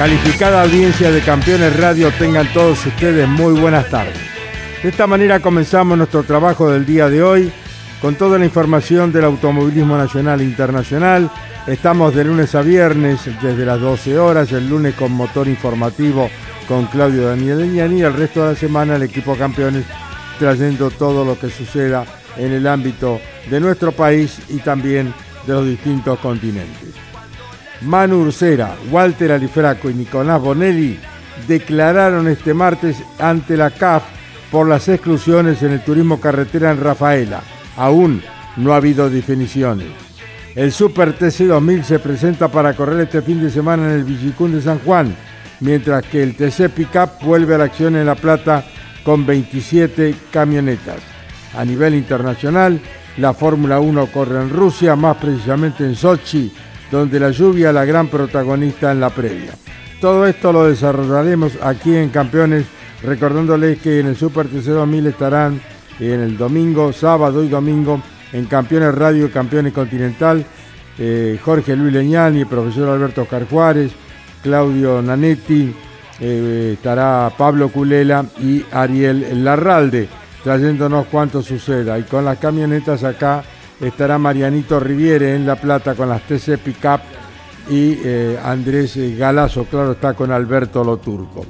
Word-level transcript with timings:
Calificada 0.00 0.62
audiencia 0.62 1.12
de 1.12 1.20
Campeones 1.20 1.78
Radio, 1.78 2.10
tengan 2.18 2.50
todos 2.54 2.86
ustedes 2.86 3.28
muy 3.28 3.60
buenas 3.60 3.86
tardes. 3.90 4.16
De 4.82 4.88
esta 4.88 5.06
manera 5.06 5.40
comenzamos 5.40 5.98
nuestro 5.98 6.22
trabajo 6.22 6.70
del 6.70 6.86
día 6.86 7.10
de 7.10 7.22
hoy 7.22 7.52
con 8.00 8.14
toda 8.14 8.38
la 8.38 8.46
información 8.46 9.12
del 9.12 9.24
automovilismo 9.24 9.98
nacional 9.98 10.40
e 10.40 10.44
internacional. 10.44 11.30
Estamos 11.66 12.14
de 12.14 12.24
lunes 12.24 12.54
a 12.54 12.62
viernes 12.62 13.26
desde 13.42 13.66
las 13.66 13.78
12 13.78 14.18
horas, 14.18 14.50
el 14.52 14.70
lunes 14.70 14.94
con 14.94 15.12
motor 15.12 15.46
informativo 15.48 16.30
con 16.66 16.86
Claudio 16.86 17.26
Daniel 17.26 17.58
Leñani 17.58 17.98
y 17.98 18.02
el 18.02 18.14
resto 18.14 18.42
de 18.42 18.54
la 18.54 18.58
semana 18.58 18.96
el 18.96 19.02
equipo 19.02 19.36
Campeones 19.36 19.84
trayendo 20.38 20.90
todo 20.90 21.26
lo 21.26 21.38
que 21.38 21.50
suceda 21.50 22.06
en 22.38 22.52
el 22.52 22.66
ámbito 22.66 23.20
de 23.50 23.60
nuestro 23.60 23.92
país 23.92 24.38
y 24.48 24.60
también 24.60 25.12
de 25.46 25.52
los 25.52 25.66
distintos 25.66 26.18
continentes. 26.20 27.09
Manu 27.82 28.22
Ursera, 28.22 28.76
Walter 28.90 29.32
Alifraco 29.32 29.88
y 29.88 29.94
Nicolás 29.94 30.40
Bonelli 30.40 30.98
declararon 31.48 32.28
este 32.28 32.52
martes 32.52 32.96
ante 33.18 33.56
la 33.56 33.70
CAF 33.70 34.02
por 34.50 34.68
las 34.68 34.88
exclusiones 34.88 35.62
en 35.62 35.72
el 35.72 35.80
turismo 35.82 36.20
carretera 36.20 36.72
en 36.72 36.80
Rafaela. 36.80 37.40
Aún 37.76 38.22
no 38.56 38.72
ha 38.72 38.76
habido 38.76 39.08
definiciones. 39.08 39.88
El 40.54 40.72
Super 40.72 41.12
TC 41.12 41.46
2000 41.46 41.84
se 41.84 41.98
presenta 42.00 42.48
para 42.48 42.74
correr 42.74 43.00
este 43.00 43.22
fin 43.22 43.40
de 43.40 43.50
semana 43.50 43.84
en 43.84 43.92
el 43.92 44.04
Villicún 44.04 44.52
de 44.52 44.60
San 44.60 44.80
Juan, 44.80 45.14
mientras 45.60 46.04
que 46.04 46.22
el 46.22 46.34
TC 46.34 46.68
Pickup 46.68 47.22
vuelve 47.22 47.54
a 47.54 47.58
la 47.58 47.64
acción 47.64 47.96
en 47.96 48.06
La 48.06 48.16
Plata 48.16 48.64
con 49.04 49.24
27 49.24 50.14
camionetas. 50.30 50.98
A 51.56 51.64
nivel 51.64 51.94
internacional, 51.94 52.80
la 53.16 53.32
Fórmula 53.32 53.80
1 53.80 54.06
corre 54.06 54.40
en 54.40 54.50
Rusia, 54.50 54.96
más 54.96 55.16
precisamente 55.16 55.84
en 55.84 55.94
Sochi, 55.94 56.52
donde 56.90 57.20
la 57.20 57.30
lluvia 57.30 57.72
la 57.72 57.84
gran 57.84 58.08
protagonista 58.08 58.92
en 58.92 59.00
la 59.00 59.10
previa. 59.10 59.52
Todo 60.00 60.26
esto 60.26 60.52
lo 60.52 60.66
desarrollaremos 60.66 61.58
aquí 61.62 61.94
en 61.94 62.08
Campeones, 62.08 62.66
recordándoles 63.02 63.78
que 63.80 64.00
en 64.00 64.06
el 64.06 64.16
Super 64.16 64.46
TC 64.48 64.66
2000 64.66 65.06
estarán 65.06 65.60
en 65.98 66.20
el 66.20 66.38
domingo, 66.38 66.92
sábado 66.92 67.44
y 67.44 67.48
domingo 67.48 68.00
en 68.32 68.46
Campeones 68.46 68.94
Radio 68.94 69.26
y 69.26 69.30
Campeones 69.30 69.72
Continental, 69.72 70.44
eh, 70.98 71.38
Jorge 71.42 71.76
Luis 71.76 71.92
Leñani, 71.92 72.44
profesor 72.44 72.88
Alberto 72.88 73.22
Oscar 73.22 73.46
Claudio 74.42 75.02
Nanetti, 75.02 75.74
eh, 76.20 76.72
estará 76.74 77.30
Pablo 77.36 77.68
Culela 77.70 78.24
y 78.38 78.64
Ariel 78.72 79.44
Larralde, 79.44 80.08
trayéndonos 80.42 81.06
cuánto 81.06 81.42
suceda. 81.42 81.98
Y 81.98 82.04
con 82.04 82.24
las 82.24 82.38
camionetas 82.38 83.04
acá 83.04 83.42
estará 83.80 84.18
Marianito 84.18 84.78
Riviere 84.78 85.34
en 85.34 85.46
La 85.46 85.56
Plata 85.56 85.94
con 85.94 86.08
las 86.08 86.22
TC 86.22 86.58
Pickup 86.58 87.00
y 87.68 87.98
eh, 88.04 88.38
Andrés 88.42 88.96
Galazo, 89.16 89.64
claro, 89.64 89.92
está 89.92 90.14
con 90.14 90.32
Alberto 90.32 90.82
Loturco. 90.82 91.44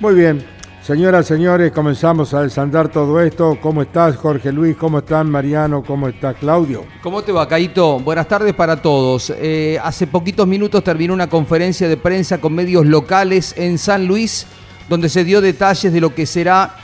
Muy 0.00 0.14
bien, 0.14 0.44
señoras, 0.82 1.26
señores, 1.26 1.72
comenzamos 1.72 2.34
a 2.34 2.42
desandar 2.42 2.88
todo 2.88 3.20
esto. 3.20 3.58
¿Cómo 3.60 3.82
estás, 3.82 4.16
Jorge 4.16 4.52
Luis? 4.52 4.76
¿Cómo 4.76 4.98
están, 4.98 5.30
Mariano? 5.30 5.82
¿Cómo 5.84 6.08
está, 6.08 6.34
Claudio? 6.34 6.84
¿Cómo 7.02 7.22
te 7.22 7.32
va, 7.32 7.46
Caito? 7.46 8.00
Buenas 8.00 8.26
tardes 8.26 8.54
para 8.54 8.80
todos. 8.82 9.32
Eh, 9.36 9.78
hace 9.82 10.06
poquitos 10.06 10.46
minutos 10.46 10.82
terminó 10.82 11.14
una 11.14 11.28
conferencia 11.28 11.88
de 11.88 11.96
prensa 11.96 12.38
con 12.38 12.54
medios 12.54 12.86
locales 12.86 13.54
en 13.56 13.78
San 13.78 14.06
Luis, 14.06 14.46
donde 14.88 15.08
se 15.08 15.24
dio 15.24 15.40
detalles 15.40 15.92
de 15.92 16.00
lo 16.00 16.14
que 16.14 16.26
será 16.26 16.74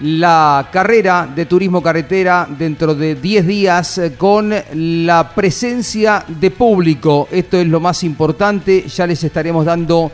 la 0.00 0.68
carrera 0.72 1.30
de 1.34 1.46
turismo 1.46 1.82
carretera 1.82 2.48
dentro 2.48 2.94
de 2.94 3.16
10 3.16 3.46
días 3.46 3.98
eh, 3.98 4.12
con 4.16 4.52
la 4.74 5.34
presencia 5.34 6.24
de 6.26 6.50
público. 6.50 7.28
Esto 7.30 7.58
es 7.58 7.66
lo 7.66 7.80
más 7.80 8.02
importante, 8.02 8.86
ya 8.88 9.06
les 9.06 9.22
estaremos 9.22 9.66
dando 9.66 10.10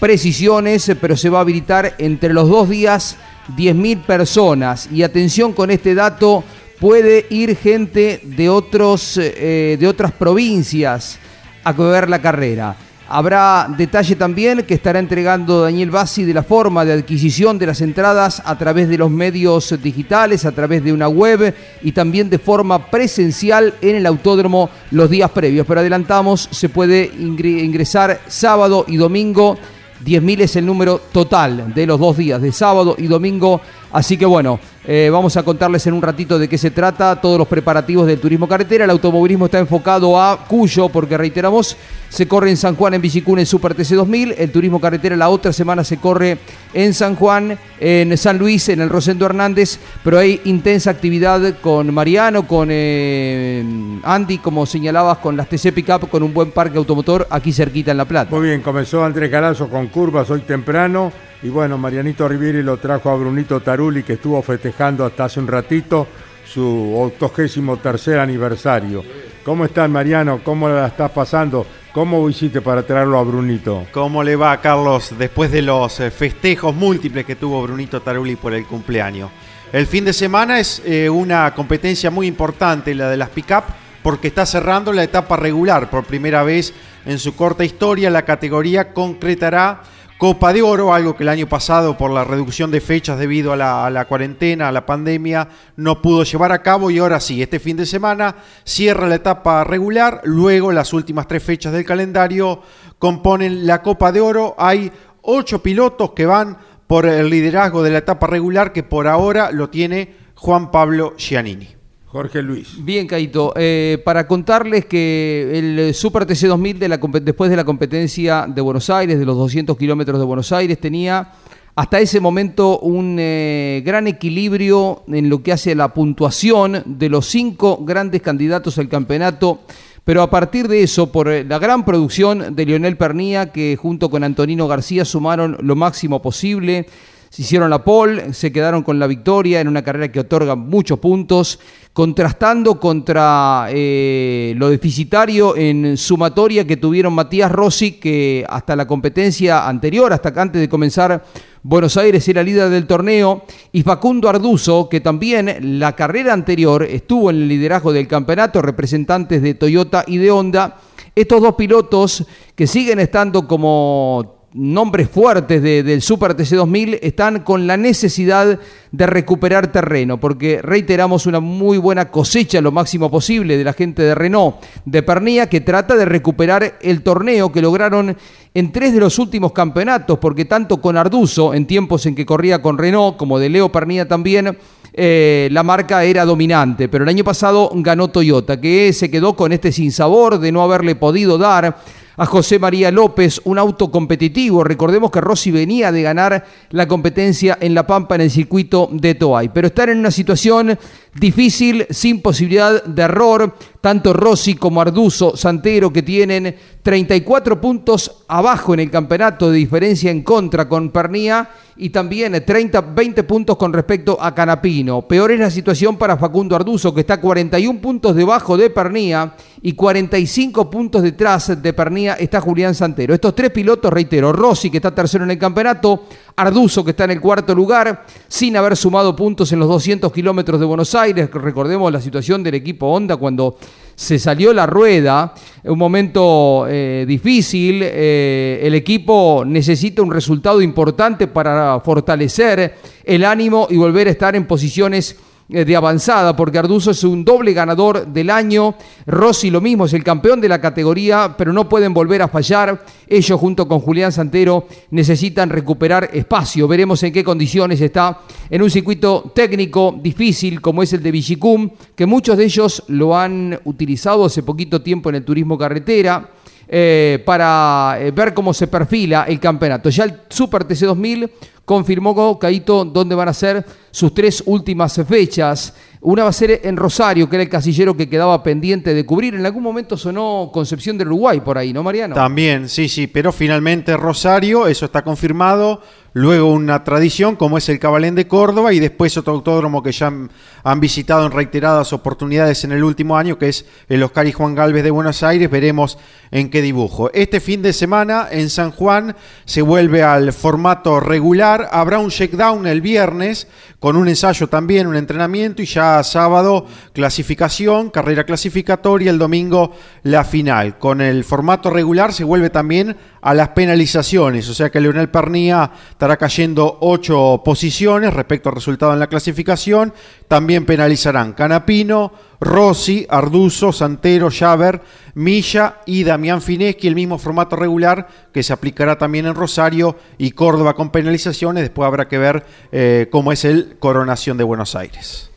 precisiones, 0.00 0.88
eh, 0.88 0.96
pero 0.96 1.16
se 1.16 1.28
va 1.28 1.38
a 1.38 1.42
habilitar 1.42 1.94
entre 1.98 2.32
los 2.32 2.48
dos 2.48 2.68
días 2.68 3.16
10.000 3.56 4.02
personas. 4.02 4.88
Y 4.92 5.02
atención 5.02 5.52
con 5.52 5.70
este 5.70 5.94
dato, 5.94 6.42
puede 6.80 7.26
ir 7.30 7.56
gente 7.56 8.20
de, 8.24 8.48
otros, 8.48 9.18
eh, 9.18 9.76
de 9.78 9.86
otras 9.86 10.12
provincias 10.12 11.18
a 11.62 11.72
ver 11.72 12.08
la 12.08 12.20
carrera. 12.20 12.76
Habrá 13.10 13.66
detalle 13.74 14.16
también 14.16 14.64
que 14.64 14.74
estará 14.74 14.98
entregando 14.98 15.62
Daniel 15.62 15.90
Bassi 15.90 16.24
de 16.24 16.34
la 16.34 16.42
forma 16.42 16.84
de 16.84 16.92
adquisición 16.92 17.58
de 17.58 17.64
las 17.66 17.80
entradas 17.80 18.42
a 18.44 18.58
través 18.58 18.86
de 18.86 18.98
los 18.98 19.10
medios 19.10 19.74
digitales, 19.82 20.44
a 20.44 20.52
través 20.52 20.84
de 20.84 20.92
una 20.92 21.08
web 21.08 21.54
y 21.82 21.92
también 21.92 22.28
de 22.28 22.38
forma 22.38 22.90
presencial 22.90 23.72
en 23.80 23.96
el 23.96 24.04
autódromo 24.04 24.68
los 24.90 25.08
días 25.08 25.30
previos. 25.30 25.66
Pero 25.66 25.80
adelantamos, 25.80 26.48
se 26.50 26.68
puede 26.68 27.10
ingre- 27.14 27.64
ingresar 27.64 28.20
sábado 28.28 28.84
y 28.86 28.96
domingo. 28.98 29.56
10.000 30.04 30.40
es 30.42 30.56
el 30.56 30.66
número 30.66 31.00
total 31.10 31.72
de 31.74 31.86
los 31.86 31.98
dos 31.98 32.16
días, 32.16 32.40
de 32.42 32.52
sábado 32.52 32.94
y 32.98 33.06
domingo. 33.06 33.60
Así 33.92 34.16
que 34.18 34.26
bueno, 34.26 34.60
eh, 34.84 35.08
vamos 35.10 35.36
a 35.36 35.42
contarles 35.42 35.86
en 35.86 35.94
un 35.94 36.02
ratito 36.02 36.38
de 36.38 36.48
qué 36.48 36.58
se 36.58 36.70
trata, 36.70 37.20
todos 37.20 37.38
los 37.38 37.48
preparativos 37.48 38.06
del 38.06 38.20
turismo 38.20 38.46
carretera. 38.46 38.84
El 38.84 38.90
automovilismo 38.90 39.46
está 39.46 39.58
enfocado 39.58 40.20
a 40.20 40.46
Cuyo, 40.46 40.88
porque 40.88 41.16
reiteramos, 41.16 41.76
se 42.08 42.28
corre 42.28 42.50
en 42.50 42.56
San 42.56 42.74
Juan, 42.74 42.94
en 42.94 43.02
Villicún, 43.02 43.38
en 43.38 43.46
Super 43.46 43.74
TC 43.74 43.94
2000. 43.94 44.34
El 44.38 44.50
turismo 44.50 44.80
carretera 44.80 45.16
la 45.16 45.30
otra 45.30 45.52
semana 45.52 45.84
se 45.84 45.96
corre 45.98 46.38
en 46.74 46.92
San 46.92 47.16
Juan, 47.16 47.58
en 47.80 48.16
San 48.16 48.38
Luis, 48.38 48.68
en 48.68 48.80
el 48.80 48.90
Rosendo 48.90 49.26
Hernández. 49.26 49.78
Pero 50.04 50.18
hay 50.18 50.40
intensa 50.44 50.90
actividad 50.90 51.60
con 51.60 51.92
Mariano, 51.92 52.46
con 52.46 52.68
eh, 52.70 53.62
Andy, 54.02 54.38
como 54.38 54.66
señalabas, 54.66 55.18
con 55.18 55.36
las 55.36 55.48
TC 55.48 55.72
Pickup, 55.72 56.08
con 56.10 56.22
un 56.22 56.34
buen 56.34 56.50
parque 56.50 56.78
automotor 56.78 57.26
aquí 57.30 57.52
cerquita 57.52 57.90
en 57.90 57.96
La 57.96 58.04
Plata. 58.04 58.34
Muy 58.34 58.48
bien, 58.48 58.60
comenzó 58.60 59.04
Andrés 59.04 59.30
Galazo 59.30 59.68
con 59.68 59.86
curvas 59.88 60.30
hoy 60.30 60.40
temprano. 60.40 61.12
Y 61.42 61.50
bueno, 61.50 61.78
Marianito 61.78 62.26
Rivieri 62.26 62.62
lo 62.62 62.78
trajo 62.78 63.10
a 63.10 63.14
Brunito 63.14 63.60
Taruli, 63.60 64.02
que 64.02 64.14
estuvo 64.14 64.42
festejando 64.42 65.04
hasta 65.04 65.26
hace 65.26 65.38
un 65.38 65.46
ratito 65.46 66.08
su 66.44 66.94
octogésimo 66.96 67.76
tercer 67.76 68.18
aniversario. 68.18 69.04
¿Cómo 69.44 69.64
estás, 69.64 69.88
Mariano? 69.88 70.40
¿Cómo 70.42 70.68
la 70.68 70.88
estás 70.88 71.10
pasando? 71.12 71.64
¿Cómo 71.92 72.28
hiciste 72.28 72.60
para 72.60 72.82
traerlo 72.82 73.18
a 73.18 73.22
Brunito? 73.22 73.86
¿Cómo 73.92 74.22
le 74.24 74.34
va, 74.34 74.60
Carlos, 74.60 75.14
después 75.16 75.52
de 75.52 75.62
los 75.62 76.00
eh, 76.00 76.10
festejos 76.10 76.74
múltiples 76.74 77.24
que 77.24 77.36
tuvo 77.36 77.62
Brunito 77.62 78.02
Taruli 78.02 78.34
por 78.36 78.52
el 78.52 78.66
cumpleaños? 78.66 79.30
El 79.72 79.86
fin 79.86 80.04
de 80.04 80.12
semana 80.12 80.58
es 80.58 80.82
eh, 80.84 81.08
una 81.08 81.54
competencia 81.54 82.10
muy 82.10 82.26
importante, 82.26 82.94
la 82.94 83.10
de 83.10 83.16
las 83.16 83.30
pick-up, 83.30 83.64
porque 84.02 84.28
está 84.28 84.44
cerrando 84.44 84.92
la 84.92 85.04
etapa 85.04 85.36
regular. 85.36 85.88
Por 85.88 86.04
primera 86.04 86.42
vez 86.42 86.74
en 87.06 87.18
su 87.18 87.36
corta 87.36 87.64
historia, 87.64 88.10
la 88.10 88.22
categoría 88.22 88.92
concretará 88.92 89.82
Copa 90.18 90.52
de 90.52 90.62
Oro, 90.62 90.92
algo 90.92 91.14
que 91.14 91.22
el 91.22 91.28
año 91.28 91.48
pasado 91.48 91.96
por 91.96 92.10
la 92.10 92.24
reducción 92.24 92.72
de 92.72 92.80
fechas 92.80 93.20
debido 93.20 93.52
a 93.52 93.56
la, 93.56 94.04
cuarentena, 94.08 94.66
a 94.66 94.72
la 94.72 94.84
pandemia, 94.84 95.48
no 95.76 96.02
pudo 96.02 96.24
llevar 96.24 96.50
a 96.50 96.60
cabo 96.60 96.90
y 96.90 96.98
ahora 96.98 97.20
sí, 97.20 97.40
este 97.40 97.60
fin 97.60 97.76
de 97.76 97.86
semana 97.86 98.34
cierra 98.64 99.06
la 99.06 99.14
etapa 99.14 99.62
regular, 99.62 100.20
luego 100.24 100.72
las 100.72 100.92
últimas 100.92 101.28
tres 101.28 101.44
fechas 101.44 101.72
del 101.72 101.84
calendario 101.84 102.62
componen 102.98 103.64
la 103.64 103.80
Copa 103.80 104.10
de 104.10 104.20
Oro, 104.20 104.56
hay 104.58 104.90
ocho 105.22 105.62
pilotos 105.62 106.10
que 106.10 106.26
van 106.26 106.58
por 106.88 107.06
el 107.06 107.30
liderazgo 107.30 107.84
de 107.84 107.90
la 107.90 107.98
etapa 107.98 108.26
regular 108.26 108.72
que 108.72 108.82
por 108.82 109.06
ahora 109.06 109.52
lo 109.52 109.70
tiene 109.70 110.16
Juan 110.34 110.72
Pablo 110.72 111.14
Giannini. 111.16 111.77
Jorge 112.10 112.42
Luis. 112.42 112.82
Bien, 112.84 113.06
Caito. 113.06 113.52
Eh, 113.56 114.00
para 114.04 114.26
contarles 114.26 114.86
que 114.86 115.50
el 115.54 115.94
Super 115.94 116.24
TC 116.24 116.46
2000, 116.46 116.78
de 116.78 116.88
la, 116.88 116.96
después 116.96 117.50
de 117.50 117.56
la 117.56 117.64
competencia 117.64 118.46
de 118.48 118.60
Buenos 118.62 118.88
Aires, 118.88 119.18
de 119.18 119.26
los 119.26 119.36
200 119.36 119.76
kilómetros 119.76 120.18
de 120.18 120.24
Buenos 120.24 120.50
Aires, 120.52 120.78
tenía 120.78 121.32
hasta 121.76 122.00
ese 122.00 122.18
momento 122.18 122.80
un 122.80 123.18
eh, 123.20 123.82
gran 123.84 124.06
equilibrio 124.08 125.04
en 125.06 125.28
lo 125.28 125.42
que 125.42 125.52
hace 125.52 125.74
la 125.74 125.94
puntuación 125.94 126.82
de 126.86 127.08
los 127.08 127.26
cinco 127.26 127.84
grandes 127.84 128.22
candidatos 128.22 128.78
al 128.78 128.88
campeonato. 128.88 129.60
Pero 130.02 130.22
a 130.22 130.30
partir 130.30 130.66
de 130.66 130.82
eso, 130.82 131.12
por 131.12 131.28
eh, 131.28 131.44
la 131.44 131.58
gran 131.58 131.84
producción 131.84 132.56
de 132.56 132.64
Lionel 132.64 132.96
Pernía, 132.96 133.52
que 133.52 133.76
junto 133.76 134.08
con 134.08 134.24
Antonino 134.24 134.66
García 134.66 135.04
sumaron 135.04 135.58
lo 135.60 135.76
máximo 135.76 136.22
posible, 136.22 136.86
se 137.30 137.42
hicieron 137.42 137.70
la 137.70 137.84
pole, 137.84 138.32
se 138.32 138.50
quedaron 138.52 138.82
con 138.82 138.98
la 138.98 139.06
victoria 139.06 139.60
en 139.60 139.68
una 139.68 139.82
carrera 139.82 140.10
que 140.10 140.20
otorga 140.20 140.54
muchos 140.54 140.98
puntos, 140.98 141.60
contrastando 141.92 142.78
contra 142.80 143.66
eh, 143.70 144.54
lo 144.56 144.70
deficitario 144.70 145.56
en 145.56 145.96
sumatoria 145.96 146.66
que 146.66 146.76
tuvieron 146.76 147.12
Matías 147.12 147.50
Rossi, 147.50 147.92
que 147.92 148.46
hasta 148.48 148.76
la 148.76 148.86
competencia 148.86 149.68
anterior, 149.68 150.12
hasta 150.12 150.32
antes 150.40 150.60
de 150.60 150.68
comenzar 150.68 151.24
Buenos 151.62 151.96
Aires 151.96 152.26
era 152.28 152.42
líder 152.42 152.70
del 152.70 152.86
torneo, 152.86 153.42
y 153.72 153.82
Facundo 153.82 154.28
Arduzo, 154.28 154.88
que 154.88 155.00
también 155.00 155.80
la 155.80 155.94
carrera 155.94 156.32
anterior 156.32 156.84
estuvo 156.84 157.30
en 157.30 157.36
el 157.36 157.48
liderazgo 157.48 157.92
del 157.92 158.08
campeonato, 158.08 158.62
representantes 158.62 159.42
de 159.42 159.54
Toyota 159.54 160.04
y 160.06 160.18
de 160.18 160.30
Honda. 160.30 160.76
Estos 161.14 161.42
dos 161.42 161.56
pilotos 161.56 162.24
que 162.54 162.66
siguen 162.66 163.00
estando 163.00 163.46
como 163.48 164.37
nombres 164.54 165.10
fuertes 165.10 165.62
del 165.62 166.00
Super 166.00 166.34
TC 166.34 166.56
2000 166.56 166.98
están 167.02 167.40
con 167.40 167.66
la 167.66 167.76
necesidad 167.76 168.58
de 168.90 169.06
recuperar 169.06 169.70
terreno, 169.70 170.18
porque 170.18 170.62
reiteramos 170.62 171.26
una 171.26 171.40
muy 171.40 171.76
buena 171.76 172.10
cosecha 172.10 172.60
lo 172.60 172.72
máximo 172.72 173.10
posible 173.10 173.58
de 173.58 173.64
la 173.64 173.74
gente 173.74 174.02
de 174.02 174.14
Renault 174.14 174.56
de 174.86 175.02
Pernía 175.02 175.48
que 175.48 175.60
trata 175.60 175.96
de 175.96 176.06
recuperar 176.06 176.78
el 176.80 177.02
torneo 177.02 177.52
que 177.52 177.60
lograron 177.60 178.16
en 178.54 178.72
tres 178.72 178.94
de 178.94 179.00
los 179.00 179.18
últimos 179.18 179.52
campeonatos, 179.52 180.18
porque 180.18 180.46
tanto 180.46 180.80
con 180.80 180.96
Arduzo, 180.96 181.52
en 181.52 181.66
tiempos 181.66 182.06
en 182.06 182.14
que 182.14 182.24
corría 182.24 182.62
con 182.62 182.78
Renault, 182.78 183.18
como 183.18 183.38
de 183.38 183.50
Leo 183.50 183.70
Pernía 183.70 184.08
también, 184.08 184.56
eh, 184.94 185.48
la 185.52 185.62
marca 185.62 186.02
era 186.02 186.24
dominante, 186.24 186.88
pero 186.88 187.04
el 187.04 187.10
año 187.10 187.22
pasado 187.22 187.70
ganó 187.74 188.08
Toyota, 188.08 188.60
que 188.60 188.92
se 188.94 189.10
quedó 189.10 189.36
con 189.36 189.52
este 189.52 189.70
sinsabor 189.70 190.38
de 190.38 190.50
no 190.50 190.62
haberle 190.62 190.96
podido 190.96 191.36
dar 191.36 191.76
a 192.18 192.26
José 192.26 192.58
María 192.58 192.90
López, 192.90 193.40
un 193.44 193.58
auto 193.58 193.92
competitivo. 193.92 194.64
Recordemos 194.64 195.10
que 195.10 195.20
Rossi 195.20 195.52
venía 195.52 195.92
de 195.92 196.02
ganar 196.02 196.44
la 196.70 196.88
competencia 196.88 197.56
en 197.60 197.74
La 197.74 197.86
Pampa 197.86 198.16
en 198.16 198.22
el 198.22 198.30
circuito 198.30 198.88
de 198.92 199.14
Toay, 199.14 199.50
pero 199.50 199.68
estar 199.68 199.88
en 199.88 199.98
una 199.98 200.10
situación 200.10 200.76
difícil, 201.14 201.86
sin 201.90 202.20
posibilidad 202.20 202.82
de 202.84 203.02
error, 203.02 203.54
tanto 203.80 204.12
Rossi 204.12 204.54
como 204.54 204.80
Arduzo, 204.80 205.36
Santero, 205.36 205.92
que 205.92 206.02
tienen 206.02 206.56
34 206.82 207.60
puntos 207.60 208.24
abajo 208.26 208.74
en 208.74 208.80
el 208.80 208.90
campeonato 208.90 209.50
de 209.50 209.58
diferencia 209.58 210.10
en 210.10 210.22
contra 210.22 210.68
con 210.68 210.90
Pernía 210.90 211.48
y 211.76 211.90
también 211.90 212.42
30, 212.44 212.80
20 212.80 213.22
puntos 213.22 213.56
con 213.56 213.72
respecto 213.72 214.18
a 214.20 214.34
Canapino. 214.34 215.02
Peor 215.02 215.30
es 215.30 215.38
la 215.38 215.50
situación 215.52 215.96
para 215.96 216.16
Facundo 216.16 216.56
Arduzo, 216.56 216.92
que 216.92 217.02
está 217.02 217.20
41 217.20 217.80
puntos 217.80 218.16
debajo 218.16 218.56
de 218.56 218.70
Pernía 218.70 219.34
y 219.62 219.72
45 219.72 220.70
puntos 220.70 221.02
detrás 221.02 221.60
de 221.60 221.72
Pernía 221.72 222.14
está 222.14 222.40
Julián 222.40 222.74
Santero. 222.74 223.14
Estos 223.14 223.34
tres 223.34 223.50
pilotos, 223.50 223.92
reitero, 223.92 224.32
Rossi, 224.32 224.70
que 224.70 224.78
está 224.78 224.94
tercero 224.94 225.24
en 225.24 225.30
el 225.30 225.38
campeonato, 225.38 226.04
Arduzo, 226.36 226.84
que 226.84 226.92
está 226.92 227.04
en 227.04 227.12
el 227.12 227.20
cuarto 227.20 227.54
lugar, 227.54 228.04
sin 228.28 228.56
haber 228.56 228.76
sumado 228.76 229.16
puntos 229.16 229.50
en 229.52 229.58
los 229.58 229.68
200 229.68 230.12
kilómetros 230.12 230.60
de 230.60 230.66
Buenos 230.66 230.94
Aires. 230.94 231.28
Recordemos 231.32 231.92
la 231.92 232.00
situación 232.00 232.42
del 232.42 232.54
equipo 232.54 232.86
Honda 232.86 233.16
cuando 233.16 233.56
se 233.94 234.20
salió 234.20 234.52
la 234.52 234.64
rueda, 234.64 235.34
un 235.64 235.76
momento 235.76 236.66
eh, 236.68 237.04
difícil, 237.08 237.80
eh, 237.82 238.60
el 238.62 238.74
equipo 238.76 239.42
necesita 239.44 240.02
un 240.02 240.12
resultado 240.12 240.62
importante 240.62 241.26
para 241.26 241.80
fortalecer 241.80 242.76
el 243.02 243.24
ánimo 243.24 243.66
y 243.68 243.76
volver 243.76 244.06
a 244.06 244.12
estar 244.12 244.36
en 244.36 244.46
posiciones 244.46 245.16
de 245.48 245.76
avanzada, 245.76 246.36
porque 246.36 246.58
Arduzo 246.58 246.90
es 246.90 247.02
un 247.04 247.24
doble 247.24 247.54
ganador 247.54 248.06
del 248.06 248.28
año, 248.28 248.74
Rossi 249.06 249.50
lo 249.50 249.62
mismo, 249.62 249.86
es 249.86 249.94
el 249.94 250.04
campeón 250.04 250.42
de 250.42 250.48
la 250.48 250.60
categoría, 250.60 251.34
pero 251.38 251.54
no 251.54 251.68
pueden 251.68 251.94
volver 251.94 252.20
a 252.20 252.28
fallar. 252.28 252.84
Ellos 253.06 253.40
junto 253.40 253.66
con 253.66 253.80
Julián 253.80 254.12
Santero 254.12 254.66
necesitan 254.90 255.48
recuperar 255.48 256.10
espacio. 256.12 256.68
Veremos 256.68 257.02
en 257.02 257.14
qué 257.14 257.24
condiciones 257.24 257.80
está 257.80 258.20
en 258.50 258.60
un 258.60 258.70
circuito 258.70 259.32
técnico 259.34 259.98
difícil 260.02 260.60
como 260.60 260.82
es 260.82 260.92
el 260.92 261.02
de 261.02 261.12
Vichicum, 261.12 261.70
que 261.94 262.04
muchos 262.04 262.36
de 262.36 262.44
ellos 262.44 262.84
lo 262.88 263.16
han 263.16 263.58
utilizado 263.64 264.26
hace 264.26 264.42
poquito 264.42 264.82
tiempo 264.82 265.08
en 265.08 265.14
el 265.14 265.24
turismo 265.24 265.56
carretera. 265.56 266.30
Eh, 266.70 267.22
para 267.24 267.96
eh, 267.98 268.10
ver 268.10 268.34
cómo 268.34 268.52
se 268.52 268.66
perfila 268.66 269.24
el 269.26 269.40
campeonato. 269.40 269.88
Ya 269.88 270.04
el 270.04 270.20
Super 270.28 270.64
TC 270.64 270.80
2000 270.84 271.30
confirmó 271.64 272.38
Caito 272.38 272.84
dónde 272.84 273.14
van 273.14 273.28
a 273.28 273.32
ser 273.32 273.64
sus 273.90 274.12
tres 274.12 274.42
últimas 274.44 275.00
fechas. 275.08 275.74
Una 276.00 276.24
va 276.24 276.28
a 276.28 276.32
ser 276.32 276.60
en 276.64 276.76
Rosario, 276.76 277.28
que 277.28 277.36
era 277.36 277.42
el 277.42 277.48
casillero 277.48 277.96
que 277.96 278.08
quedaba 278.08 278.42
pendiente 278.42 278.92
de 278.92 279.04
cubrir. 279.06 279.34
En 279.34 279.44
algún 279.46 279.62
momento 279.62 279.96
sonó 279.96 280.50
Concepción 280.52 280.98
del 280.98 281.08
Uruguay 281.08 281.40
por 281.40 281.56
ahí, 281.56 281.72
¿no, 281.72 281.82
Mariano? 281.82 282.14
También, 282.14 282.68
sí, 282.68 282.88
sí, 282.88 283.06
pero 283.06 283.32
finalmente 283.32 283.96
Rosario, 283.96 284.66
eso 284.66 284.84
está 284.84 285.02
confirmado. 285.02 285.80
Luego 286.18 286.50
una 286.52 286.82
tradición 286.82 287.36
como 287.36 287.58
es 287.58 287.68
el 287.68 287.78
Cabalén 287.78 288.16
de 288.16 288.26
Córdoba 288.26 288.72
y 288.72 288.80
después 288.80 289.16
otro 289.16 289.34
autódromo 289.34 289.84
que 289.84 289.92
ya 289.92 290.08
han, 290.08 290.80
visitado 290.80 291.24
en 291.24 291.30
reiteradas 291.30 291.92
oportunidades 291.92 292.64
en 292.64 292.72
el 292.72 292.82
último 292.82 293.16
año, 293.16 293.38
que 293.38 293.50
es 293.50 293.64
el 293.88 294.02
Oscar 294.02 294.26
y 294.26 294.32
Juan 294.32 294.56
Galvez 294.56 294.82
de 294.82 294.90
Buenos 294.90 295.22
Aires. 295.22 295.48
Veremos 295.48 295.96
en 296.32 296.50
qué 296.50 296.60
dibujo. 296.60 297.08
Este 297.14 297.38
fin 297.38 297.62
de 297.62 297.72
semana 297.72 298.26
en 298.32 298.50
San 298.50 298.72
Juan 298.72 299.14
se 299.44 299.62
vuelve 299.62 300.02
al 300.02 300.32
formato 300.32 300.98
regular. 300.98 301.68
Habrá 301.70 302.00
un 302.00 302.10
checkdown 302.10 302.66
el 302.66 302.80
viernes 302.80 303.46
con 303.78 303.96
un 303.96 304.08
ensayo 304.08 304.48
también, 304.48 304.88
un 304.88 304.96
entrenamiento 304.96 305.62
y 305.62 305.66
ya 305.66 306.02
sábado 306.02 306.66
clasificación, 306.92 307.90
carrera 307.90 308.24
clasificatoria, 308.24 309.12
el 309.12 309.18
domingo 309.18 309.72
la 310.02 310.24
final. 310.24 310.78
Con 310.78 311.00
el 311.00 311.22
formato 311.22 311.70
regular 311.70 312.12
se 312.12 312.24
vuelve 312.24 312.50
también 312.50 312.96
a 313.20 313.34
las 313.34 313.50
penalizaciones, 313.50 314.48
o 314.48 314.54
sea 314.54 314.70
que 314.70 314.80
Leonel 314.80 315.10
Pernía 315.10 315.70
estará 316.08 316.16
cayendo 316.16 316.78
ocho 316.80 317.42
posiciones 317.44 318.14
respecto 318.14 318.48
al 318.48 318.54
resultado 318.54 318.94
en 318.94 318.98
la 318.98 319.08
clasificación. 319.08 319.92
También 320.26 320.64
penalizarán 320.64 321.34
Canapino, 321.34 322.12
Rossi, 322.40 323.06
Arduzo, 323.10 323.74
Santero, 323.74 324.30
Javer, 324.30 324.80
Milla 325.16 325.80
y 325.84 326.04
Damián 326.04 326.40
Fineschi, 326.40 326.88
el 326.88 326.94
mismo 326.94 327.18
formato 327.18 327.56
regular 327.56 328.08
que 328.32 328.42
se 328.42 328.54
aplicará 328.54 328.96
también 328.96 329.26
en 329.26 329.34
Rosario 329.34 329.96
y 330.16 330.30
Córdoba 330.30 330.72
con 330.72 330.88
penalizaciones. 330.88 331.62
Después 331.62 331.86
habrá 331.86 332.08
que 332.08 332.16
ver 332.16 332.42
eh, 332.72 333.08
cómo 333.12 333.30
es 333.30 333.44
el 333.44 333.76
Coronación 333.78 334.38
de 334.38 334.44
Buenos 334.44 334.74
Aires. 334.76 335.30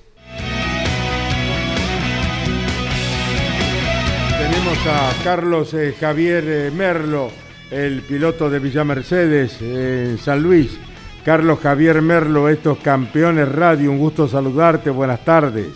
Tenemos 4.39 4.77
a 4.87 5.21
Carlos 5.21 5.73
eh, 5.73 5.93
Javier 5.99 6.45
eh, 6.47 6.71
Merlo 6.73 7.50
el 7.71 8.01
piloto 8.01 8.49
de 8.49 8.59
Villa 8.59 8.83
Mercedes 8.83 9.61
en 9.61 10.17
San 10.17 10.43
Luis. 10.43 10.77
Carlos 11.23 11.59
Javier 11.61 12.01
Merlo, 12.01 12.49
estos 12.49 12.79
campeones 12.79 13.49
radio, 13.49 13.91
un 13.91 13.97
gusto 13.97 14.27
saludarte, 14.27 14.89
buenas 14.89 15.23
tardes. 15.23 15.67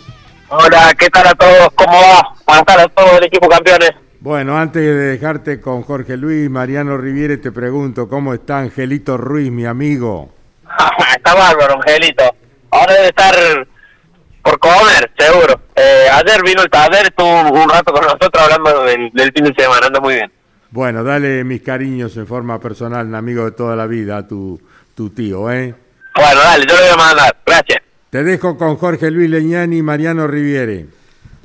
Hola, 0.48 0.92
¿qué 0.98 1.08
tal 1.08 1.26
a 1.28 1.34
todos? 1.34 1.68
¿Cómo 1.74 1.98
va? 1.98 2.34
Buenas 2.46 2.64
tardes 2.64 2.86
a 2.86 2.88
todo 2.88 3.18
el 3.18 3.24
equipo 3.24 3.48
campeones. 3.48 3.90
Bueno, 4.20 4.58
antes 4.58 4.82
de 4.82 4.94
dejarte 4.94 5.60
con 5.60 5.82
Jorge 5.82 6.16
Luis, 6.16 6.50
Mariano 6.50 6.96
Riviere, 6.98 7.38
te 7.38 7.52
pregunto, 7.52 8.08
¿cómo 8.08 8.34
está 8.34 8.58
Angelito 8.58 9.16
Ruiz, 9.16 9.50
mi 9.50 9.64
amigo? 9.64 10.30
está 11.16 11.34
bárbaro, 11.34 11.76
Angelito. 11.76 12.24
Ahora 12.70 12.92
debe 12.92 13.06
estar 13.06 13.34
por 14.42 14.58
comer, 14.58 15.10
seguro. 15.16 15.60
Eh, 15.76 16.08
ayer 16.12 16.42
vino 16.44 16.62
el 16.62 16.70
taller, 16.70 17.06
estuvo 17.06 17.40
un, 17.40 17.68
rato 17.70 17.92
con 17.92 18.02
nosotros 18.02 18.42
hablando 18.42 18.82
del, 18.84 19.10
del 19.12 19.32
fin 19.32 19.44
de 19.44 19.54
semana, 19.56 19.86
anda 19.86 20.00
muy 20.00 20.14
bien. 20.14 20.35
Bueno, 20.76 21.02
dale 21.02 21.42
mis 21.42 21.62
cariños 21.62 22.14
en 22.18 22.26
forma 22.26 22.60
personal, 22.60 23.06
un 23.06 23.14
amigo 23.14 23.46
de 23.46 23.52
toda 23.52 23.74
la 23.74 23.86
vida, 23.86 24.18
a 24.18 24.28
tu, 24.28 24.60
tu 24.94 25.08
tío, 25.08 25.50
¿eh? 25.50 25.74
Bueno, 26.14 26.38
dale, 26.44 26.66
yo 26.68 26.74
lo 26.74 26.80
voy 26.82 26.90
a 26.92 26.96
mandar. 26.98 27.36
Gracias. 27.46 27.78
Te 28.10 28.22
dejo 28.22 28.58
con 28.58 28.76
Jorge 28.76 29.10
Luis 29.10 29.30
Leñani 29.30 29.78
y 29.78 29.82
Mariano 29.82 30.26
Riviere. 30.26 30.84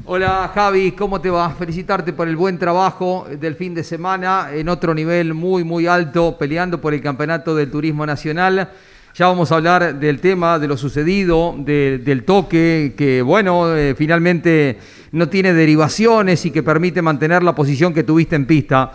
Hola 0.04 0.52
Javi, 0.54 0.92
¿cómo 0.92 1.22
te 1.22 1.30
va? 1.30 1.50
Felicitarte 1.52 2.12
por 2.12 2.28
el 2.28 2.36
buen 2.36 2.60
trabajo 2.60 3.26
del 3.40 3.56
fin 3.56 3.74
de 3.74 3.86
semana 3.86 4.50
en 4.54 4.68
otro 4.68 4.94
nivel 4.94 5.34
muy, 5.34 5.64
muy 5.64 5.88
alto, 5.88 6.36
peleando 6.38 6.82
por 6.82 6.94
el 6.94 7.00
campeonato 7.02 7.56
del 7.56 7.72
turismo 7.72 8.06
nacional. 8.06 8.70
Ya 9.16 9.28
vamos 9.28 9.50
a 9.54 9.56
hablar 9.56 9.96
del 9.96 10.20
tema, 10.20 10.60
de 10.60 10.68
lo 10.68 10.76
sucedido, 10.76 11.56
de- 11.58 12.00
del 12.04 12.26
toque, 12.26 12.96
que 12.98 13.22
bueno, 13.22 13.74
eh, 13.78 13.96
finalmente 13.98 14.78
no 15.14 15.30
tiene 15.30 15.54
derivaciones 15.54 16.46
y 16.46 16.52
que 16.52 16.64
permite 16.64 17.02
mantener 17.02 17.44
la 17.44 17.56
posición 17.56 17.94
que 17.94 18.04
tuviste 18.04 18.36
en 18.36 18.46
pista. 18.46 18.92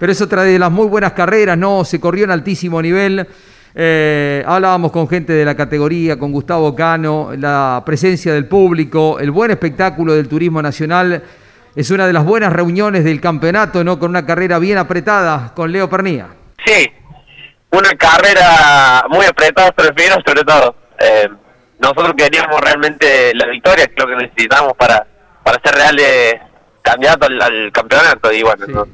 Pero 0.00 0.10
es 0.12 0.20
otra 0.22 0.42
de 0.42 0.58
las 0.58 0.70
muy 0.72 0.88
buenas 0.88 1.12
carreras, 1.12 1.56
¿no? 1.58 1.84
Se 1.84 2.00
corrió 2.00 2.24
en 2.24 2.30
altísimo 2.32 2.80
nivel. 2.82 3.28
Eh, 3.74 4.42
hablábamos 4.46 4.90
con 4.90 5.06
gente 5.08 5.32
de 5.34 5.44
la 5.44 5.54
categoría, 5.54 6.18
con 6.18 6.32
Gustavo 6.32 6.74
Cano, 6.74 7.30
la 7.36 7.82
presencia 7.84 8.32
del 8.32 8.46
público, 8.46 9.18
el 9.20 9.30
buen 9.30 9.50
espectáculo 9.50 10.14
del 10.14 10.26
turismo 10.26 10.62
nacional. 10.62 11.22
Es 11.76 11.90
una 11.90 12.06
de 12.06 12.12
las 12.14 12.24
buenas 12.24 12.50
reuniones 12.52 13.04
del 13.04 13.20
campeonato, 13.20 13.84
¿no? 13.84 13.98
Con 13.98 14.10
una 14.10 14.24
carrera 14.26 14.58
bien 14.58 14.78
apretada 14.78 15.52
con 15.54 15.70
Leo 15.70 15.88
Pernía. 15.90 16.28
Sí, 16.66 16.90
una 17.70 17.90
carrera 17.90 19.04
muy 19.10 19.26
apretada, 19.26 19.70
prefiero 19.72 20.16
sobre 20.26 20.42
todo. 20.44 20.74
Eh, 20.98 21.28
nosotros 21.78 22.14
queríamos 22.16 22.58
realmente 22.60 23.32
la 23.34 23.46
victoria, 23.46 23.86
que 23.86 23.92
es 23.96 24.04
lo 24.04 24.06
que 24.08 24.16
necesitamos 24.24 24.72
para, 24.78 25.06
para 25.44 25.60
ser 25.62 25.74
reales 25.74 26.34
candidatos 26.82 27.28
al, 27.28 27.40
al 27.42 27.70
campeonato. 27.72 28.32
Y 28.32 28.42
bueno, 28.42 28.64
Sí. 28.66 28.72
no, 28.72 28.86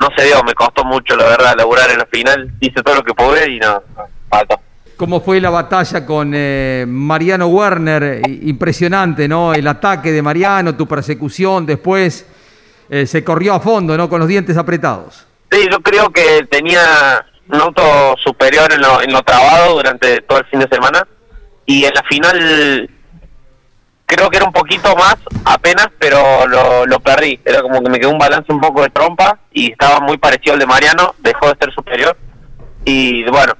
no 0.00 0.08
se 0.16 0.24
dio, 0.24 0.42
me 0.44 0.54
costó 0.54 0.84
mucho, 0.84 1.16
la 1.16 1.24
verdad, 1.24 1.54
laburar 1.56 1.90
en 1.90 1.98
la 1.98 2.06
final. 2.06 2.52
Hice 2.60 2.82
todo 2.82 2.96
lo 2.96 3.02
que 3.02 3.14
pude 3.14 3.50
y 3.50 3.58
no, 3.58 3.82
faltó. 4.28 4.60
¿Cómo 4.96 5.20
fue 5.20 5.40
la 5.40 5.50
batalla 5.50 6.04
con 6.04 6.32
eh, 6.34 6.84
Mariano 6.88 7.46
Werner? 7.46 8.20
Impresionante, 8.26 9.28
¿no? 9.28 9.54
El 9.54 9.66
ataque 9.68 10.10
de 10.10 10.22
Mariano, 10.22 10.74
tu 10.74 10.88
persecución, 10.88 11.66
después 11.66 12.26
eh, 12.90 13.06
se 13.06 13.22
corrió 13.22 13.54
a 13.54 13.60
fondo, 13.60 13.96
¿no? 13.96 14.08
Con 14.08 14.18
los 14.18 14.28
dientes 14.28 14.56
apretados. 14.56 15.26
Sí, 15.50 15.66
yo 15.70 15.80
creo 15.80 16.10
que 16.10 16.46
tenía 16.50 17.24
un 17.48 17.60
auto 17.60 18.16
superior 18.22 18.72
en 18.72 18.80
lo, 18.80 19.00
en 19.00 19.12
lo 19.12 19.22
trabado 19.22 19.74
durante 19.74 20.20
todo 20.22 20.38
el 20.38 20.44
fin 20.46 20.60
de 20.60 20.68
semana 20.68 21.06
y 21.64 21.84
en 21.84 21.94
la 21.94 22.02
final 22.02 22.90
creo 24.08 24.30
que 24.30 24.38
era 24.38 24.46
un 24.46 24.52
poquito 24.52 24.96
más 24.96 25.16
apenas, 25.44 25.88
pero 25.98 26.46
lo, 26.46 26.86
lo 26.86 26.98
perdí. 26.98 27.38
Era 27.44 27.60
como 27.60 27.82
que 27.82 27.90
me 27.90 28.00
quedó 28.00 28.10
un 28.10 28.18
balance 28.18 28.50
un 28.50 28.60
poco 28.60 28.82
de 28.82 28.88
trompa 28.88 29.38
y 29.52 29.72
estaba 29.72 30.00
muy 30.00 30.16
parecido 30.16 30.54
al 30.54 30.58
de 30.58 30.66
Mariano, 30.66 31.14
dejó 31.18 31.48
de 31.48 31.56
ser 31.60 31.72
superior 31.74 32.16
y 32.84 33.24
bueno. 33.30 33.52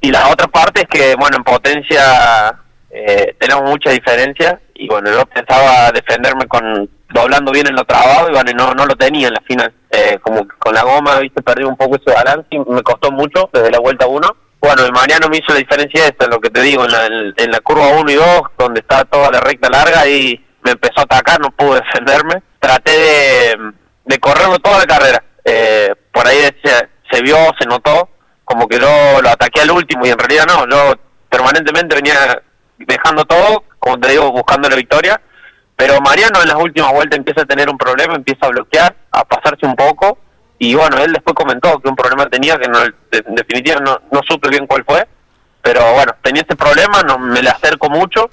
Y 0.00 0.10
la 0.10 0.28
otra 0.28 0.46
parte 0.48 0.82
es 0.82 0.88
que, 0.88 1.14
bueno, 1.16 1.36
en 1.36 1.44
potencia 1.44 2.58
eh, 2.90 3.34
tenemos 3.38 3.68
mucha 3.68 3.90
diferencia 3.90 4.60
y 4.74 4.88
bueno, 4.88 5.10
yo 5.10 5.26
pensaba 5.26 5.90
defenderme 5.92 6.46
con 6.46 6.88
doblando 7.12 7.52
bien 7.52 7.66
en 7.66 7.74
lo 7.74 7.84
trabado 7.84 8.28
y 8.28 8.32
bueno, 8.32 8.52
no, 8.54 8.74
no 8.74 8.86
lo 8.86 8.96
tenía 8.96 9.28
en 9.28 9.34
la 9.34 9.40
final. 9.40 9.72
Eh, 9.90 10.18
como 10.22 10.46
con 10.58 10.74
la 10.74 10.82
goma, 10.82 11.18
viste, 11.18 11.42
perdí 11.42 11.64
un 11.64 11.76
poco 11.76 11.96
ese 11.96 12.14
balance 12.14 12.46
y 12.50 12.58
me 12.58 12.82
costó 12.82 13.10
mucho 13.10 13.50
desde 13.52 13.70
la 13.70 13.80
vuelta 13.80 14.06
1. 14.06 14.28
Bueno, 14.62 14.84
el 14.84 14.92
Mariano 14.92 15.28
me 15.28 15.38
hizo 15.38 15.52
la 15.52 15.58
diferencia 15.58 16.06
esta, 16.06 16.28
lo 16.28 16.40
que 16.40 16.48
te 16.48 16.62
digo, 16.62 16.84
en 16.84 16.92
la, 16.92 17.06
en, 17.06 17.50
la 17.50 17.58
curva 17.60 17.88
1 17.88 18.10
y 18.12 18.14
2, 18.14 18.42
donde 18.56 18.78
está 18.78 19.04
toda 19.04 19.28
la 19.32 19.40
recta 19.40 19.68
larga 19.68 20.06
y 20.06 20.40
me 20.62 20.70
empezó 20.70 21.00
a 21.00 21.02
atacar, 21.02 21.40
no 21.40 21.50
pude 21.50 21.80
defenderme. 21.84 22.44
Traté 22.60 22.92
de, 22.92 23.72
de 24.04 24.18
correrlo 24.20 24.60
toda 24.60 24.78
la 24.78 24.86
carrera. 24.86 25.24
Eh, 25.44 25.92
por 26.12 26.28
ahí 26.28 26.38
se, 26.62 26.88
se 27.10 27.22
vio, 27.22 27.36
se 27.58 27.66
notó, 27.66 28.08
como 28.44 28.68
que 28.68 28.78
yo 28.78 29.20
lo 29.20 29.30
ataqué 29.30 29.62
al 29.62 29.72
último 29.72 30.06
y 30.06 30.10
en 30.10 30.18
realidad 30.18 30.46
no, 30.46 30.68
yo 30.68 30.94
permanentemente 31.28 31.96
venía 31.96 32.40
dejando 32.78 33.24
todo, 33.24 33.64
como 33.80 33.98
te 33.98 34.12
digo, 34.12 34.30
buscando 34.30 34.68
la 34.68 34.76
victoria. 34.76 35.20
Pero 35.74 36.00
Mariano 36.00 36.40
en 36.40 36.48
las 36.48 36.56
últimas 36.56 36.92
vueltas 36.92 37.18
empieza 37.18 37.42
a 37.42 37.46
tener 37.46 37.68
un 37.68 37.78
problema, 37.78 38.14
empieza 38.14 38.46
a 38.46 38.50
bloquear, 38.50 38.94
a 39.10 39.24
pasarse 39.24 39.66
un 39.66 39.74
poco. 39.74 40.18
Y 40.64 40.76
bueno, 40.76 40.96
él 40.98 41.12
después 41.12 41.34
comentó 41.34 41.80
que 41.80 41.88
un 41.88 41.96
problema 41.96 42.26
tenía, 42.26 42.56
que 42.56 42.68
no, 42.68 42.78
en 42.84 43.34
definitiva 43.34 43.80
no, 43.80 43.98
no 44.12 44.20
supe 44.28 44.48
bien 44.48 44.64
cuál 44.68 44.84
fue. 44.86 45.08
Pero 45.60 45.80
bueno, 45.94 46.12
tenía 46.22 46.42
ese 46.42 46.54
problema, 46.54 47.02
no, 47.02 47.18
me 47.18 47.42
le 47.42 47.48
acerco 47.48 47.90
mucho. 47.90 48.30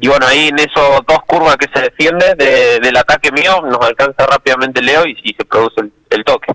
Y 0.00 0.08
bueno, 0.08 0.26
ahí 0.26 0.48
en 0.48 0.58
esos 0.58 1.06
dos 1.06 1.18
curvas 1.24 1.56
que 1.56 1.68
se 1.72 1.80
defiende 1.80 2.34
de- 2.36 2.80
del 2.80 2.96
ataque 2.96 3.30
mío, 3.30 3.62
nos 3.62 3.80
alcanza 3.80 4.26
rápidamente 4.26 4.82
Leo 4.82 5.06
y, 5.06 5.16
y 5.22 5.34
se 5.34 5.44
produce 5.44 5.82
el, 5.82 5.92
el 6.10 6.24
toque. 6.24 6.52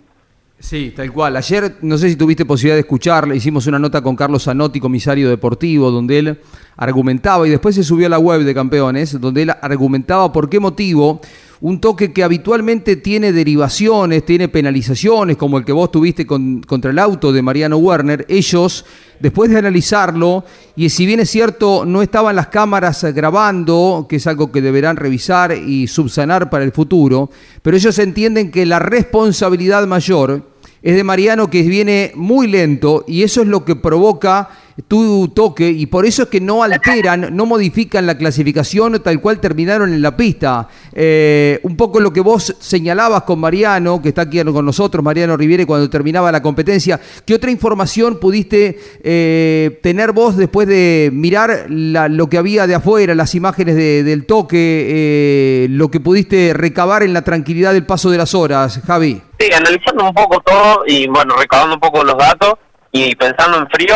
Sí, 0.60 0.94
tal 0.94 1.10
cual. 1.14 1.38
Ayer, 1.38 1.76
no 1.82 1.98
sé 1.98 2.10
si 2.10 2.18
tuviste 2.18 2.44
posibilidad 2.44 2.76
de 2.76 2.82
escucharle, 2.82 3.38
hicimos 3.38 3.66
una 3.68 3.80
nota 3.80 4.02
con 4.02 4.18
Carlos 4.18 4.44
Zanotti, 4.44 4.82
comisario 4.82 5.30
deportivo, 5.30 5.90
donde 5.90 6.20
él 6.20 6.42
argumentaba, 6.76 7.48
y 7.48 7.50
después 7.50 7.76
se 7.76 7.84
subió 7.84 8.08
a 8.08 8.10
la 8.10 8.20
web 8.20 8.42
de 8.42 8.54
campeones, 8.54 9.20
donde 9.22 9.44
él 9.44 9.52
argumentaba 9.62 10.34
por 10.34 10.50
qué 10.50 10.60
motivo 10.60 11.22
un 11.66 11.80
toque 11.80 12.12
que 12.12 12.26
habitualmente 12.26 12.98
tiene 12.98 13.32
derivaciones, 13.32 14.26
tiene 14.26 14.50
penalizaciones, 14.50 15.38
como 15.38 15.58
el 15.58 15.64
que 15.64 15.72
vos 15.72 15.90
tuviste 15.92 16.28
con- 16.28 16.60
contra 16.62 16.92
el 16.92 17.00
auto 17.00 17.32
de 17.32 17.42
Mariano 17.42 17.78
Werner, 17.78 18.26
ellos, 18.28 18.84
después 19.22 19.50
de 19.50 19.60
analizarlo, 19.60 20.44
y 20.76 20.90
si 20.90 21.06
bien 21.06 21.22
es 21.22 21.30
cierto, 21.30 21.86
no 21.86 22.02
estaban 22.02 22.36
las 22.36 22.48
cámaras 22.48 23.02
grabando, 23.16 24.08
que 24.10 24.18
es 24.18 24.28
algo 24.28 24.52
que 24.52 24.62
deberán 24.62 24.98
revisar 24.98 25.56
y 25.58 25.88
subsanar 25.88 26.50
para 26.50 26.66
el 26.66 26.74
futuro, 26.74 27.30
pero 27.62 27.78
ellos 27.78 27.98
entienden 27.98 28.52
que 28.52 28.66
la 28.66 28.80
responsabilidad 28.80 29.88
mayor 29.88 30.44
es 30.82 30.98
de 30.98 31.04
Mariano 31.06 31.50
que 31.50 31.62
viene 31.62 32.12
muy 32.16 32.48
lento 32.48 33.06
y 33.08 33.24
eso 33.24 33.42
es 33.42 33.48
lo 33.48 33.64
que 33.64 33.78
provoca 33.78 34.50
tu 34.88 35.28
toque 35.36 35.70
y 35.70 35.86
por 35.86 36.06
eso 36.06 36.24
es 36.24 36.30
que 36.30 36.42
no 36.42 36.64
alteran, 36.64 37.36
no 37.36 37.46
modifican 37.46 38.06
la 38.08 38.18
clasificación 38.18 39.02
tal 39.04 39.22
cual 39.22 39.40
terminaron 39.40 39.94
en 39.94 40.02
la 40.02 40.18
pista. 40.18 40.68
Eh, 40.94 41.60
un 41.64 41.78
poco 41.78 42.00
lo 42.00 42.12
que 42.12 42.22
vos 42.22 42.56
señalabas 42.60 43.24
con 43.24 43.40
Mariano, 43.40 44.02
que 44.02 44.10
está 44.10 44.24
aquí 44.24 44.42
con 44.44 44.66
nosotros, 44.66 45.04
Mariano 45.04 45.38
Riviere, 45.38 45.66
cuando 45.66 45.90
terminaba 45.90 46.32
la 46.32 46.42
competencia. 46.42 47.00
¿Qué 47.26 47.36
otra 47.36 47.52
información 47.52 48.20
pudiste 48.20 48.80
eh, 49.04 49.80
tener 49.84 50.12
vos 50.12 50.38
después 50.38 50.68
de 50.68 51.12
mirar 51.14 51.66
la- 51.70 52.08
lo 52.10 52.28
que 52.28 52.38
había 52.38 52.66
de 52.68 52.76
afuera, 52.76 53.14
las 53.16 53.36
imágenes 53.36 53.76
de- 53.76 54.04
del 54.04 54.26
toque, 54.26 54.58
eh, 54.88 55.68
lo 55.70 55.92
que 55.92 56.00
pudiste 56.00 56.54
recabar 56.54 57.04
en 57.04 57.14
la 57.14 57.22
tranquilidad 57.22 57.74
del 57.74 57.86
paso 57.86 58.10
de 58.10 58.18
las 58.18 58.34
horas, 58.34 58.82
Javi? 58.86 59.22
Sí, 59.40 59.52
analizando 59.54 60.06
un 60.06 60.14
poco 60.14 60.40
todo 60.42 60.84
y 60.88 61.08
bueno, 61.08 61.36
recabando 61.38 61.76
un 61.76 61.80
poco 61.80 62.04
los 62.04 62.18
datos 62.18 62.54
y 62.92 63.16
pensando 63.16 63.58
en 63.58 63.68
frío, 63.70 63.96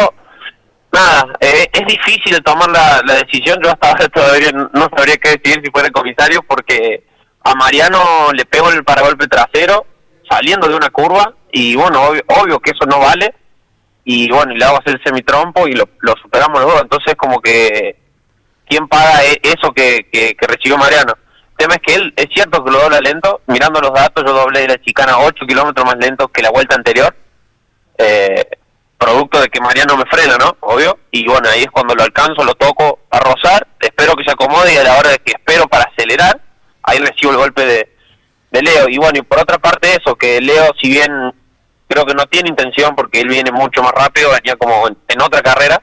nada, 0.98 1.34
eh, 1.40 1.68
es 1.72 1.86
difícil 1.86 2.42
tomar 2.44 2.70
la, 2.70 3.02
decisión. 3.24 3.60
Yo 3.64 3.70
hasta 3.70 3.90
ahora 3.90 4.08
todavía 4.10 4.52
no 4.52 4.90
sabría 4.96 5.18
qué 5.18 5.30
decidir 5.30 5.62
si 5.64 5.72
fuera 5.72 5.88
el 5.88 5.94
comisario 5.94 6.42
porque 6.44 7.04
a 7.44 7.56
Mariano 7.56 8.32
le 8.34 8.46
pego 8.46 8.70
el 8.72 8.84
paragolpe 8.84 9.28
trasero 9.28 9.86
saliendo 10.30 10.68
de 10.68 10.76
una 10.76 10.90
curva 10.90 11.34
y 11.52 11.76
bueno, 11.76 12.04
obvio, 12.04 12.22
obvio 12.28 12.60
que 12.60 12.72
eso 12.72 12.86
no 12.86 13.00
vale 13.00 13.34
y 14.04 14.30
bueno, 14.30 14.54
y 14.54 14.58
le 14.58 14.66
hago 14.66 14.80
hacer 14.80 14.96
el 14.96 15.04
semitrompo 15.04 15.68
y 15.68 15.74
lo, 15.74 15.88
superamos 16.22 16.62
los 16.62 16.74
dos. 16.74 16.82
Entonces 16.82 17.16
como 17.16 17.40
que, 17.40 17.98
¿quién 18.68 18.88
paga 18.88 19.24
e- 19.24 19.40
eso 19.44 19.72
que, 19.74 20.08
que, 20.12 20.36
que 20.36 20.48
recibió 20.48 20.78
Mariano? 20.78 21.14
El 21.52 21.58
tema 21.58 21.76
es 21.76 21.82
que 21.82 21.96
él, 21.96 22.14
es 22.16 22.28
cierto 22.34 22.64
que 22.64 22.72
lo 22.72 22.80
dobla 22.80 23.00
lento, 23.00 23.42
mirando 23.48 23.82
los 23.82 23.94
datos 23.94 24.24
yo 24.26 24.34
doblé 24.34 24.68
la 24.68 24.78
chicana 24.82 25.18
8 25.20 25.46
kilómetros 25.48 25.86
más 25.86 25.98
lento 25.98 26.28
que 26.28 26.42
la 26.42 26.52
vuelta 26.52 26.76
anterior, 26.76 27.16
eh, 27.98 28.46
producto 28.98 29.40
de 29.40 29.50
que 29.50 29.62
Mariano 29.62 29.96
me 29.96 30.06
frena, 30.06 30.38
¿no? 30.38 30.58
Obvio, 30.62 31.00
y 31.12 31.28
bueno, 31.28 31.50
ahí 31.50 31.62
es 31.62 31.72
cuando 31.72 31.96
lo 31.96 32.04
alcanzo, 32.04 32.44
lo 32.44 32.56
toco 32.56 33.00
a 33.12 33.20
rozar, 33.20 33.68
espero 33.80 34.16
que 34.16 34.24
se 34.24 34.32
acomode 34.32 34.74
y 34.74 34.78
a 34.78 34.84
la 34.84 34.98
hora 34.98 35.12
de 35.12 35.20
que 35.20 35.34
espero 35.34 35.68
para 35.68 35.86
acelerar, 35.86 36.42
ahí 36.84 37.00
recibo 37.00 37.32
el 37.32 37.38
golpe 37.38 37.66
de, 37.66 37.96
de 38.52 38.62
Leo. 38.62 38.90
Y 38.90 38.98
bueno, 38.98 39.20
y 39.20 39.22
por 39.22 39.40
otra 39.40 39.58
parte 39.60 39.90
eso, 39.94 40.16
que 40.16 40.42
Leo, 40.42 40.72
si 40.82 40.90
bien 40.90 41.34
creo 41.88 42.06
que 42.06 42.14
no 42.14 42.26
tiene 42.26 42.50
intención 42.50 42.96
porque 42.96 43.22
él 43.22 43.30
viene 43.30 43.52
mucho 43.52 43.82
más 43.82 43.92
rápido, 43.92 44.32
venía 44.32 44.56
como 44.56 44.88
en, 44.88 45.22
otra 45.22 45.42
carrera, 45.42 45.82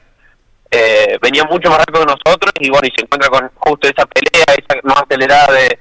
eh, 0.69 1.17
venía 1.21 1.43
mucho 1.45 1.69
más 1.69 1.79
rápido 1.79 2.05
que 2.05 2.13
nosotros 2.13 2.51
y 2.59 2.69
bueno, 2.69 2.87
y 2.87 2.95
se 2.95 3.03
encuentra 3.03 3.29
con 3.29 3.49
justo 3.55 3.87
esa 3.87 4.05
pelea, 4.05 4.45
esa 4.47 4.79
más 4.83 5.03
acelerada 5.03 5.53
de, 5.53 5.79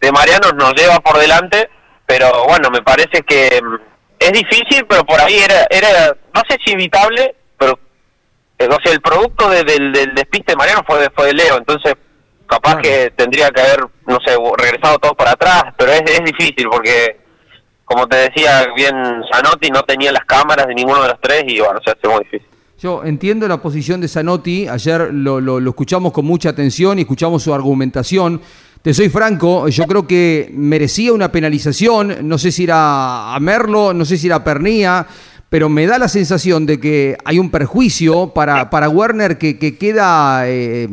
de 0.00 0.12
Mariano, 0.12 0.50
nos 0.52 0.74
lleva 0.74 1.00
por 1.00 1.18
delante, 1.18 1.68
pero 2.06 2.44
bueno, 2.46 2.70
me 2.70 2.82
parece 2.82 3.22
que 3.22 3.60
mm, 3.62 3.89
es 4.20 4.32
difícil, 4.32 4.84
pero 4.88 5.04
por 5.04 5.20
ahí 5.20 5.34
era, 5.38 5.66
era 5.70 6.16
no 6.34 6.42
sé 6.48 6.56
si 6.64 6.72
evitable, 6.72 7.34
pero 7.58 7.78
eh, 8.58 8.68
o 8.70 8.76
sea, 8.82 8.92
el 8.92 9.00
producto 9.00 9.48
de- 9.50 9.64
del, 9.64 9.90
del 9.92 10.14
despiste 10.14 10.52
de 10.52 10.56
Mariano 10.56 10.82
fue 10.86 11.00
de, 11.00 11.10
fue 11.10 11.26
de 11.26 11.34
Leo, 11.34 11.56
entonces 11.58 11.94
capaz 12.46 12.76
Claro. 12.76 12.82
que 12.82 13.12
tendría 13.16 13.50
que 13.50 13.60
haber, 13.60 13.80
no 14.06 14.18
sé, 14.24 14.36
regresado 14.58 14.98
todo 14.98 15.14
para 15.14 15.32
atrás, 15.32 15.64
pero 15.76 15.90
es, 15.92 16.02
es 16.02 16.20
difícil 16.24 16.68
porque, 16.70 17.18
como 17.84 18.06
te 18.06 18.16
decía 18.16 18.66
bien 18.76 18.94
Zanotti, 19.32 19.70
no 19.70 19.82
tenía 19.84 20.12
las 20.12 20.24
cámaras 20.26 20.66
de 20.66 20.74
ninguno 20.74 21.02
de 21.02 21.08
los 21.08 21.20
tres 21.20 21.44
y 21.46 21.58
bueno, 21.60 21.80
se 21.84 21.90
hace 21.92 22.06
muy 22.08 22.18
difícil. 22.24 22.46
Yo 22.78 23.02
entiendo 23.04 23.46
la 23.46 23.58
posición 23.60 24.00
de 24.00 24.08
Zanotti, 24.08 24.66
ayer 24.66 25.10
lo, 25.12 25.40
lo- 25.40 25.60
lo 25.60 25.70
escuchamos 25.70 26.12
con 26.12 26.24
mucha 26.24 26.48
atención 26.50 26.98
y 26.98 27.02
escuchamos 27.02 27.42
su 27.42 27.54
argumentación. 27.54 28.40
Te 28.82 28.94
soy 28.94 29.10
franco, 29.10 29.68
yo 29.68 29.84
creo 29.84 30.06
que 30.06 30.50
merecía 30.54 31.12
una 31.12 31.30
penalización, 31.30 32.26
no 32.26 32.38
sé 32.38 32.50
si 32.50 32.64
era 32.64 33.34
a 33.34 33.38
Merlo, 33.38 33.92
no 33.92 34.06
sé 34.06 34.16
si 34.16 34.26
era 34.26 34.42
Pernía, 34.42 35.06
pero 35.50 35.68
me 35.68 35.86
da 35.86 35.98
la 35.98 36.08
sensación 36.08 36.64
de 36.64 36.80
que 36.80 37.18
hay 37.22 37.38
un 37.38 37.50
perjuicio 37.50 38.28
para, 38.28 38.70
para 38.70 38.88
Werner 38.88 39.36
que, 39.36 39.58
que 39.58 39.76
queda... 39.76 40.44
eh, 40.46 40.88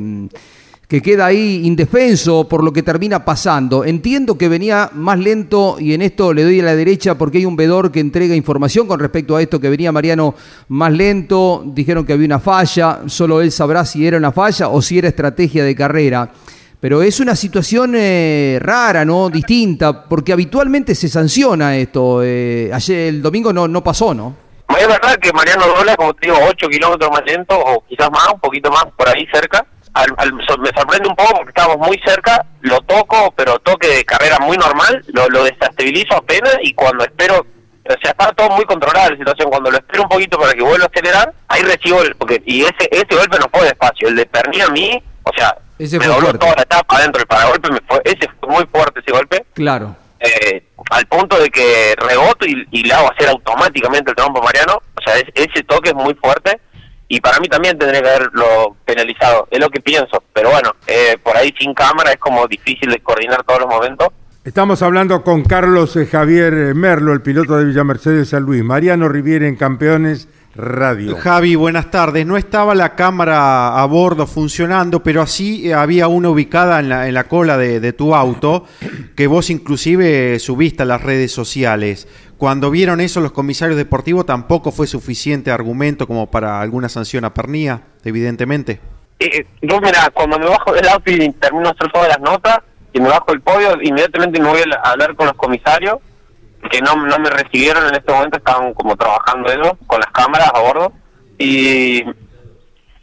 que 0.87 1.01
queda 1.01 1.25
ahí 1.25 1.63
indefenso 1.65 2.47
por 2.47 2.63
lo 2.63 2.71
que 2.71 2.81
termina 2.81 3.25
pasando. 3.25 3.83
Entiendo 3.83 4.37
que 4.37 4.47
venía 4.47 4.89
más 4.93 5.19
lento 5.19 5.75
y 5.81 5.91
en 5.91 6.01
esto 6.01 6.33
le 6.33 6.45
doy 6.45 6.61
a 6.61 6.63
la 6.63 6.77
derecha 6.77 7.17
porque 7.17 7.39
hay 7.39 7.45
un 7.45 7.57
vedor 7.57 7.91
que 7.91 7.99
entrega 7.99 8.33
información 8.35 8.87
con 8.87 8.97
respecto 8.97 9.35
a 9.35 9.41
esto, 9.41 9.59
que 9.59 9.69
venía 9.69 9.91
Mariano 9.91 10.33
más 10.69 10.93
lento, 10.93 11.61
dijeron 11.75 12.05
que 12.05 12.13
había 12.13 12.25
una 12.25 12.39
falla, 12.39 13.01
solo 13.07 13.41
él 13.41 13.51
sabrá 13.51 13.83
si 13.83 14.07
era 14.07 14.15
una 14.15 14.31
falla 14.31 14.69
o 14.69 14.81
si 14.81 14.97
era 14.97 15.09
estrategia 15.09 15.65
de 15.65 15.75
carrera. 15.75 16.31
Pero 16.79 17.01
es 17.01 17.19
una 17.19 17.35
situación 17.35 17.93
eh, 17.95 18.59
rara, 18.61 19.03
¿no? 19.03 19.29
Distinta, 19.29 20.03
porque 20.07 20.31
habitualmente 20.33 20.93
se 20.93 21.09
sanciona 21.09 21.75
esto. 21.75 22.21
Eh, 22.23 22.69
ayer, 22.71 23.07
el 23.07 23.21
domingo 23.21 23.51
no, 23.51 23.67
no 23.67 23.83
pasó, 23.83 24.13
¿no? 24.13 24.35
Es 24.77 24.87
verdad 24.87 25.15
que 25.19 25.33
Mariano 25.33 25.65
dobla, 25.65 25.95
como 25.95 26.13
te 26.13 26.27
digo, 26.27 26.37
8 26.47 26.67
kilómetros 26.67 27.09
más 27.09 27.23
lento, 27.25 27.57
o 27.57 27.83
quizás 27.87 28.11
más, 28.11 28.27
un 28.31 28.39
poquito 28.39 28.69
más, 28.69 28.85
por 28.95 29.09
ahí 29.09 29.25
cerca. 29.33 29.65
Al- 29.93 30.13
al- 30.17 30.33
me 30.33 30.43
sorprende 30.45 31.09
un 31.09 31.15
poco 31.15 31.31
porque 31.37 31.49
estábamos 31.49 31.87
muy 31.87 31.99
cerca, 32.05 32.45
lo 32.61 32.79
toco, 32.81 33.33
pero 33.35 33.57
toque 33.59 33.87
de 33.87 34.05
carrera 34.05 34.37
muy 34.39 34.55
normal, 34.57 35.03
lo, 35.13 35.27
lo 35.29 35.45
desestabilizo 35.45 36.15
apenas 36.17 36.57
y 36.61 36.73
cuando 36.75 37.03
espero, 37.03 37.39
o 37.39 37.95
sea, 38.03 38.11
está 38.11 38.31
todo 38.33 38.49
muy 38.51 38.65
controlada 38.65 39.09
la 39.09 39.17
situación, 39.17 39.49
cuando 39.49 39.71
lo 39.71 39.77
espero 39.77 40.03
un 40.03 40.09
poquito 40.09 40.37
para 40.37 40.53
que 40.53 40.61
vuelva 40.61 40.85
a 40.85 40.89
acelerar, 40.93 41.33
ahí 41.47 41.63
recibo 41.63 42.03
el, 42.03 42.13
porque, 42.15 42.43
y 42.45 42.61
ese, 42.61 42.87
ese 42.91 43.07
golpe 43.15 43.39
no 43.39 43.47
fue 43.51 43.63
despacio, 43.63 44.09
el 44.09 44.15
de 44.17 44.25
Pernilla 44.27 44.65
a 44.65 44.69
mí, 44.69 45.01
o 45.29 45.33
sea, 45.37 45.57
Ese 45.79 45.97
me 45.99 46.05
fue 46.05 46.13
dobló 46.13 46.27
fuerte. 46.29 46.39
toda 46.45 46.55
la 46.55 46.61
etapa 46.63 46.97
adentro 46.97 47.19
del 47.19 47.27
paragolpe, 47.27 47.71
me 47.71 47.79
fue, 47.87 48.01
ese 48.05 48.27
fue 48.39 48.49
muy 48.49 48.65
fuerte 48.71 48.99
ese 48.99 49.11
golpe, 49.11 49.45
Claro. 49.53 49.95
eh, 50.19 50.63
al 50.91 51.05
punto 51.07 51.39
de 51.39 51.49
que 51.49 51.95
reboto 51.97 52.45
y, 52.45 52.67
y 52.71 52.83
le 52.83 52.93
hago 52.93 53.11
hacer 53.11 53.29
automáticamente 53.29 54.11
el 54.11 54.15
trompo 54.15 54.39
a 54.41 54.45
Mariano. 54.45 54.81
O 54.95 55.01
sea, 55.03 55.15
es- 55.17 55.29
ese 55.35 55.63
toque 55.63 55.89
es 55.89 55.95
muy 55.95 56.13
fuerte 56.15 56.59
y 57.09 57.19
para 57.21 57.39
mí 57.39 57.47
también 57.47 57.77
tendría 57.77 58.01
que 58.01 58.09
haberlo 58.09 58.75
penalizado. 58.85 59.47
Es 59.51 59.59
lo 59.59 59.69
que 59.69 59.79
pienso. 59.81 60.23
Pero 60.33 60.49
bueno, 60.51 60.71
eh, 60.87 61.17
por 61.21 61.35
ahí 61.37 61.53
sin 61.59 61.73
cámara 61.73 62.11
es 62.11 62.17
como 62.17 62.47
difícil 62.47 62.89
de 62.89 62.99
coordinar 62.99 63.43
todos 63.43 63.61
los 63.61 63.69
momentos. 63.69 64.07
Estamos 64.43 64.81
hablando 64.81 65.23
con 65.23 65.43
Carlos 65.43 65.95
eh, 65.97 66.05
Javier 66.05 66.53
eh, 66.53 66.73
Merlo, 66.73 67.11
el 67.11 67.21
piloto 67.21 67.57
de 67.57 67.65
Villa 67.65 67.83
Mercedes 67.83 68.29
San 68.29 68.43
Luis. 68.43 68.63
Mariano 68.63 69.09
Riviera 69.09 69.45
en 69.47 69.57
Campeones 69.57 70.29
Radio. 70.57 71.15
Javi, 71.17 71.55
buenas 71.55 71.91
tardes. 71.91 72.25
No 72.25 72.35
estaba 72.35 72.73
la 72.73 72.95
cámara 72.95 73.79
a 73.79 73.85
bordo 73.85 74.25
funcionando, 74.25 75.03
pero 75.03 75.21
así 75.21 75.69
eh, 75.69 75.75
había 75.75 76.07
una 76.07 76.29
ubicada 76.29 76.79
en 76.79 76.89
la, 76.89 77.07
en 77.07 77.13
la 77.13 77.25
cola 77.25 77.57
de, 77.57 77.79
de 77.79 77.93
tu 77.93 78.15
auto, 78.15 78.65
que 79.15 79.27
vos 79.27 79.51
inclusive 79.51 80.39
subiste 80.39 80.81
a 80.81 80.85
las 80.87 81.03
redes 81.03 81.31
sociales. 81.31 82.07
Cuando 82.37 82.71
vieron 82.71 83.01
eso 83.01 83.21
los 83.21 83.31
comisarios 83.31 83.77
deportivos 83.77 84.25
tampoco 84.25 84.71
fue 84.71 84.87
suficiente 84.87 85.51
argumento 85.51 86.07
como 86.07 86.31
para 86.31 86.59
alguna 86.59 86.89
sanción 86.89 87.23
a 87.23 87.33
Pernía, 87.33 87.83
evidentemente. 88.03 88.79
Eh, 89.19 89.45
yo, 89.61 89.79
mira, 89.79 90.09
cuando 90.11 90.39
me 90.39 90.47
bajo 90.47 90.73
del 90.73 90.87
auto 90.87 91.11
y 91.11 91.31
termino 91.33 91.65
de 91.65 91.69
hacer 91.69 91.91
todas 91.91 92.09
las 92.09 92.19
notas 92.19 92.59
y 92.93 92.99
me 92.99 93.09
bajo 93.09 93.31
del 93.31 93.41
podio, 93.41 93.77
inmediatamente 93.81 94.41
me 94.41 94.49
voy 94.49 94.61
a 94.61 94.89
hablar 94.89 95.15
con 95.15 95.27
los 95.27 95.35
comisarios 95.35 95.97
que 96.71 96.81
no, 96.81 96.95
no 96.95 97.19
me 97.19 97.29
recibieron 97.29 97.87
en 97.87 97.95
este 97.95 98.11
momento, 98.11 98.37
estaban 98.37 98.73
como 98.73 98.95
trabajando 98.95 99.51
ellos 99.51 99.71
con 99.87 99.99
las 99.99 100.11
cámaras 100.11 100.51
a 100.53 100.59
bordo. 100.59 100.91
Y 101.37 102.03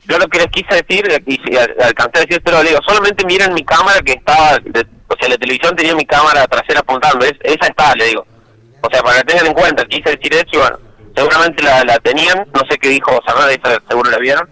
yo 0.06 0.18
lo 0.18 0.26
que 0.28 0.38
les 0.38 0.48
quise 0.48 0.82
decir, 0.82 1.06
y 1.26 1.56
alcancé 1.82 2.18
a 2.18 2.20
decir, 2.22 2.42
pero 2.44 2.62
le 2.62 2.70
digo, 2.70 2.80
solamente 2.86 3.24
miren 3.24 3.54
mi 3.54 3.64
cámara 3.64 4.00
que 4.02 4.12
estaba, 4.12 4.58
de- 4.58 4.86
o 5.08 5.16
sea, 5.18 5.28
la 5.28 5.38
televisión 5.38 5.74
tenía 5.76 5.94
mi 5.94 6.04
cámara 6.04 6.46
trasera 6.46 6.80
apuntando, 6.80 7.24
es, 7.24 7.34
esa 7.42 7.66
está, 7.66 7.94
le 7.94 8.06
digo. 8.06 8.26
O 8.82 8.88
sea, 8.90 9.02
para 9.02 9.18
que 9.18 9.24
tengan 9.24 9.46
en 9.46 9.54
cuenta, 9.54 9.84
quise 9.86 10.10
decir 10.16 10.34
eso 10.34 10.46
y 10.52 10.56
bueno, 10.58 10.78
seguramente 11.16 11.62
la, 11.62 11.84
la 11.84 11.98
tenían, 12.00 12.46
no 12.52 12.60
sé 12.68 12.76
qué 12.78 12.88
dijo 12.90 13.18
Sanada, 13.26 13.50
esa 13.52 13.80
seguro 13.88 14.10
la 14.10 14.18
vieron. 14.18 14.48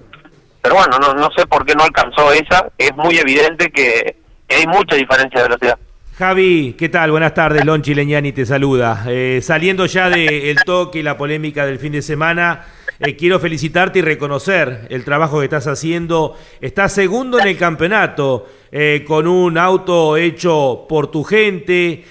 Pero 0.63 0.77
bueno, 0.77 0.97
no, 1.01 1.13
no 1.15 1.29
sé 1.37 1.45
por 1.47 1.67
qué 1.67 1.75
no 1.75 1.83
alcanzó 1.85 2.33
esa, 2.33 2.71
es 2.79 2.95
muy 2.97 3.19
evidente 3.19 3.71
que, 3.73 4.17
que 4.49 4.57
hay 4.57 4.67
mucha 4.69 4.95
diferencia 4.95 5.43
de 5.43 5.49
velocidad. 5.49 5.79
Javi, 6.15 6.75
¿qué 6.77 6.91
tal? 6.91 7.11
Buenas 7.11 7.33
tardes, 7.33 7.65
Lonchi 7.65 7.95
Leñani 7.95 8.33
te 8.33 8.45
saluda. 8.45 9.07
Eh, 9.09 9.41
saliendo 9.43 9.87
ya 9.87 10.11
del 10.11 10.59
toque 10.59 10.99
y 10.99 11.03
la 11.03 11.17
polémica 11.17 11.65
del 11.65 11.79
fin 11.79 11.93
de 11.93 12.03
semana, 12.03 12.67
eh, 13.01 13.17
quiero 13.17 13.41
felicitarte 13.41 14.01
y 14.01 14.03
reconocer 14.03 14.89
el 14.91 15.05
trabajo 15.05 15.39
que 15.39 15.45
estás 15.45 15.67
haciendo. 15.67 16.37
Estás 16.61 16.93
segundo 16.93 17.41
en 17.41 17.49
el 17.49 17.57
campeonato, 17.57 18.47
eh, 18.71 19.05
con 19.07 19.27
un 19.27 19.57
auto 19.57 20.19
hecho 20.19 20.85
por 20.87 21.11
tu 21.11 21.25
gente, 21.25 22.05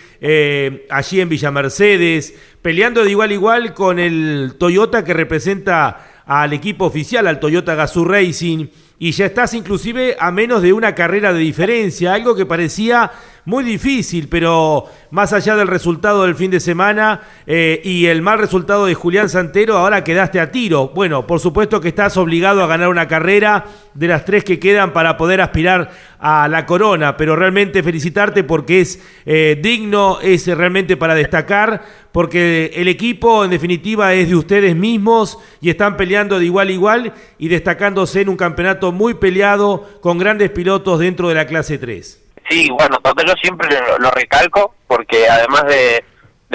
allí 0.90 1.22
en 1.22 1.30
Villa 1.30 1.52
Mercedes, 1.52 2.34
peleando 2.60 3.04
de 3.04 3.12
igual 3.12 3.30
a 3.30 3.34
igual 3.34 3.74
con 3.76 4.00
el 4.00 4.56
Toyota 4.58 5.06
que 5.06 5.14
representa 5.14 6.24
al 6.26 6.54
equipo 6.54 6.86
oficial, 6.86 7.28
al 7.28 7.40
Toyota 7.40 7.76
Gazoo 7.76 8.06
Racing, 8.06 8.66
y 8.98 9.12
ya 9.14 9.26
estás 9.26 9.56
inclusive 9.56 10.16
a 10.20 10.32
menos 10.32 10.62
de 10.62 10.74
una 10.74 10.94
carrera 10.94 11.34
de 11.34 11.40
diferencia, 11.40 12.14
algo 12.14 12.36
que 12.36 12.46
parecía 12.46 13.12
muy 13.46 13.64
difícil, 13.64 14.28
pero 14.30 14.86
más 15.10 15.34
allá 15.34 15.56
del 15.56 15.68
resultado 15.68 16.24
del 16.24 16.36
fin 16.36 16.52
de 16.52 16.60
semana 16.60 17.22
eh, 17.48 17.82
y 17.84 18.06
el 18.06 18.22
mal 18.22 18.38
resultado 18.38 18.86
de 18.86 18.94
Julián 18.94 19.30
Santero, 19.30 19.78
ahora 19.78 20.04
quedaste 20.04 20.40
a 20.40 20.52
tiro. 20.52 20.90
Bueno, 20.90 21.26
por 21.26 21.40
supuesto 21.40 21.82
que 21.82 21.88
estás 21.88 22.18
obligado 22.18 22.64
a 22.64 22.68
ganar 22.68 22.90
una 22.90 23.08
carrera 23.08 23.66
de 23.94 24.08
las 24.08 24.26
tres 24.26 24.44
que 24.44 24.60
quedan 24.60 24.94
para 24.94 25.18
poder 25.18 25.42
aspirar 25.42 25.92
a 26.20 26.48
la 26.48 26.68
corona, 26.68 27.18
pero 27.18 27.36
realmente 27.36 27.82
felicitarte 27.82 28.44
porque 28.44 28.82
es 28.82 29.02
eh, 29.26 29.60
digno, 29.62 30.20
es 30.22 30.46
realmente 30.48 30.96
para 30.96 31.16
destacar, 31.16 31.82
porque 32.12 32.72
el 32.76 32.88
equipo 32.88 33.44
en 33.44 33.52
definitiva 33.52 34.14
es 34.14 34.30
de 34.30 34.36
ustedes 34.36 34.76
mismos 34.76 35.40
y 35.62 35.72
están 35.72 35.98
peleando 35.98 36.38
de 36.38 36.46
igual 36.46 36.68
a 36.68 36.72
igual 36.72 37.14
y 37.40 37.48
destacándose 37.48 38.22
en 38.22 38.30
un 38.30 38.38
campeonato 38.38 38.92
muy 38.92 39.16
peleado 39.16 39.90
con 40.00 40.20
grandes 40.20 40.52
pilotos 40.52 41.00
dentro 41.00 41.28
de 41.28 41.36
la 41.36 41.48
clase 41.48 41.80
3. 41.80 42.31
Sí, 42.50 42.70
bueno, 42.70 42.98
entonces 42.98 43.26
yo 43.26 43.34
siempre 43.42 43.70
lo, 43.70 43.98
lo 44.00 44.12
recalco 44.12 44.76
porque 44.88 45.28
además 45.28 45.66
de, 45.66 46.04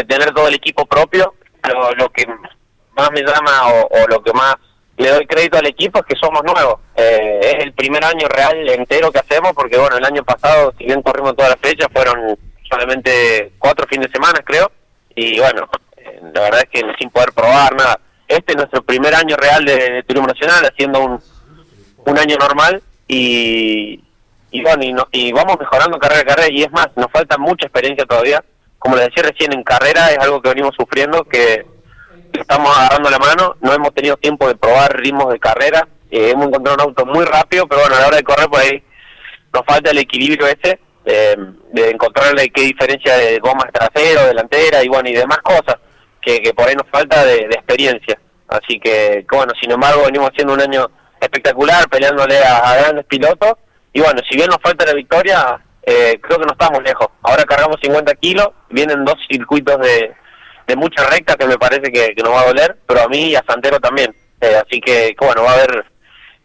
tener 0.05 0.33
todo 0.35 0.49
el 0.49 0.55
equipo 0.55 0.85
propio, 0.85 1.35
lo, 1.97 2.09
que 2.11 2.27
más 2.97 3.11
me 3.13 3.23
llama 3.23 3.73
o, 3.73 3.89
o 3.89 4.07
lo 4.09 4.23
que 4.23 4.33
más 4.33 4.57
le 4.99 5.11
doy 5.11 5.27
crédito 5.27 5.59
al 5.59 5.67
equipo 5.67 5.99
es 5.99 6.07
que 6.07 6.17
somos 6.17 6.43
nuevos. 6.45 6.81
Eh, 6.97 7.41
es 7.43 7.65
el 7.65 7.73
primer 7.73 8.05
año 8.05 8.27
real 8.29 8.69
entero 8.69 9.13
que 9.13 9.19
hacemos 9.19 9.53
porque 9.55 9.77
bueno, 9.77 9.97
el 9.97 10.05
año 10.05 10.25
pasado, 10.25 10.73
si 10.79 10.85
bien 10.85 11.03
corrimos 11.03 11.37
todas 11.37 11.51
las 11.51 11.61
fechas, 11.61 11.89
fueron 11.93 12.39
solamente 12.69 13.53
cuatro 13.59 13.87
fines 13.89 14.09
de 14.09 14.13
semana 14.13 14.41
creo. 14.45 14.71
Y 15.15 15.39
bueno, 15.39 15.69
eh, 15.97 16.21
la 16.35 16.41
verdad 16.43 16.61
es 16.63 16.71
que 16.71 16.93
sin 16.99 17.11
poder 17.11 17.33
probar 17.33 17.75
nada. 17.75 18.01
Este 18.29 18.53
es 18.53 18.57
nuestro 18.57 18.83
primer 18.83 19.15
año 19.15 19.37
real 19.37 19.65
de, 19.65 19.77
de 19.77 20.03
turismo 20.03 20.27
nacional, 20.27 20.65
haciendo 20.65 21.01
un, 21.01 21.21
un 22.05 22.19
año 22.19 22.37
normal 22.37 22.83
y, 23.07 24.03
y 24.59 24.63
bueno, 24.63 24.85
y, 24.85 24.93
no- 24.93 25.09
y 25.13 25.33
vamos 25.33 25.57
mejorando 25.59 25.99
carrera 25.99 26.21
a 26.23 26.25
carrera 26.25 26.49
y 26.53 26.63
es 26.63 26.71
más, 26.73 26.89
nos 26.97 27.11
falta 27.11 27.37
mucha 27.39 27.67
experiencia 27.67 28.05
todavía. 28.07 28.43
Como 28.79 28.97
les 28.97 29.07
decía 29.07 29.25
recién, 29.31 29.53
en 29.53 29.63
carrera 29.65 30.11
es 30.11 30.19
algo 30.19 30.41
que 30.41 30.51
venimos 30.51 30.75
sufriendo, 30.79 31.25
que 31.25 31.67
estamos 32.33 32.77
agarrando 32.77 33.11
la 33.11 33.19
mano, 33.19 33.57
no 33.61 33.73
hemos 33.73 33.93
tenido 33.95 34.17
tiempo 34.17 34.47
de 34.49 34.55
probar 34.57 34.95
ritmos 34.97 35.33
de 35.33 35.39
carrera, 35.39 35.89
eh, 36.11 36.31
hemos 36.31 36.47
encontrado 36.49 36.77
un 36.77 36.89
auto 36.91 37.07
muy 37.07 37.25
rápido, 37.25 37.67
pero 37.67 37.81
bueno, 37.81 37.97
a 37.97 38.01
la 38.01 38.07
hora 38.09 38.17
de 38.19 38.23
correr 38.23 38.49
por 38.49 38.61
ahí 38.61 38.83
nos 39.53 39.63
falta 39.67 39.91
el 39.91 39.99
equilibrio 39.99 40.47
ese, 40.47 40.79
eh, 41.07 41.37
de 41.73 41.91
encontrarle 41.91 42.51
qué 42.51 42.63
diferencia 42.63 43.17
de 43.17 43.39
gomas 43.39 43.73
trasero, 43.73 44.27
delantera 44.27 44.83
y 44.85 44.89
bueno, 44.89 45.09
y 45.09 45.15
demás 45.15 45.39
cosas, 45.39 45.77
que, 46.21 46.41
que 46.43 46.53
por 46.53 46.69
ahí 46.69 46.75
nos 46.75 46.89
falta 46.91 47.25
de, 47.25 47.37
de 47.49 47.55
experiencia. 47.55 48.19
Así 48.49 48.79
que, 48.79 49.25
que 49.29 49.37
bueno, 49.37 49.53
sin 49.61 49.71
embargo, 49.73 50.05
venimos 50.05 50.31
haciendo 50.31 50.53
un 50.55 50.61
año 50.61 50.91
espectacular, 51.21 51.89
peleándole 51.89 52.39
a, 52.45 52.59
a 52.59 52.77
grandes 52.77 53.07
pilotos, 53.07 53.55
y 53.97 54.01
bueno, 54.01 54.21
si 54.29 54.37
bien 54.37 54.49
nos 54.49 54.59
falta 54.61 54.85
la 54.85 54.93
victoria, 54.93 55.59
eh, 55.83 56.21
creo 56.21 56.39
que 56.39 56.45
no 56.45 56.53
estamos 56.53 56.83
lejos. 56.83 57.09
Ahora 57.23 57.45
cargamos 57.45 57.79
50 57.81 58.15
kilos, 58.17 58.51
vienen 58.69 59.07
dos 59.07 59.15
circuitos 59.27 59.81
de, 59.81 60.13
de 60.67 60.77
mucha 60.77 61.09
recta 61.09 61.35
que 61.35 61.47
me 61.47 61.57
parece 61.57 61.91
que, 61.91 62.15
que 62.15 62.23
nos 62.23 62.35
va 62.35 62.43
a 62.43 62.47
doler, 62.47 62.77
pero 62.87 63.01
a 63.01 63.09
mí 63.09 63.31
y 63.31 63.37
a 63.37 63.45
Santero 63.49 63.81
también. 63.81 64.15
Eh, 64.43 64.61
así 64.63 64.83
que, 64.83 65.17
bueno, 65.19 65.45
va 65.45 65.53
a 65.53 65.55
haber 65.55 65.87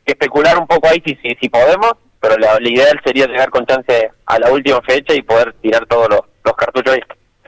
que 0.06 0.14
especular 0.14 0.58
un 0.58 0.66
poco 0.66 0.88
ahí 0.88 1.04
si, 1.06 1.14
si, 1.16 1.36
si 1.42 1.50
podemos, 1.50 1.92
pero 2.22 2.38
la, 2.38 2.58
la 2.58 2.70
ideal 2.70 2.98
sería 3.04 3.28
llegar 3.28 3.50
con 3.50 3.66
chance 3.66 4.12
a 4.28 4.40
la 4.40 4.50
última 4.50 4.80
fecha 4.84 5.14
y 5.14 5.22
poder 5.22 5.54
tirar 5.62 5.86
todos 5.88 6.08
los, 6.08 6.22
los 6.46 6.56
cartuchos 6.56 6.94
ahí. 6.94 7.02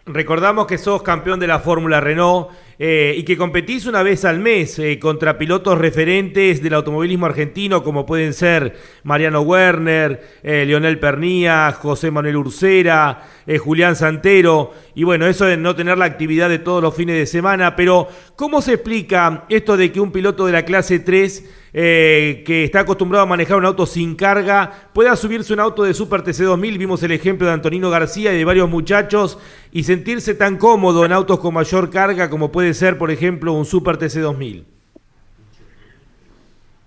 Recordamos 0.06 0.68
que 0.68 0.78
sos 0.78 1.02
campeón 1.02 1.39
de 1.39 1.48
la 1.48 1.60
Fórmula 1.60 2.02
Renault 2.02 2.50
eh, 2.79 3.15
y 3.17 3.23
que 3.23 3.38
competís 3.38 3.86
una 3.86 4.03
vez 4.03 4.25
al 4.25 4.39
mes 4.39 4.79
eh, 4.79 4.99
contra 4.99 5.38
pilotos 5.38 5.77
referentes 5.77 6.62
del 6.62 6.73
automovilismo 6.73 7.25
argentino 7.25 7.83
como 7.83 8.05
pueden 8.05 8.33
ser 8.33 8.75
Mariano 9.03 9.41
Werner, 9.41 10.21
eh, 10.43 10.65
Leonel 10.65 10.99
Pernía, 10.99 11.71
José 11.71 12.12
Manuel 12.12 12.38
Ursera, 12.38 13.27
eh, 13.45 13.57
Julián 13.57 13.95
Santero. 13.95 14.71
Y 14.95 15.03
bueno, 15.03 15.27
eso 15.27 15.45
de 15.45 15.57
no 15.57 15.75
tener 15.75 15.97
la 15.97 16.05
actividad 16.05 16.49
de 16.49 16.59
todos 16.59 16.81
los 16.81 16.95
fines 16.95 17.15
de 17.15 17.25
semana, 17.25 17.75
pero 17.75 18.07
¿cómo 18.36 18.62
se 18.62 18.73
explica 18.73 19.45
esto 19.49 19.77
de 19.77 19.91
que 19.91 19.99
un 19.99 20.12
piloto 20.12 20.45
de 20.45 20.53
la 20.53 20.65
clase 20.65 20.99
3 20.99 21.62
eh, 21.75 22.43
que 22.45 22.63
está 22.63 22.81
acostumbrado 22.81 23.23
a 23.23 23.27
manejar 23.27 23.57
un 23.57 23.65
auto 23.65 23.88
sin 23.88 24.15
carga, 24.15 24.89
pueda 24.93 25.15
subirse 25.15 25.53
un 25.53 25.59
auto 25.59 25.83
de 25.83 25.95
Super 25.95 26.23
TC2000, 26.23 26.77
vimos 26.77 27.01
el 27.01 27.12
ejemplo 27.12 27.47
de 27.47 27.53
Antonino 27.53 27.89
García 27.89 28.31
y 28.31 28.38
de 28.38 28.45
varios 28.45 28.69
muchachos, 28.69 29.39
y 29.71 29.83
sentirse 29.83 30.36
tan 30.36 30.57
cómodo 30.57 31.03
en 31.03 31.12
autos 31.12 31.39
con 31.39 31.55
mayor 31.55 31.89
carga 31.89 32.29
como 32.29 32.51
puede 32.51 32.75
ser, 32.75 32.99
por 32.99 33.09
ejemplo, 33.09 33.53
un 33.53 33.65
Super 33.65 33.97
TC2000? 33.97 34.65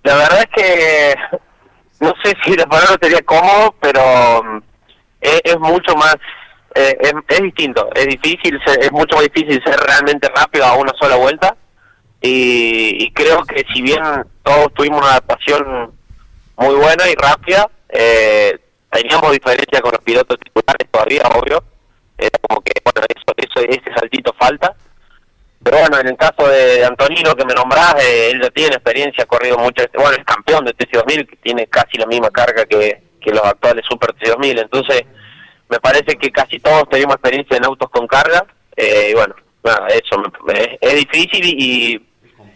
La 0.04 0.14
verdad 0.14 0.38
es 0.38 0.50
que 0.54 1.14
no 1.98 2.12
sé 2.22 2.34
si 2.44 2.54
la 2.54 2.66
palabra 2.66 2.96
sería 3.02 3.22
cómodo, 3.22 3.74
pero 3.80 4.00
mm, 4.44 4.58
es, 5.20 5.40
es 5.42 5.58
mucho 5.58 5.96
más, 5.96 6.14
eh, 6.76 6.96
es, 7.28 7.42
distinto, 7.42 7.88
es 7.92 8.06
difícil, 8.06 8.60
es 8.80 8.92
mucho 8.92 9.16
más 9.16 9.24
difícil 9.24 9.60
ser 9.64 9.80
realmente 9.80 10.28
rápido 10.28 10.64
a 10.64 10.76
una 10.76 10.92
sola 10.96 11.16
vuelta 11.16 11.56
y, 12.28 13.10
creo 13.12 13.42
que 13.44 13.64
si 13.72 13.82
bien 13.82 14.02
todos 14.42 14.72
tuvimos 14.74 15.00
una 15.00 15.10
adaptación 15.10 15.92
muy 16.56 16.74
buena 16.74 17.08
y 17.10 17.14
rápida, 17.14 17.68
eh, 17.88 18.58
teníamos 18.90 19.32
diferencia 19.32 19.80
con 19.80 19.92
los 19.92 20.00
pilotos 20.02 20.38
titulares 20.38 20.88
todavía, 20.90 21.22
obvio, 21.34 21.62
era 22.18 22.38
como 22.48 22.60
que, 22.62 22.72
bueno, 22.84 23.06
eso, 23.14 23.34
eso, 23.36 23.68
ese 23.68 23.94
saltito 23.98 24.34
falta, 24.38 24.74
pero 25.62 25.78
bueno, 25.80 25.98
en 25.98 26.08
el 26.08 26.16
caso 26.16 26.48
de 26.48 26.84
Antonino 26.84 27.34
que 27.34 27.44
me 27.44 27.54
nombrás, 27.54 27.94
eh, 28.02 28.30
él 28.30 28.40
ya 28.42 28.50
tiene 28.50 28.76
experiencia, 28.76 29.24
ha 29.24 29.26
corrido 29.26 29.58
mucho, 29.58 29.84
bueno, 29.94 30.12
es 30.12 30.24
campeón 30.24 30.64
de 30.64 30.74
TC2000, 30.76 31.28
que 31.28 31.36
tiene 31.36 31.66
casi 31.66 31.98
la 31.98 32.06
misma 32.06 32.30
carga 32.30 32.64
que, 32.64 33.02
que 33.20 33.30
los 33.32 33.42
actuales 33.44 33.84
Super 33.88 34.10
TC2000, 34.14 34.60
entonces 34.62 35.02
me 35.68 35.80
parece 35.80 36.16
que 36.16 36.30
casi 36.30 36.58
todos 36.60 36.88
tenemos 36.88 37.14
experiencia 37.16 37.56
en 37.56 37.64
autos 37.64 37.90
con 37.90 38.06
carga, 38.06 38.46
eh, 38.76 39.08
y 39.10 39.14
bueno, 39.14 39.34
nada, 39.64 39.88
eso 39.88 40.22
me- 40.46 40.78
es 40.80 40.94
difícil 40.94 41.44
y 41.44 42.00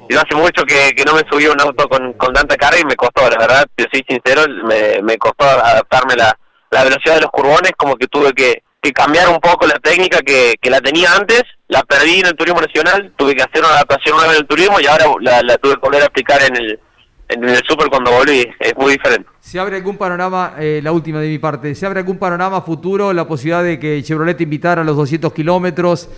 no 0.09 0.21
hace 0.21 0.35
mucho 0.35 0.65
que, 0.65 0.93
que 0.97 1.05
no 1.05 1.15
me 1.15 1.23
subí 1.31 1.47
a 1.47 1.53
un 1.53 1.61
auto 1.61 1.89
con, 1.89 2.13
con 2.15 2.33
tanta 2.33 2.57
carga 2.57 2.81
y 2.81 2.85
me 2.85 2.97
costó, 2.97 3.29
la 3.29 3.39
verdad, 3.39 3.67
te 3.75 3.87
soy 3.93 4.05
sincero, 4.09 4.43
me, 4.65 5.03
me 5.03 5.17
costó 5.19 5.45
adaptarme 5.45 6.17
la, 6.17 6.37
la 6.71 6.85
velocidad 6.85 7.17
de 7.17 7.21
los 7.23 7.31
curbones, 7.31 7.73
como 7.77 7.97
que 7.97 8.07
tuve 8.07 8.33
que, 8.33 8.63
que 8.83 8.93
cambiar 8.93 9.29
un 9.29 9.41
poco 9.41 9.67
la 9.67 9.79
técnica 9.79 10.21
que, 10.21 10.55
que 10.61 10.71
la 10.71 10.81
tenía 10.81 11.15
antes, 11.15 11.43
la 11.69 11.83
perdí 11.83 12.21
en 12.21 12.27
el 12.27 12.35
turismo 12.35 12.61
nacional, 12.61 13.13
tuve 13.17 13.35
que 13.35 13.43
hacer 13.43 13.61
una 13.61 13.75
adaptación 13.75 14.17
nueva 14.17 14.33
en 14.33 14.41
el 14.41 14.47
turismo 14.47 14.81
y 14.81 14.87
ahora 14.87 15.07
la, 15.21 15.43
la 15.43 15.59
tuve 15.59 15.75
que 15.75 15.81
volver 15.81 16.03
a 16.03 16.07
aplicar 16.07 16.43
en 16.43 16.57
el, 16.57 16.81
en 17.29 17.49
el 17.49 17.63
super 17.67 17.89
cuando 17.89 18.11
volví, 18.11 18.47
es 18.59 18.77
muy 18.77 18.93
diferente. 18.93 19.29
¿Se 19.41 19.59
abre 19.59 19.77
algún 19.77 19.97
panorama, 19.97 20.55
eh, 20.59 20.81
la 20.83 20.93
última 20.93 21.21
de 21.21 21.29
mi 21.29 21.39
parte, 21.39 21.75
¿se 21.75 21.87
abre 21.87 22.01
algún 22.01 22.19
panorama 22.19 22.63
futuro, 22.63 23.13
la 23.13 23.27
posibilidad 23.27 23.63
de 23.63 23.79
que 23.79 24.03
Chevrolet 24.03 24.41
invitara 24.41 24.83
a 24.83 24.85
los 24.85 24.97
200 24.97 25.33
kilómetros? 25.33 26.09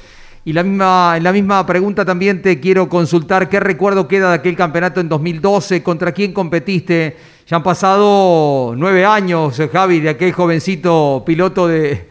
Y 0.44 0.52
la 0.52 0.62
misma, 0.64 1.14
en 1.16 1.22
la 1.22 1.32
misma 1.32 1.64
pregunta 1.66 2.04
también 2.04 2.42
te 2.42 2.58
quiero 2.58 2.88
consultar 2.88 3.48
qué 3.48 3.60
recuerdo 3.60 4.08
queda 4.08 4.30
de 4.30 4.34
aquel 4.36 4.56
campeonato 4.56 5.00
en 5.00 5.08
2012, 5.08 5.82
contra 5.84 6.12
quién 6.12 6.32
competiste. 6.32 7.16
Ya 7.46 7.56
han 7.58 7.62
pasado 7.62 8.74
nueve 8.76 9.04
años, 9.04 9.58
eh, 9.60 9.68
Javi, 9.72 10.00
de 10.00 10.10
aquel 10.10 10.32
jovencito 10.32 11.22
piloto 11.24 11.68
de, 11.68 12.08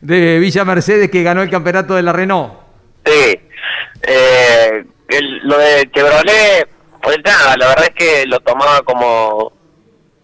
de 0.00 0.38
Villa 0.38 0.64
Mercedes 0.64 1.10
que 1.10 1.24
ganó 1.24 1.42
el 1.42 1.50
campeonato 1.50 1.94
de 1.94 2.02
la 2.02 2.12
Renault. 2.12 2.52
Sí, 3.04 3.40
eh, 4.02 4.84
el- 5.08 5.38
lo 5.42 5.58
de 5.58 5.90
Chevrolet, 5.92 6.68
pues 7.02 7.18
nada, 7.24 7.56
la 7.56 7.66
verdad 7.68 7.84
es 7.88 7.94
que 7.94 8.26
lo 8.26 8.38
tomaba 8.40 8.80
como 8.82 9.52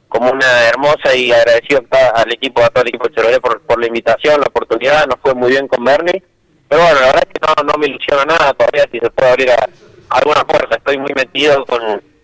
como 0.09 0.31
una 0.31 0.63
hermosa 0.69 1.15
y 1.15 1.31
agradecido 1.31 1.83
al 2.15 2.33
equipo, 2.33 2.63
a 2.65 2.71
todo 2.71 2.83
el 2.83 2.89
equipo 2.89 3.07
de 3.09 3.15
Chevrolet 3.15 3.41
por, 3.43 3.61
por 3.61 3.79
la 3.79 3.89
invitación, 3.89 4.41
la 4.41 4.47
oportunidad, 4.47 5.07
nos 5.07 5.19
fue 5.21 5.35
muy 5.35 5.51
bien 5.51 5.69
con 5.69 5.85
Bernie, 5.85 6.23
pero 6.69 6.83
bueno, 6.83 7.01
la 7.01 7.07
verdad 7.07 7.23
es 7.27 7.33
que 7.33 7.47
no, 7.47 7.73
no 7.73 7.79
me 7.79 7.87
ilusiona 7.87 8.25
nada 8.25 8.53
todavía 8.55 8.87
si 8.91 8.99
se 8.99 9.11
puede 9.11 9.31
abrir 9.31 9.51
a, 9.51 9.69
alguna 10.11 10.45
puerta, 10.45 10.77
estoy 10.77 10.99
muy 10.99 11.13
metido 11.15 11.65
con, 11.67 11.81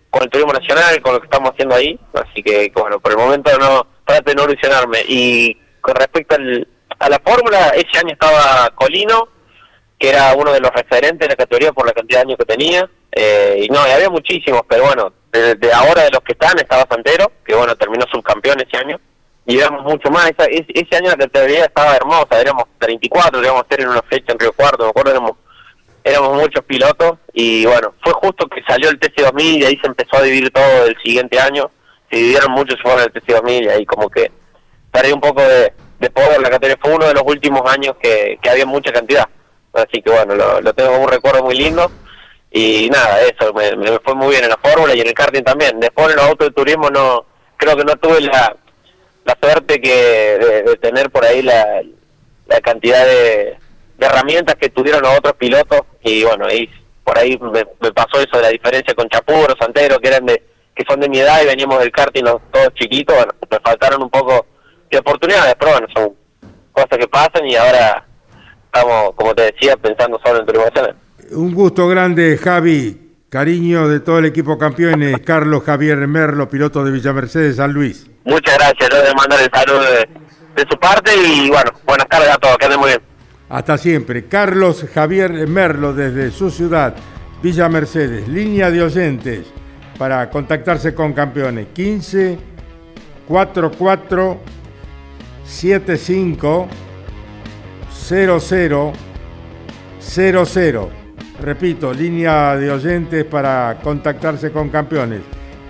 con 0.09 0.23
el 0.23 0.29
turismo 0.29 0.53
nacional, 0.53 1.01
con 1.01 1.13
lo 1.13 1.19
que 1.19 1.25
estamos 1.25 1.51
haciendo 1.51 1.75
ahí, 1.75 1.99
así 2.13 2.41
que 2.41 2.71
bueno, 2.73 2.99
por 2.99 3.11
el 3.11 3.17
momento 3.17 3.51
no, 3.59 3.87
trato 4.05 4.31
de 4.31 4.35
no 4.35 4.45
ilusionarme, 4.45 4.99
y 5.07 5.55
con 5.81 5.95
respecto 5.95 6.35
al, 6.35 6.67
a 6.99 7.09
la 7.09 7.19
fórmula, 7.19 7.69
ese 7.69 7.99
año 7.99 8.13
estaba 8.13 8.69
Colino, 8.75 9.27
que 9.99 10.09
era 10.09 10.33
uno 10.35 10.51
de 10.51 10.59
los 10.59 10.71
referentes 10.71 11.19
de 11.19 11.27
la 11.27 11.35
categoría 11.35 11.71
por 11.71 11.85
la 11.85 11.93
cantidad 11.93 12.19
de 12.19 12.25
años 12.25 12.37
que 12.37 12.45
tenía. 12.45 12.89
eh, 13.11 13.61
y 13.63 13.69
no, 13.69 13.87
y 13.87 13.91
había 13.91 14.09
muchísimos, 14.09 14.61
pero 14.67 14.83
bueno, 14.83 15.13
de, 15.31 15.55
de 15.55 15.73
ahora 15.73 16.03
de 16.03 16.11
los 16.11 16.21
que 16.21 16.33
están 16.33 16.57
estaba 16.57 16.85
Santero, 16.89 17.31
que 17.45 17.55
bueno, 17.55 17.75
terminó 17.75 18.05
subcampeón 18.11 18.59
ese 18.61 18.77
año. 18.77 18.99
Y 19.45 19.57
éramos 19.59 19.83
mucho 19.83 20.09
más. 20.09 20.29
Esa- 20.31 20.45
ese, 20.49 20.95
año 20.95 21.09
la 21.11 21.17
categoría 21.17 21.65
estaba 21.65 21.95
hermosa, 21.95 22.39
éramos 22.39 22.65
34, 22.79 23.41
íbamos 23.43 23.61
a 23.61 23.63
estar 23.63 23.81
en 23.81 23.89
una 23.89 24.01
fecha 24.03 24.33
en 24.33 24.39
Río 24.39 24.53
Cuarto, 24.53 24.83
me 24.83 24.89
acuerdo, 24.89 25.11
éramos, 25.11 25.31
éramos 26.03 26.33
muchos 26.41 26.63
pilotos. 26.65 27.17
Y 27.33 27.65
bueno, 27.65 27.93
fue 28.03 28.13
justo 28.13 28.47
que 28.47 28.61
salió 28.67 28.89
el 28.89 28.99
TC2000 28.99 29.59
y 29.61 29.65
ahí 29.65 29.77
se 29.79 29.87
empezó 29.87 30.17
a 30.17 30.21
dividir 30.23 30.51
todo 30.51 30.85
el 30.85 30.97
siguiente 31.03 31.39
año. 31.39 31.69
Se 32.09 32.17
dividieron 32.17 32.51
muchos 32.51 32.79
fueron 32.81 33.01
el 33.03 33.13
TC2000 33.13 33.65
y 33.65 33.69
ahí 33.69 33.85
como 33.85 34.09
que 34.09 34.31
perdí 34.91 35.11
un 35.11 35.21
poco 35.21 35.41
de, 35.41 35.73
de 35.99 36.09
poder 36.09 36.41
la 36.41 36.49
categoría. 36.49 36.77
Fue 36.81 36.93
uno 36.93 37.05
de 37.07 37.13
los 37.13 37.23
últimos 37.25 37.61
años 37.69 37.95
que, 38.01 38.39
que 38.41 38.49
había 38.49 38.65
mucha 38.65 38.91
cantidad. 38.91 39.27
Así 39.73 40.01
que 40.01 40.09
bueno, 40.09 40.35
lo, 40.35 40.61
lo 40.61 40.73
tengo 40.73 40.91
como 40.91 41.03
un 41.03 41.11
recuerdo 41.11 41.43
muy 41.43 41.55
lindo. 41.55 41.91
Y 42.51 42.89
nada, 42.89 43.19
eso, 43.21 43.53
me, 43.53 43.75
me 43.75 43.99
fue 43.99 44.15
muy 44.15 44.29
bien 44.29 44.45
en 44.45 44.49
la 44.49 44.57
fórmula 44.57 44.95
y 44.95 45.01
en 45.01 45.07
el 45.07 45.13
karting 45.13 45.43
también. 45.43 45.79
Después 45.79 46.09
en 46.09 46.15
los 46.15 46.25
autos 46.25 46.47
de 46.47 46.53
turismo 46.53 46.89
no, 46.89 47.25
creo 47.57 47.75
que 47.75 47.83
no 47.83 47.95
tuve 47.97 48.21
la, 48.21 48.55
la 49.25 49.37
suerte 49.41 49.81
que 49.81 50.63
de, 50.65 50.77
tener 50.77 51.09
por 51.09 51.25
ahí 51.25 51.41
la, 51.41 51.81
la 52.47 52.61
cantidad 52.61 53.03
de, 53.05 53.57
herramientas 53.99 54.55
que 54.55 54.69
tuvieron 54.69 55.01
los 55.01 55.17
otros 55.17 55.35
pilotos. 55.35 55.81
Y 56.03 56.23
bueno, 56.23 56.45
ahí 56.45 56.69
por 57.03 57.17
ahí 57.17 57.37
me, 57.39 57.91
pasó 57.91 58.19
eso 58.19 58.37
de 58.37 58.43
la 58.43 58.49
diferencia 58.49 58.93
con 58.93 59.09
Chapuro, 59.09 59.55
Santero, 59.59 59.99
que 59.99 60.07
eran 60.07 60.25
de 60.25 60.43
que 60.75 60.83
son 60.89 60.99
de 60.99 61.07
mi 61.07 61.19
edad 61.19 61.41
y 61.41 61.45
veníamos 61.45 61.79
del 61.79 61.91
karting 61.91 62.23
los, 62.23 62.41
todos 62.51 62.73
chiquitos. 62.73 63.15
Bueno, 63.15 63.33
me 63.49 63.59
faltaron 63.59 64.03
un 64.03 64.09
poco 64.09 64.45
de 64.91 64.97
oportunidades, 64.97 65.55
pero 65.57 65.71
bueno, 65.71 65.87
son 65.95 66.13
cosas 66.73 66.97
que 66.99 67.07
pasan 67.07 67.45
y 67.45 67.55
ahora 67.55 68.05
estamos, 68.65 69.15
como 69.15 69.33
te 69.33 69.53
decía, 69.53 69.77
pensando 69.77 70.19
solo 70.23 70.39
en 70.39 70.45
turismo 70.45 70.65
nacional. 70.65 70.95
Un 71.31 71.53
gusto 71.53 71.87
grande, 71.87 72.37
Javi. 72.37 73.04
Cariño 73.29 73.87
de 73.87 73.99
todo 73.99 74.19
el 74.19 74.25
equipo 74.25 74.57
campeones, 74.57 75.19
Carlos 75.25 75.63
Javier 75.63 76.07
Merlo, 76.07 76.47
piloto 76.47 76.83
de 76.83 76.91
Villa 76.91 77.11
Mercedes, 77.11 77.57
San 77.57 77.73
Luis. 77.73 78.07
Muchas 78.23 78.55
gracias, 78.55 78.89
yo 78.91 79.03
de 79.03 79.13
mandar 79.13 79.39
el 79.41 79.49
saludo 79.51 79.81
de, 79.81 80.09
de 80.55 80.69
su 80.69 80.79
parte 80.79 81.11
y 81.15 81.49
bueno, 81.49 81.71
buenas 81.85 82.07
tardes 82.07 82.29
a 82.29 82.37
todos, 82.37 82.57
que 82.57 82.65
anden 82.65 82.79
muy 82.79 82.89
bien. 82.89 83.01
Hasta 83.49 83.77
siempre. 83.77 84.25
Carlos 84.25 84.85
Javier 84.93 85.47
Merlo 85.47 85.93
desde 85.93 86.31
su 86.31 86.49
ciudad, 86.49 86.95
Villa 87.41 87.67
Mercedes. 87.69 88.27
Línea 88.27 88.71
de 88.71 88.83
oyentes 88.83 89.47
para 89.97 90.29
contactarse 90.29 90.93
con 90.93 91.13
campeones. 91.13 91.67
15 91.73 92.37
44 93.27 94.39
75 95.45 96.67
00 97.91 98.93
00. 99.99 101.04
Repito, 101.41 101.93
línea 101.93 102.55
de 102.55 102.71
oyentes 102.71 103.25
para 103.25 103.77
contactarse 103.83 104.51
con 104.51 104.69
campeones. 104.69 105.21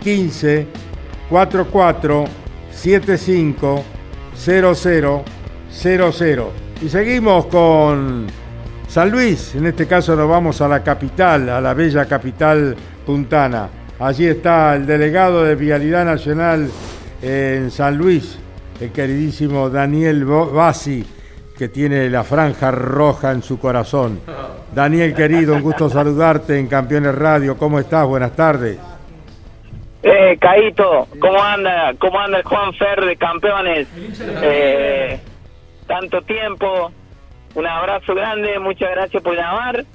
15 0.02 0.68
44 1.30 2.26
75 2.72 3.84
00 4.36 5.24
00. 5.72 6.52
Y 6.82 6.90
seguimos 6.90 7.46
con 7.48 8.28
San 8.88 9.10
Luis. 9.10 9.56
En 9.56 9.66
este 9.66 9.88
caso 9.88 10.16
nos 10.16 10.30
vamos 10.30 10.62
a 10.62 10.68
la 10.68 10.84
capital, 10.84 11.50
a 11.50 11.60
la 11.60 11.74
bella 11.74 12.06
capital 12.06 12.76
puntana. 13.06 13.70
Allí 14.00 14.26
está 14.26 14.76
el 14.76 14.86
delegado 14.86 15.44
de 15.44 15.56
Vialidad 15.56 16.06
Nacional 16.06 16.70
en 17.22 17.72
San 17.72 17.98
Luis, 17.98 18.38
el 18.80 18.92
queridísimo 18.92 19.70
Daniel 19.70 20.26
Bassi, 20.26 21.06
que 21.58 21.70
tiene 21.70 22.10
la 22.10 22.24
franja 22.24 22.72
roja 22.72 23.32
en 23.32 23.42
su 23.42 23.58
corazón. 23.58 24.20
Daniel 24.76 25.16
querido, 25.16 25.56
un 25.56 25.62
gusto 25.62 25.88
saludarte 25.88 26.60
en 26.60 26.68
Campeones 26.68 27.16
Radio. 27.16 27.58
¿Cómo 27.58 27.80
estás? 27.80 28.06
Buenas 28.06 28.36
tardes. 28.36 28.78
Eh, 30.04 30.38
Caito, 30.38 31.08
¿cómo 31.22 31.42
anda? 31.42 31.94
¿Cómo 31.98 32.20
anda 32.20 32.40
el 32.40 32.44
Juan 32.44 32.74
Fer 32.74 33.06
de 33.06 33.16
campeones? 33.16 33.88
Eh, 34.20 35.18
tanto 35.88 36.22
tiempo, 36.24 36.92
un 37.54 37.66
abrazo 37.66 38.14
grande, 38.14 38.60
muchas 38.60 38.92
gracias 38.92 39.24
por 39.24 39.34
llamar. 39.34 39.86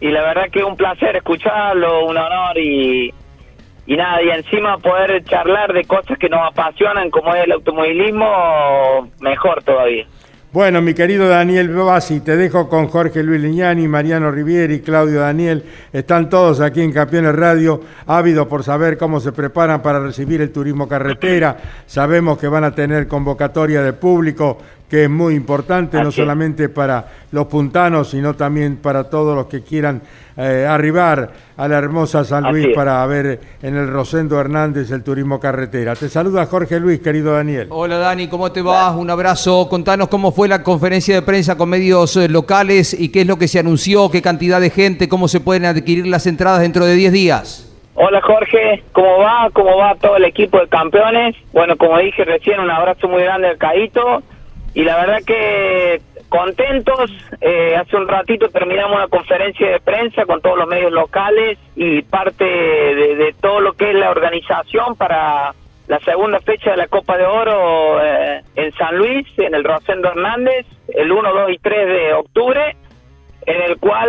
Y 0.00 0.08
la 0.08 0.22
verdad 0.22 0.48
que 0.50 0.64
un 0.64 0.74
placer 0.74 1.14
escucharlo, 1.14 2.06
un 2.06 2.16
honor 2.16 2.56
y, 2.56 3.12
y 3.86 3.94
nada, 3.94 4.22
y 4.22 4.30
encima 4.30 4.78
poder 4.78 5.22
charlar 5.24 5.74
de 5.74 5.84
cosas 5.84 6.16
que 6.18 6.30
nos 6.30 6.40
apasionan 6.50 7.10
como 7.10 7.34
es 7.34 7.44
el 7.44 7.52
automovilismo, 7.52 9.10
mejor 9.20 9.62
todavía. 9.64 10.06
Bueno, 10.50 10.80
mi 10.80 10.94
querido 10.94 11.28
Daniel 11.28 11.68
Bassi, 11.68 12.20
te 12.20 12.34
dejo 12.34 12.70
con 12.70 12.88
Jorge 12.88 13.22
Luis 13.22 13.38
Liñani, 13.38 13.86
Mariano 13.86 14.30
Rivieri, 14.30 14.80
Claudio 14.80 15.20
Daniel. 15.20 15.62
Están 15.92 16.30
todos 16.30 16.62
aquí 16.62 16.80
en 16.80 16.90
Campeones 16.90 17.34
Radio, 17.34 17.82
ávidos 18.06 18.46
por 18.46 18.64
saber 18.64 18.96
cómo 18.96 19.20
se 19.20 19.32
preparan 19.32 19.82
para 19.82 20.00
recibir 20.00 20.40
el 20.40 20.50
turismo 20.50 20.88
carretera. 20.88 21.54
Sabemos 21.84 22.38
que 22.38 22.48
van 22.48 22.64
a 22.64 22.74
tener 22.74 23.06
convocatoria 23.06 23.82
de 23.82 23.92
público 23.92 24.56
que 24.88 25.04
es 25.04 25.10
muy 25.10 25.34
importante, 25.34 26.00
no 26.00 26.08
Así 26.08 26.20
solamente 26.20 26.68
para 26.68 27.06
los 27.30 27.46
puntanos, 27.46 28.10
sino 28.10 28.34
también 28.34 28.76
para 28.76 29.04
todos 29.04 29.36
los 29.36 29.46
que 29.46 29.62
quieran 29.62 30.00
eh, 30.36 30.66
arribar 30.68 31.30
a 31.56 31.68
la 31.68 31.78
hermosa 31.78 32.24
San 32.24 32.46
Así 32.46 32.52
Luis 32.54 32.66
es. 32.68 32.74
para 32.74 33.04
ver 33.06 33.40
en 33.62 33.76
el 33.76 33.88
Rosendo 33.88 34.40
Hernández 34.40 34.90
el 34.90 35.02
turismo 35.02 35.38
carretera. 35.38 35.94
Te 35.94 36.08
saluda 36.08 36.46
Jorge 36.46 36.80
Luis, 36.80 37.00
querido 37.00 37.34
Daniel. 37.34 37.68
Hola 37.70 37.98
Dani, 37.98 38.28
¿cómo 38.28 38.50
te 38.50 38.62
va? 38.62 38.96
Un 38.96 39.10
abrazo. 39.10 39.68
Contanos 39.68 40.08
cómo 40.08 40.32
fue 40.32 40.48
la 40.48 40.62
conferencia 40.62 41.14
de 41.14 41.22
prensa 41.22 41.58
con 41.58 41.68
medios 41.68 42.16
eh, 42.16 42.28
locales 42.28 42.98
y 42.98 43.10
qué 43.10 43.22
es 43.22 43.26
lo 43.26 43.36
que 43.36 43.48
se 43.48 43.58
anunció, 43.58 44.10
qué 44.10 44.22
cantidad 44.22 44.60
de 44.60 44.70
gente, 44.70 45.08
cómo 45.08 45.28
se 45.28 45.40
pueden 45.40 45.66
adquirir 45.66 46.06
las 46.06 46.26
entradas 46.26 46.60
dentro 46.60 46.86
de 46.86 46.94
10 46.94 47.12
días. 47.12 47.64
Hola 47.94 48.20
Jorge, 48.22 48.84
¿cómo 48.92 49.18
va? 49.18 49.50
¿Cómo 49.52 49.76
va 49.76 49.96
todo 49.96 50.16
el 50.16 50.24
equipo 50.24 50.60
de 50.60 50.68
campeones? 50.68 51.34
Bueno, 51.52 51.76
como 51.76 51.98
dije 51.98 52.24
recién, 52.24 52.60
un 52.60 52.70
abrazo 52.70 53.08
muy 53.08 53.22
grande 53.22 53.48
al 53.48 53.58
Caíto 53.58 54.22
y 54.78 54.84
la 54.84 54.94
verdad 54.94 55.18
que 55.26 56.00
contentos. 56.28 57.10
Eh, 57.40 57.74
hace 57.74 57.96
un 57.96 58.06
ratito 58.06 58.48
terminamos 58.48 58.94
una 58.94 59.08
conferencia 59.08 59.68
de 59.68 59.80
prensa 59.80 60.24
con 60.24 60.40
todos 60.40 60.56
los 60.56 60.68
medios 60.68 60.92
locales 60.92 61.58
y 61.74 62.02
parte 62.02 62.44
de, 62.44 63.34
todo 63.40 63.60
lo 63.60 63.72
que 63.72 63.90
es 63.90 63.96
la 63.96 64.10
organización 64.10 64.94
para 64.94 65.52
la 65.88 65.98
segunda 66.00 66.38
fecha 66.40 66.70
de 66.70 66.76
la 66.76 66.86
Copa 66.86 67.16
de 67.16 67.24
Oro 67.24 68.00
eh, 68.04 68.42
en 68.54 68.72
San 68.74 68.96
Luis, 68.96 69.26
en 69.38 69.56
el 69.56 69.64
Rosendo 69.64 70.10
Hernández, 70.10 70.64
el 70.94 71.10
1, 71.10 71.32
2 71.32 71.50
y 71.50 71.58
3 71.58 71.86
de 71.88 72.12
octubre, 72.12 72.76
en 73.46 73.62
el 73.62 73.78
cual 73.78 74.08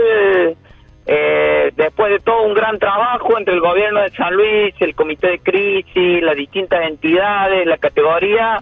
eh, 1.08 1.72
después 1.76 2.12
de 2.12 2.20
todo 2.20 2.44
un 2.44 2.54
gran 2.54 2.78
trabajo 2.78 3.40
entre 3.40 3.56
el 3.56 3.62
gobierno 3.62 4.02
de 4.02 4.12
San 4.12 4.36
Luis, 4.36 4.76
el 4.82 4.94
comité 4.94 5.30
de 5.30 5.40
crisis, 5.40 6.22
las 6.22 6.36
distintas 6.36 6.86
entidades, 6.86 7.66
la 7.66 7.78
categoría, 7.78 8.62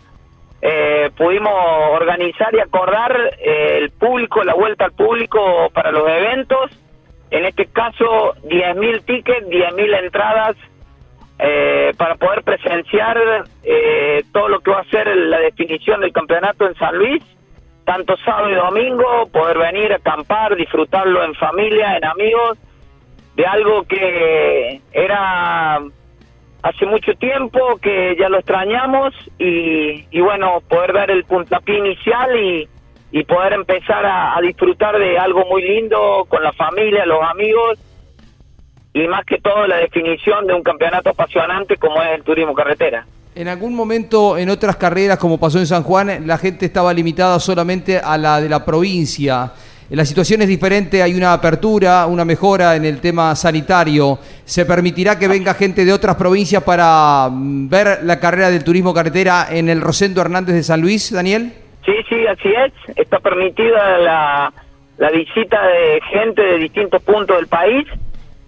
eh, 0.61 1.11
pudimos 1.15 1.53
organizar 1.93 2.53
y 2.53 2.59
acordar 2.59 3.15
eh, 3.39 3.77
el 3.77 3.91
público, 3.91 4.43
la 4.43 4.53
vuelta 4.53 4.85
al 4.85 4.93
público 4.93 5.69
para 5.73 5.91
los 5.91 6.07
eventos. 6.09 6.71
En 7.29 7.45
este 7.45 7.65
caso, 7.67 8.35
10.000 8.43 9.05
tickets, 9.05 9.47
10.000 9.47 10.03
entradas 10.03 10.55
eh, 11.39 11.93
para 11.97 12.15
poder 12.15 12.43
presenciar 12.43 13.17
eh, 13.63 14.23
todo 14.31 14.47
lo 14.47 14.59
que 14.61 14.71
va 14.71 14.79
a 14.79 14.89
ser 14.89 15.07
la 15.15 15.39
definición 15.39 16.01
del 16.01 16.13
campeonato 16.13 16.67
en 16.67 16.75
San 16.75 16.97
Luis 16.97 17.23
tanto 17.87 18.17
sábado 18.17 18.49
y 18.49 18.55
domingo, 18.55 19.29
poder 19.31 19.57
venir 19.57 19.93
a 19.93 19.95
acampar, 19.95 20.57
disfrutarlo 20.57 21.23
en 21.23 21.33
familia, 21.35 21.95
en 21.95 22.03
amigos, 22.03 22.57
de 23.37 23.45
algo 23.45 23.83
que 23.83 24.81
era 24.91 25.79
hace 26.63 26.85
mucho 26.85 27.13
tiempo, 27.13 27.59
que 27.81 28.15
ya 28.19 28.29
lo 28.29 28.39
extrañamos, 28.39 29.13
y, 29.37 30.05
y 30.11 30.21
bueno, 30.21 30.61
poder 30.67 30.93
dar 30.93 31.11
el 31.11 31.23
puntapié 31.23 31.77
inicial 31.77 32.37
y, 32.37 32.67
y 33.11 33.23
poder 33.23 33.53
empezar 33.53 34.05
a, 34.05 34.37
a 34.37 34.41
disfrutar 34.41 34.97
de 34.97 35.17
algo 35.17 35.45
muy 35.49 35.61
lindo 35.61 36.25
con 36.27 36.43
la 36.43 36.51
familia, 36.53 37.05
los 37.05 37.21
amigos, 37.23 37.79
y 38.93 39.07
más 39.07 39.23
que 39.25 39.37
todo 39.39 39.67
la 39.67 39.77
definición 39.77 40.47
de 40.47 40.55
un 40.55 40.63
campeonato 40.63 41.11
apasionante 41.11 41.77
como 41.77 42.01
es 42.01 42.09
el 42.15 42.23
turismo 42.23 42.53
carretera. 42.53 43.05
En 43.35 43.47
algún 43.47 43.75
momento 43.75 44.35
en 44.35 44.49
otras 44.49 44.77
carreras, 44.77 45.19
como 45.19 45.37
pasó 45.37 45.59
en 45.59 45.67
San 45.67 45.83
Juan, 45.83 46.25
la 46.25 46.39
gente 46.39 46.65
estaba 46.65 46.91
limitada 46.91 47.39
solamente 47.39 47.99
a 47.99 48.17
la 48.17 48.41
de 48.41 48.49
la 48.49 48.65
provincia. 48.65 49.51
La 49.89 50.03
situación 50.03 50.41
es 50.41 50.49
diferente, 50.49 51.01
hay 51.01 51.13
una 51.15 51.31
apertura, 51.31 52.05
una 52.07 52.25
mejora 52.25 52.75
en 52.75 52.83
el 52.83 52.99
tema 52.99 53.33
sanitario. 53.35 54.19
¿Se 54.43 54.65
permitirá 54.65 55.17
que 55.17 55.29
venga 55.29 55.53
gente 55.53 55.85
de 55.85 55.93
otras 55.93 56.17
provincias 56.17 56.61
para 56.63 57.29
mm, 57.31 57.69
ver 57.69 57.99
la 58.03 58.19
carrera 58.19 58.49
del 58.49 58.65
turismo 58.65 58.93
carretera 58.93 59.47
en 59.49 59.69
el 59.69 59.79
Rosendo 59.79 60.19
Hernández 60.19 60.55
de 60.55 60.63
San 60.63 60.81
Luis, 60.81 61.11
Daniel? 61.13 61.53
Sí, 61.85 61.93
sí, 62.09 62.27
así 62.27 62.49
es. 62.49 62.97
Está 62.97 63.19
permitida 63.19 63.97
la, 63.99 64.53
la 64.97 65.09
visita 65.09 65.65
de 65.65 66.01
gente 66.11 66.41
de 66.41 66.57
distintos 66.57 67.01
puntos 67.03 67.37
del 67.37 67.47
país. 67.47 67.87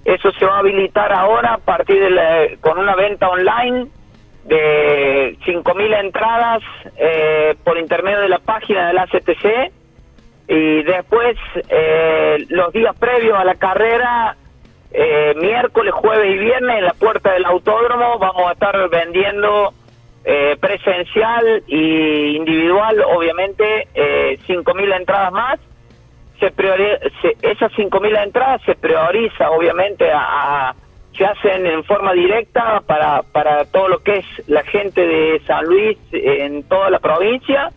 Eso 0.04 0.32
se 0.38 0.43
va 0.45 0.58
a 0.58 0.60
habilitar 0.60 1.13
ahora 1.13 1.54
a 1.54 1.58
partir 1.60 2.02
de 2.02 2.10
la- 2.10 2.47
con 2.60 2.78
una 2.80 2.95
venta 2.97 3.30
online 3.30 3.88
de 4.45 5.38
5.000 5.45 5.99
entradas 6.02 6.62
eh, 6.97 7.56
por 7.63 7.78
intermedio 7.78 8.19
de 8.19 8.30
la 8.30 8.39
página 8.39 8.88
del 8.89 8.97
ACTC 8.97 9.71
y 10.49 10.83
después 10.83 11.38
eh, 11.69 12.45
los 12.49 12.73
días 12.73 12.95
previos 12.99 13.39
a 13.39 13.45
la 13.45 13.55
carrera, 13.55 14.38
eh, 14.91 15.35
miércoles, 15.38 15.93
jueves 15.95 16.31
y 16.35 16.39
viernes 16.39 16.79
en 16.79 16.85
la 16.85 16.95
puerta 16.95 17.33
del 17.33 17.45
autódromo 17.45 18.19
vamos 18.19 18.49
a 18.49 18.53
estar 18.53 18.89
vendiendo 18.89 19.75
eh, 20.25 20.57
presencial 20.62 21.63
y 21.67 22.38
individual, 22.38 23.01
obviamente, 23.15 23.89
eh, 23.93 24.39
5.000 24.47 24.93
entradas 24.93 25.33
más. 25.33 25.59
Se 26.39 26.51
priori- 26.55 26.99
se- 27.21 27.38
esas 27.41 27.71
5.000 27.73 28.15
entradas 28.17 28.62
se 28.65 28.75
prioriza, 28.75 29.51
obviamente, 29.51 30.12
a, 30.13 30.75
se 31.17 31.25
hacen 31.25 31.67
en 31.67 31.83
forma 31.85 32.13
directa 32.13 32.81
para, 32.88 33.23
para 33.23 33.65
todo 33.65 33.89
lo 33.89 33.99
que 33.99 34.19
es 34.19 34.25
la 34.47 34.63
gente 34.65 35.05
de 35.07 35.41
San 35.47 35.65
Luis 35.65 35.97
en 36.12 36.67
toda 36.67 36.89
la 36.91 36.99
provincia, 36.99 37.71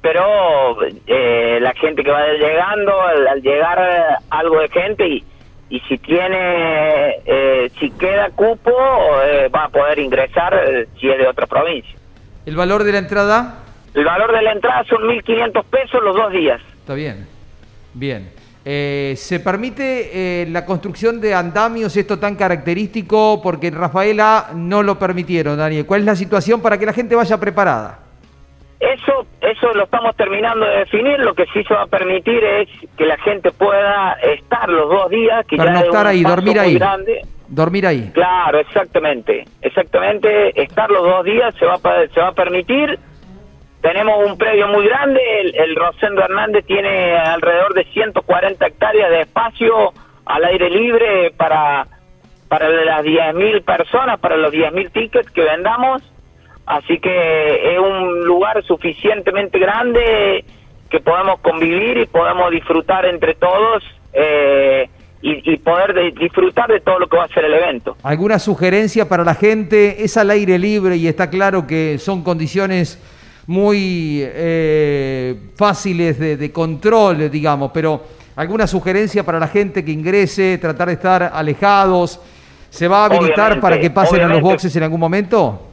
pero 0.00 0.76
eh, 1.06 1.58
la 1.60 1.72
gente 1.74 2.02
que 2.02 2.10
va 2.10 2.26
llegando, 2.32 3.00
al, 3.00 3.28
al 3.28 3.42
llegar 3.42 4.18
algo 4.30 4.60
de 4.60 4.68
gente 4.68 5.06
y, 5.06 5.24
y 5.70 5.80
si 5.80 5.98
tiene, 5.98 7.20
eh, 7.24 7.70
si 7.78 7.90
queda 7.92 8.30
cupo, 8.30 8.72
eh, 9.24 9.48
va 9.48 9.64
a 9.64 9.68
poder 9.68 9.98
ingresar 10.00 10.52
eh, 10.54 10.88
si 10.98 11.08
es 11.08 11.16
de 11.16 11.28
otra 11.28 11.46
provincia. 11.46 11.94
¿El 12.44 12.56
valor 12.56 12.82
de 12.82 12.92
la 12.92 12.98
entrada? 12.98 13.58
El 13.94 14.04
valor 14.04 14.32
de 14.32 14.42
la 14.42 14.52
entrada 14.52 14.84
son 14.84 15.02
1.500 15.02 15.64
pesos 15.64 16.02
los 16.02 16.16
dos 16.16 16.32
días. 16.32 16.60
Está 16.80 16.94
bien. 16.94 17.26
Bien. 17.94 18.30
Eh, 18.64 19.14
¿Se 19.16 19.40
permite 19.40 20.42
eh, 20.42 20.46
la 20.50 20.66
construcción 20.66 21.20
de 21.20 21.34
andamios, 21.34 21.96
esto 21.96 22.18
tan 22.18 22.36
característico? 22.36 23.40
Porque 23.42 23.68
en 23.68 23.74
Rafaela 23.74 24.50
no 24.54 24.82
lo 24.82 24.98
permitieron, 24.98 25.56
Daniel. 25.56 25.86
¿Cuál 25.86 26.00
es 26.00 26.06
la 26.06 26.16
situación 26.16 26.60
para 26.60 26.78
que 26.78 26.86
la 26.86 26.92
gente 26.92 27.14
vaya 27.14 27.38
preparada? 27.38 27.98
Eso, 28.80 29.26
eso 29.42 29.74
lo 29.74 29.84
estamos 29.84 30.16
terminando 30.16 30.64
de 30.64 30.78
definir. 30.78 31.18
Lo 31.20 31.34
que 31.34 31.44
sí 31.52 31.62
se 31.64 31.74
va 31.74 31.82
a 31.82 31.86
permitir 31.86 32.42
es 32.42 32.68
que 32.96 33.04
la 33.04 33.18
gente 33.18 33.52
pueda 33.52 34.14
estar 34.22 34.70
los 34.70 34.88
dos 34.88 35.10
días, 35.10 35.44
que 35.46 35.58
ya 35.58 35.64
es 35.64 35.70
Pernoctar 35.70 36.06
un 36.06 36.10
ahí, 36.10 36.22
dormir 36.22 36.58
ahí. 36.58 36.74
grande. 36.78 37.20
Dormir 37.46 37.86
ahí. 37.86 38.10
Claro, 38.14 38.58
exactamente, 38.58 39.44
exactamente. 39.60 40.62
Estar 40.62 40.90
los 40.90 41.02
dos 41.02 41.24
días 41.24 41.54
se 41.58 41.66
va 41.66 41.78
se 41.78 42.20
va 42.20 42.28
a 42.28 42.32
permitir. 42.32 42.98
Tenemos 43.82 44.26
un 44.26 44.38
predio 44.38 44.68
muy 44.68 44.86
grande. 44.86 45.20
El, 45.40 45.54
el 45.56 45.76
Rosendo 45.76 46.22
Hernández 46.22 46.64
tiene 46.64 47.18
alrededor 47.18 47.74
de 47.74 47.84
140 47.84 48.66
hectáreas 48.66 49.10
de 49.10 49.20
espacio 49.22 49.92
al 50.24 50.44
aire 50.44 50.70
libre 50.70 51.32
para 51.36 51.86
para 52.48 52.68
las 52.68 53.04
10.000 53.04 53.64
personas, 53.64 54.18
para 54.18 54.36
los 54.36 54.52
10.000 54.52 54.90
tickets 54.90 55.30
que 55.30 55.42
vendamos. 55.42 56.02
Así 56.78 56.98
que 57.00 57.74
es 57.74 57.78
un 57.80 58.24
lugar 58.24 58.62
suficientemente 58.64 59.58
grande 59.58 60.44
que 60.88 61.00
podemos 61.00 61.40
convivir 61.40 61.98
y 61.98 62.06
podemos 62.06 62.48
disfrutar 62.50 63.06
entre 63.06 63.34
todos 63.34 63.82
eh, 64.12 64.88
y, 65.20 65.52
y 65.52 65.56
poder 65.58 65.94
de- 65.94 66.12
disfrutar 66.12 66.68
de 66.68 66.80
todo 66.80 66.98
lo 67.00 67.08
que 67.08 67.16
va 67.16 67.24
a 67.24 67.28
ser 67.28 67.44
el 67.44 67.54
evento. 67.54 67.96
¿Alguna 68.04 68.38
sugerencia 68.38 69.08
para 69.08 69.24
la 69.24 69.34
gente? 69.34 70.04
Es 70.04 70.16
al 70.16 70.30
aire 70.30 70.58
libre 70.58 70.94
y 70.96 71.08
está 71.08 71.28
claro 71.28 71.66
que 71.66 71.98
son 71.98 72.22
condiciones 72.22 72.98
muy 73.46 74.20
eh, 74.22 75.34
fáciles 75.56 76.18
de, 76.20 76.36
de 76.36 76.52
control, 76.52 77.30
digamos, 77.30 77.72
pero 77.74 78.02
¿alguna 78.36 78.66
sugerencia 78.68 79.24
para 79.24 79.40
la 79.40 79.48
gente 79.48 79.84
que 79.84 79.90
ingrese, 79.90 80.56
tratar 80.58 80.86
de 80.88 80.94
estar 80.94 81.30
alejados? 81.34 82.20
¿Se 82.70 82.86
va 82.86 83.02
a 83.02 83.04
habilitar 83.06 83.32
Obviamente, 83.52 83.60
para 83.60 83.80
que 83.80 83.90
pasen 83.90 84.20
a 84.22 84.28
los 84.28 84.40
boxes 84.40 84.74
en 84.76 84.84
algún 84.84 85.00
momento? 85.00 85.66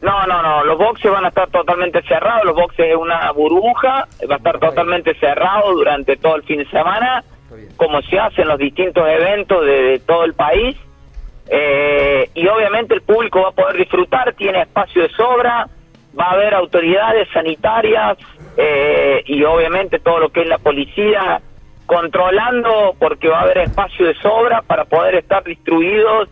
No, 0.00 0.26
no, 0.26 0.42
no, 0.42 0.64
los 0.64 0.78
boxes 0.78 1.10
van 1.10 1.24
a 1.24 1.28
estar 1.28 1.48
totalmente 1.50 2.02
cerrados, 2.02 2.44
los 2.44 2.54
boxes 2.54 2.86
es 2.90 2.96
una 2.96 3.32
burbuja, 3.32 4.06
va 4.30 4.34
a 4.34 4.38
estar 4.38 4.60
totalmente 4.60 5.14
cerrado 5.14 5.72
durante 5.72 6.16
todo 6.16 6.36
el 6.36 6.44
fin 6.44 6.58
de 6.58 6.66
semana, 6.70 7.24
como 7.76 8.00
se 8.02 8.18
hace 8.18 8.42
en 8.42 8.48
los 8.48 8.58
distintos 8.58 9.08
eventos 9.08 9.64
de, 9.64 9.82
de 9.82 9.98
todo 9.98 10.24
el 10.24 10.34
país. 10.34 10.76
Eh, 11.50 12.30
y 12.34 12.46
obviamente 12.46 12.94
el 12.94 13.02
público 13.02 13.42
va 13.42 13.48
a 13.48 13.52
poder 13.52 13.76
disfrutar, 13.78 14.34
tiene 14.34 14.62
espacio 14.62 15.02
de 15.02 15.08
sobra, 15.10 15.66
va 16.18 16.24
a 16.26 16.32
haber 16.32 16.54
autoridades 16.54 17.28
sanitarias 17.32 18.18
eh, 18.56 19.22
y 19.26 19.42
obviamente 19.44 19.98
todo 19.98 20.18
lo 20.18 20.28
que 20.30 20.42
es 20.42 20.48
la 20.48 20.58
policía 20.58 21.40
controlando 21.86 22.94
porque 22.98 23.28
va 23.28 23.38
a 23.38 23.42
haber 23.42 23.58
espacio 23.58 24.06
de 24.06 24.14
sobra 24.16 24.62
para 24.62 24.84
poder 24.84 25.14
estar 25.14 25.42
distribuidos 25.42 26.28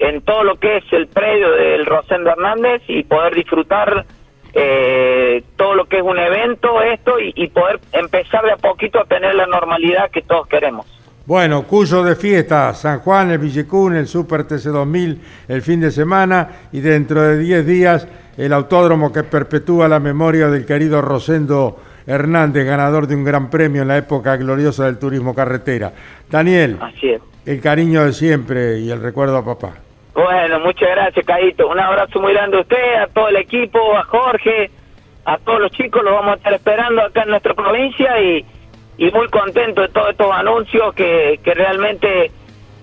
en 0.00 0.22
todo 0.22 0.42
lo 0.42 0.56
que 0.58 0.78
es 0.78 0.84
el 0.92 1.06
predio 1.06 1.52
del 1.52 1.86
Rosendo 1.86 2.30
Hernández 2.30 2.82
y 2.88 3.04
poder 3.04 3.34
disfrutar 3.34 4.04
eh, 4.52 5.44
todo 5.56 5.74
lo 5.74 5.84
que 5.84 5.98
es 5.98 6.02
un 6.02 6.18
evento, 6.18 6.82
esto, 6.82 7.20
y, 7.20 7.32
y 7.36 7.48
poder 7.48 7.78
empezar 7.92 8.44
de 8.44 8.52
a 8.52 8.56
poquito 8.56 8.98
a 9.00 9.04
tener 9.04 9.34
la 9.34 9.46
normalidad 9.46 10.10
que 10.10 10.22
todos 10.22 10.48
queremos. 10.48 10.86
Bueno, 11.26 11.62
Cuyo 11.62 12.02
de 12.02 12.16
fiesta, 12.16 12.74
San 12.74 13.00
Juan, 13.00 13.30
el 13.30 13.38
Villecún, 13.38 13.94
el 13.94 14.08
Super 14.08 14.48
TC2000 14.48 15.18
el 15.46 15.62
fin 15.62 15.80
de 15.80 15.92
semana 15.92 16.48
y 16.72 16.80
dentro 16.80 17.22
de 17.22 17.38
10 17.38 17.66
días 17.66 18.08
el 18.36 18.52
autódromo 18.52 19.12
que 19.12 19.22
perpetúa 19.22 19.86
la 19.86 20.00
memoria 20.00 20.48
del 20.48 20.66
querido 20.66 21.00
Rosendo 21.02 21.76
Hernández, 22.06 22.64
ganador 22.66 23.06
de 23.06 23.14
un 23.14 23.22
gran 23.22 23.50
premio 23.50 23.82
en 23.82 23.88
la 23.88 23.98
época 23.98 24.36
gloriosa 24.38 24.86
del 24.86 24.98
turismo 24.98 25.34
carretera. 25.34 25.92
Daniel, 26.28 26.78
Así 26.80 27.10
es. 27.10 27.20
el 27.46 27.60
cariño 27.60 28.06
de 28.06 28.12
siempre 28.12 28.78
y 28.78 28.90
el 28.90 29.00
recuerdo 29.00 29.36
a 29.36 29.44
papá. 29.44 29.74
Bueno, 30.22 30.60
muchas 30.60 30.90
gracias, 30.90 31.24
Caíto. 31.24 31.68
Un 31.68 31.80
abrazo 31.80 32.20
muy 32.20 32.34
grande 32.34 32.58
a 32.58 32.60
usted, 32.60 32.94
a 33.00 33.06
todo 33.06 33.28
el 33.28 33.36
equipo, 33.36 33.96
a 33.96 34.02
Jorge, 34.04 34.70
a 35.24 35.38
todos 35.38 35.60
los 35.60 35.72
chicos. 35.72 36.02
Los 36.04 36.12
vamos 36.12 36.32
a 36.32 36.36
estar 36.36 36.52
esperando 36.52 37.02
acá 37.02 37.22
en 37.22 37.30
nuestra 37.30 37.54
provincia 37.54 38.20
y, 38.20 38.44
muy 39.14 39.28
contento 39.28 39.80
de 39.80 39.88
todos 39.88 40.10
estos 40.10 40.30
anuncios 40.30 40.92
que, 40.94 41.40
que 41.42 41.54
realmente 41.54 42.30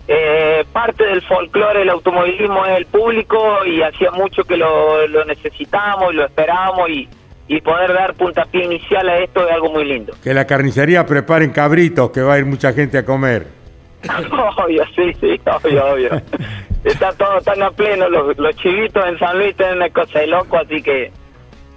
eh, 0.08 0.66
parte 0.74 1.04
del 1.04 1.22
folclore 1.22 1.80
del 1.80 1.90
automovilismo 1.92 2.66
es 2.66 2.78
el 2.78 2.88
público 2.88 3.64
y 3.68 3.84
hacía 3.84 4.10
mucho 4.10 4.44
que 4.44 4.58
lo, 4.58 5.06
lo 5.06 5.24
necesitábamos 5.26 6.14
y 6.14 6.16
lo 6.16 6.26
esperábamos 6.26 6.90
y, 6.90 7.08
y 7.48 7.62
poder 7.62 7.94
dar 7.94 8.16
puntapié 8.16 8.66
inicial 8.66 9.08
a 9.10 9.20
esto 9.20 9.46
es 9.46 9.54
algo 9.54 9.72
muy 9.72 9.86
lindo. 9.86 10.14
Que 10.24 10.34
la 10.34 10.48
carnicería 10.48 11.06
preparen 11.06 11.52
cabritos, 11.52 12.10
que 12.10 12.22
va 12.22 12.34
a 12.34 12.40
ir 12.40 12.46
mucha 12.46 12.74
gente 12.74 12.98
a 12.98 13.06
comer. 13.06 13.57
obvio, 14.58 14.84
sí, 14.96 15.14
sí, 15.20 15.40
obvio, 15.46 15.86
obvio. 15.86 16.10
Está 16.84 17.12
todo 17.14 17.42
tan 17.42 17.62
a 17.64 17.72
pleno, 17.72 18.08
los, 18.10 18.38
los 18.38 18.56
chivitos 18.56 19.04
en 19.06 19.20
San 19.20 19.38
Luis 19.38 19.56
tienen 19.56 19.78
una 19.78 19.90
cosa 19.90 20.20
de 20.20 20.28
loco, 20.28 20.58
así 20.58 20.82
que 20.82 21.12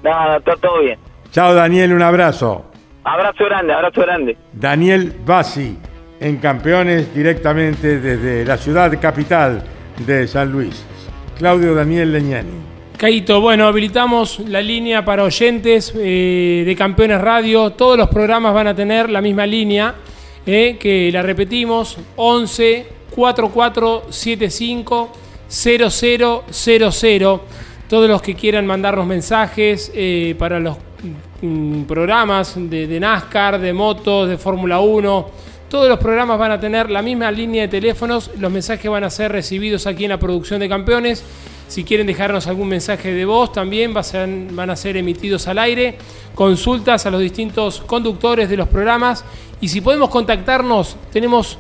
nada, 0.05 0.37
está 0.37 0.55
todo 0.57 0.81
bien. 0.83 0.99
Chao 1.33 1.55
Daniel, 1.55 1.93
un 1.93 2.03
abrazo. 2.03 2.71
Abrazo 3.03 3.45
grande, 3.47 3.73
abrazo 3.73 4.03
grande. 4.03 4.37
Daniel 4.53 5.13
Bassi, 5.25 5.77
en 6.21 6.37
Campeones, 6.37 7.13
directamente 7.15 7.99
desde 7.99 8.45
la 8.45 8.57
ciudad 8.57 8.93
capital 9.01 9.65
de 10.07 10.29
San 10.29 10.53
Luis. 10.53 10.85
Claudio 11.39 11.75
Daniel 11.75 12.13
Leñani. 12.13 12.71
Caito, 12.99 13.41
bueno, 13.41 13.67
habilitamos 13.67 14.41
la 14.41 14.61
línea 14.61 15.07
para 15.07 15.25
oyentes 15.25 15.95
eh, 15.97 16.65
de 16.67 16.77
Campeones 16.77 17.19
Radio. 17.19 17.71
Todos 17.71 17.97
los 17.97 18.11
programas 18.11 18.53
van 18.53 18.67
a 18.67 18.75
tener 18.75 19.09
la 19.09 19.23
misma 19.23 19.47
línea, 19.47 19.95
eh, 20.47 20.77
que 20.79 21.11
la 21.13 21.23
repetimos, 21.23 21.97
11 22.17 22.87
4475 23.15 25.13
0000. 25.49 27.41
Todos 27.89 28.09
los 28.09 28.23
que 28.23 28.35
quieran 28.35 28.67
mandarnos 28.67 29.07
mensajes 29.07 29.91
eh, 29.95 30.35
para 30.39 30.61
los 30.61 30.77
mm, 31.43 31.83
programas 31.83 32.55
de, 32.57 32.87
de 32.87 33.01
NASCAR, 33.01 33.61
de 33.61 33.73
motos, 33.73 34.29
de 34.29 34.39
Fórmula 34.39 34.81
1. 34.81 35.51
Todos 35.69 35.89
los 35.89 35.99
programas 35.99 36.39
van 36.39 36.53
a 36.53 36.61
tener 36.61 36.91
la 36.91 37.03
misma 37.03 37.31
línea 37.31 37.63
de 37.63 37.69
teléfonos. 37.69 38.31
Los 38.39 38.51
mensajes 38.51 38.91
van 38.91 39.05
a 39.05 39.11
ser 39.11 39.33
recibidos 39.33 39.87
aquí 39.87 40.05
en 40.05 40.11
la 40.11 40.19
producción 40.19 40.61
de 40.61 40.69
campeones. 40.69 41.25
Si 41.71 41.85
quieren 41.85 42.09
dejarnos 42.09 42.49
algún 42.49 42.67
mensaje 42.67 43.15
de 43.15 43.25
voz, 43.25 43.53
también 43.53 43.95
van 43.95 44.71
a 44.71 44.75
ser 44.75 44.97
emitidos 44.97 45.47
al 45.47 45.57
aire. 45.61 45.97
Consultas 46.35 47.07
a 47.07 47.13
los 47.13 47.21
distintos 47.21 47.81
conductores 47.87 48.49
de 48.49 48.57
los 48.57 48.67
programas. 48.67 49.25
Y 49.61 49.69
si 49.69 49.81
podemos 49.81 50.11
contactarnos, 50.11 50.97
tenemos 51.13 51.59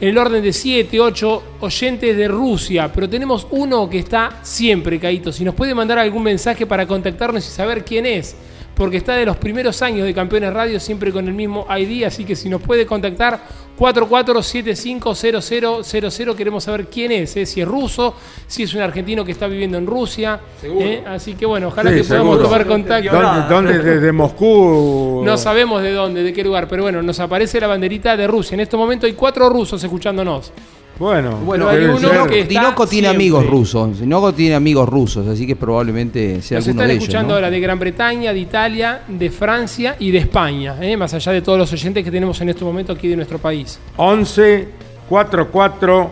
en 0.00 0.08
el 0.08 0.18
orden 0.18 0.42
de 0.42 0.52
7, 0.52 0.98
8 0.98 1.42
oyentes 1.60 2.16
de 2.16 2.26
Rusia, 2.26 2.90
pero 2.92 3.08
tenemos 3.08 3.46
uno 3.52 3.88
que 3.88 4.00
está 4.00 4.40
siempre, 4.42 4.98
Caíto. 4.98 5.30
Si 5.30 5.44
nos 5.44 5.54
puede 5.54 5.72
mandar 5.72 6.00
algún 6.00 6.24
mensaje 6.24 6.66
para 6.66 6.84
contactarnos 6.84 7.46
y 7.46 7.50
saber 7.50 7.84
quién 7.84 8.06
es, 8.06 8.34
porque 8.74 8.96
está 8.96 9.14
de 9.14 9.24
los 9.24 9.36
primeros 9.36 9.82
años 9.82 10.04
de 10.04 10.12
Campeones 10.12 10.52
Radio, 10.52 10.80
siempre 10.80 11.12
con 11.12 11.28
el 11.28 11.34
mismo 11.34 11.64
ID, 11.70 12.02
así 12.02 12.24
que 12.24 12.34
si 12.34 12.48
nos 12.48 12.60
puede 12.60 12.86
contactar, 12.86 13.40
44750000, 13.78 16.34
queremos 16.34 16.64
saber 16.64 16.86
quién 16.86 17.12
es, 17.12 17.36
¿eh? 17.36 17.46
si 17.46 17.60
es 17.60 17.68
ruso, 17.68 18.14
si 18.46 18.62
es 18.64 18.74
un 18.74 18.80
argentino 18.82 19.24
que 19.24 19.32
está 19.32 19.46
viviendo 19.46 19.78
en 19.78 19.86
Rusia. 19.86 20.40
¿eh? 20.62 21.02
Así 21.06 21.34
que 21.34 21.46
bueno, 21.46 21.68
ojalá 21.68 21.90
Sí, 21.90 21.96
que 21.96 22.04
podamos 22.04 22.34
seguro. 22.36 22.48
tomar 22.48 22.66
contacto. 22.66 23.10
¿Dónde, 23.12 23.48
dónde? 23.48 23.78
desde 23.78 24.12
Moscú? 24.12 25.22
No 25.24 25.36
sabemos 25.36 25.82
de 25.82 25.92
dónde, 25.92 26.22
de 26.22 26.32
qué 26.32 26.44
lugar, 26.44 26.68
pero 26.68 26.82
bueno, 26.84 27.02
nos 27.02 27.18
aparece 27.20 27.60
la 27.60 27.66
banderita 27.66 28.16
de 28.16 28.26
Rusia. 28.26 28.54
En 28.54 28.60
este 28.60 28.76
momento 28.76 29.06
hay 29.06 29.12
cuatro 29.14 29.48
rusos 29.48 29.82
escuchándonos. 29.82 30.52
Bueno, 30.98 31.38
Bueno, 31.38 31.68
hay 31.68 31.84
uno 31.84 31.98
ser. 31.98 32.26
que- 32.28 32.40
está 32.42 32.48
Dinoco 32.60 32.86
tiene 32.86 33.08
siempre. 33.08 33.24
amigos 33.24 33.46
rusos. 33.46 34.00
Dinoco 34.00 34.32
tiene 34.32 34.54
amigos 34.54 34.88
rusos, 34.88 35.26
así 35.26 35.44
que 35.46 35.56
probablemente 35.56 36.40
sea 36.40 36.58
Nos 36.58 36.68
alguno 36.68 36.82
están 36.82 36.86
de 36.88 36.92
ellos. 36.94 37.02
escuchando 37.04 37.28
¿no? 37.30 37.34
ahora 37.34 37.50
de 37.50 37.60
Gran 37.60 37.78
Bretaña, 37.80 38.32
de 38.32 38.38
Italia, 38.38 39.00
de 39.08 39.30
Francia 39.30 39.96
y 39.98 40.12
de 40.12 40.18
España, 40.18 40.76
¿eh? 40.80 40.96
más 40.96 41.12
allá 41.12 41.32
de 41.32 41.42
todos 41.42 41.58
los 41.58 41.72
oyentes 41.72 42.04
que 42.04 42.10
tenemos 42.12 42.40
en 42.40 42.48
este 42.50 42.64
momento 42.64 42.92
aquí 42.92 43.08
de 43.08 43.16
nuestro 43.16 43.38
país. 43.38 43.78
11 43.96 44.68
44 45.08 46.10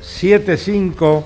75 0.00 1.24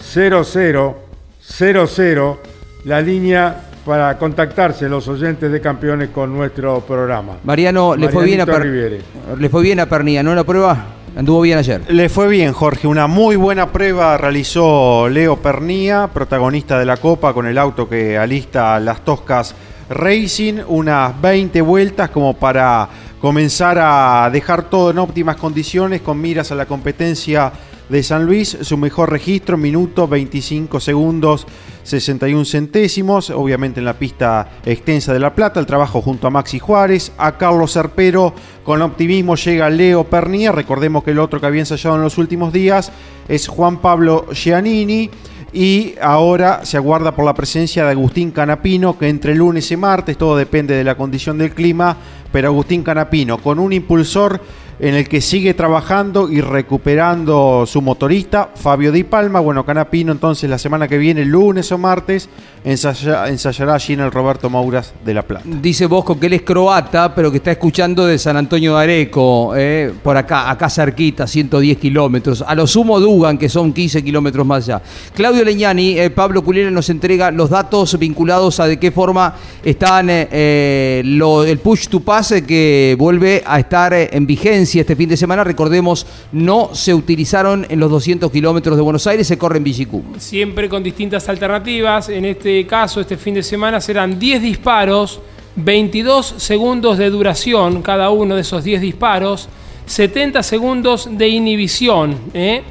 00 0.00 0.96
00 1.40 2.38
la 2.84 3.00
línea 3.00 3.64
para 3.84 4.16
contactarse 4.18 4.88
los 4.88 5.08
oyentes 5.08 5.50
de 5.50 5.60
campeones 5.60 6.10
con 6.10 6.32
nuestro 6.32 6.80
programa. 6.80 7.38
Mariano, 7.42 7.96
le 7.96 8.08
fue, 8.10 8.24
bien 8.24 8.42
a 8.42 8.46
Per- 8.46 8.62
Riviere. 8.62 9.00
le 9.38 9.48
fue 9.48 9.62
bien 9.62 9.80
a 9.80 9.86
Pernilla, 9.86 10.22
¿no? 10.22 10.34
La 10.34 10.44
prueba 10.44 10.86
anduvo 11.18 11.40
bien 11.40 11.58
ayer. 11.58 11.82
Le 11.88 12.08
fue 12.08 12.28
bien, 12.28 12.52
Jorge. 12.52 12.86
Una 12.86 13.08
muy 13.08 13.34
buena 13.34 13.72
prueba 13.72 14.16
realizó 14.16 15.08
Leo 15.08 15.36
Pernía, 15.36 16.08
protagonista 16.14 16.78
de 16.78 16.86
la 16.86 16.96
Copa, 16.96 17.34
con 17.34 17.46
el 17.46 17.58
auto 17.58 17.88
que 17.88 18.16
alista 18.16 18.78
las 18.78 19.04
Toscas 19.04 19.54
Racing. 19.90 20.60
Unas 20.68 21.20
20 21.20 21.60
vueltas 21.62 22.10
como 22.10 22.34
para 22.34 22.88
comenzar 23.20 23.78
a 23.80 24.30
dejar 24.32 24.70
todo 24.70 24.92
en 24.92 24.98
óptimas 24.98 25.34
condiciones 25.36 26.02
con 26.02 26.20
miras 26.20 26.52
a 26.52 26.54
la 26.54 26.66
competencia 26.66 27.52
de 27.88 28.02
San 28.02 28.24
Luis. 28.26 28.58
Su 28.60 28.76
mejor 28.76 29.10
registro, 29.10 29.56
minuto 29.56 30.06
25 30.06 30.80
segundos 30.80 31.46
61 31.84 32.44
centésimos. 32.44 33.30
Obviamente 33.30 33.80
en 33.80 33.86
la 33.86 33.98
pista 33.98 34.48
extensa 34.64 35.12
de 35.12 35.20
La 35.20 35.34
Plata, 35.34 35.60
el 35.60 35.66
trabajo 35.66 36.02
junto 36.02 36.26
a 36.26 36.30
Maxi 36.30 36.58
Juárez, 36.58 37.12
a 37.18 37.38
Carlos 37.38 37.72
Serpero. 37.72 38.34
Con 38.64 38.82
optimismo 38.82 39.36
llega 39.36 39.70
Leo 39.70 40.04
Pernía. 40.04 40.52
Recordemos 40.52 41.02
que 41.04 41.12
el 41.12 41.18
otro 41.18 41.40
que 41.40 41.46
había 41.46 41.60
ensayado 41.60 41.96
en 41.96 42.02
los 42.02 42.18
últimos 42.18 42.52
días 42.52 42.92
es 43.28 43.48
Juan 43.48 43.78
Pablo 43.78 44.26
Giannini. 44.32 45.10
Y 45.50 45.94
ahora 46.02 46.66
se 46.66 46.76
aguarda 46.76 47.16
por 47.16 47.24
la 47.24 47.32
presencia 47.32 47.84
de 47.84 47.92
Agustín 47.92 48.32
Canapino, 48.32 48.98
que 48.98 49.08
entre 49.08 49.34
lunes 49.34 49.70
y 49.70 49.78
martes, 49.78 50.18
todo 50.18 50.36
depende 50.36 50.74
de 50.74 50.84
la 50.84 50.94
condición 50.94 51.38
del 51.38 51.54
clima, 51.54 51.96
pero 52.30 52.48
Agustín 52.48 52.82
Canapino 52.82 53.38
con 53.38 53.58
un 53.58 53.72
impulsor 53.72 54.42
en 54.80 54.94
el 54.94 55.08
que 55.08 55.20
sigue 55.20 55.54
trabajando 55.54 56.30
y 56.30 56.40
recuperando 56.40 57.64
su 57.66 57.82
motorista, 57.82 58.50
Fabio 58.54 58.92
Di 58.92 59.02
Palma. 59.04 59.40
Bueno, 59.40 59.64
Canapino 59.66 60.12
entonces 60.12 60.48
la 60.48 60.56
semana 60.58 60.86
que 60.86 60.98
viene, 60.98 61.24
lunes 61.24 61.72
o 61.72 61.78
martes, 61.78 62.28
ensaya- 62.64 63.26
ensayará 63.28 63.74
allí 63.74 63.94
en 63.94 64.00
el 64.00 64.12
Roberto 64.12 64.48
Mauras 64.48 64.94
de 65.04 65.14
La 65.14 65.22
Plata. 65.22 65.44
Dice 65.44 65.86
Bosco 65.86 66.18
que 66.20 66.26
él 66.26 66.34
es 66.34 66.42
croata, 66.42 67.12
pero 67.14 67.30
que 67.30 67.38
está 67.38 67.50
escuchando 67.50 68.06
de 68.06 68.18
San 68.18 68.36
Antonio 68.36 68.76
de 68.76 68.82
Areco, 68.84 69.52
eh, 69.56 69.92
por 70.02 70.16
acá, 70.16 70.48
acá 70.50 70.70
cerquita, 70.70 71.26
110 71.26 71.76
kilómetros. 71.78 72.44
A 72.46 72.54
lo 72.54 72.66
sumo 72.66 73.00
Dugan, 73.00 73.36
que 73.36 73.48
son 73.48 73.72
15 73.72 74.04
kilómetros 74.04 74.46
más 74.46 74.64
allá. 74.68 74.80
Claudio 75.14 75.44
Leñani, 75.44 75.98
eh, 75.98 76.10
Pablo 76.10 76.44
Culera 76.44 76.70
nos 76.70 76.88
entrega 76.88 77.30
los 77.32 77.50
datos 77.50 77.98
vinculados 77.98 78.60
a 78.60 78.66
de 78.66 78.78
qué 78.78 78.92
forma 78.92 79.34
están 79.64 80.06
eh, 80.10 81.02
el 81.04 81.58
push 81.58 81.88
to 81.88 81.98
pass 82.00 82.28
que 82.46 82.94
vuelve 82.98 83.42
a 83.44 83.58
estar 83.58 83.92
en 83.94 84.26
vigencia 84.26 84.67
este 84.76 84.96
fin 84.96 85.08
de 85.08 85.16
semana. 85.16 85.44
Recordemos, 85.44 86.06
no 86.32 86.70
se 86.74 86.92
utilizaron 86.92 87.66
en 87.68 87.80
los 87.80 87.90
200 87.90 88.30
kilómetros 88.30 88.76
de 88.76 88.82
Buenos 88.82 89.06
Aires, 89.06 89.26
se 89.26 89.38
corre 89.38 89.58
en 89.58 89.64
Villicú. 89.64 90.02
Siempre 90.18 90.68
con 90.68 90.82
distintas 90.82 91.28
alternativas. 91.28 92.08
En 92.08 92.24
este 92.24 92.66
caso, 92.66 93.00
este 93.00 93.16
fin 93.16 93.34
de 93.34 93.42
semana 93.42 93.80
serán 93.80 94.18
10 94.18 94.42
disparos, 94.42 95.20
22 95.56 96.34
segundos 96.36 96.98
de 96.98 97.10
duración 97.10 97.82
cada 97.82 98.10
uno 98.10 98.34
de 98.34 98.42
esos 98.42 98.64
10 98.64 98.80
disparos, 98.80 99.48
70 99.86 100.42
segundos 100.42 101.08
de 101.10 101.28
inhibición, 101.28 102.16
¿eh? 102.34 102.62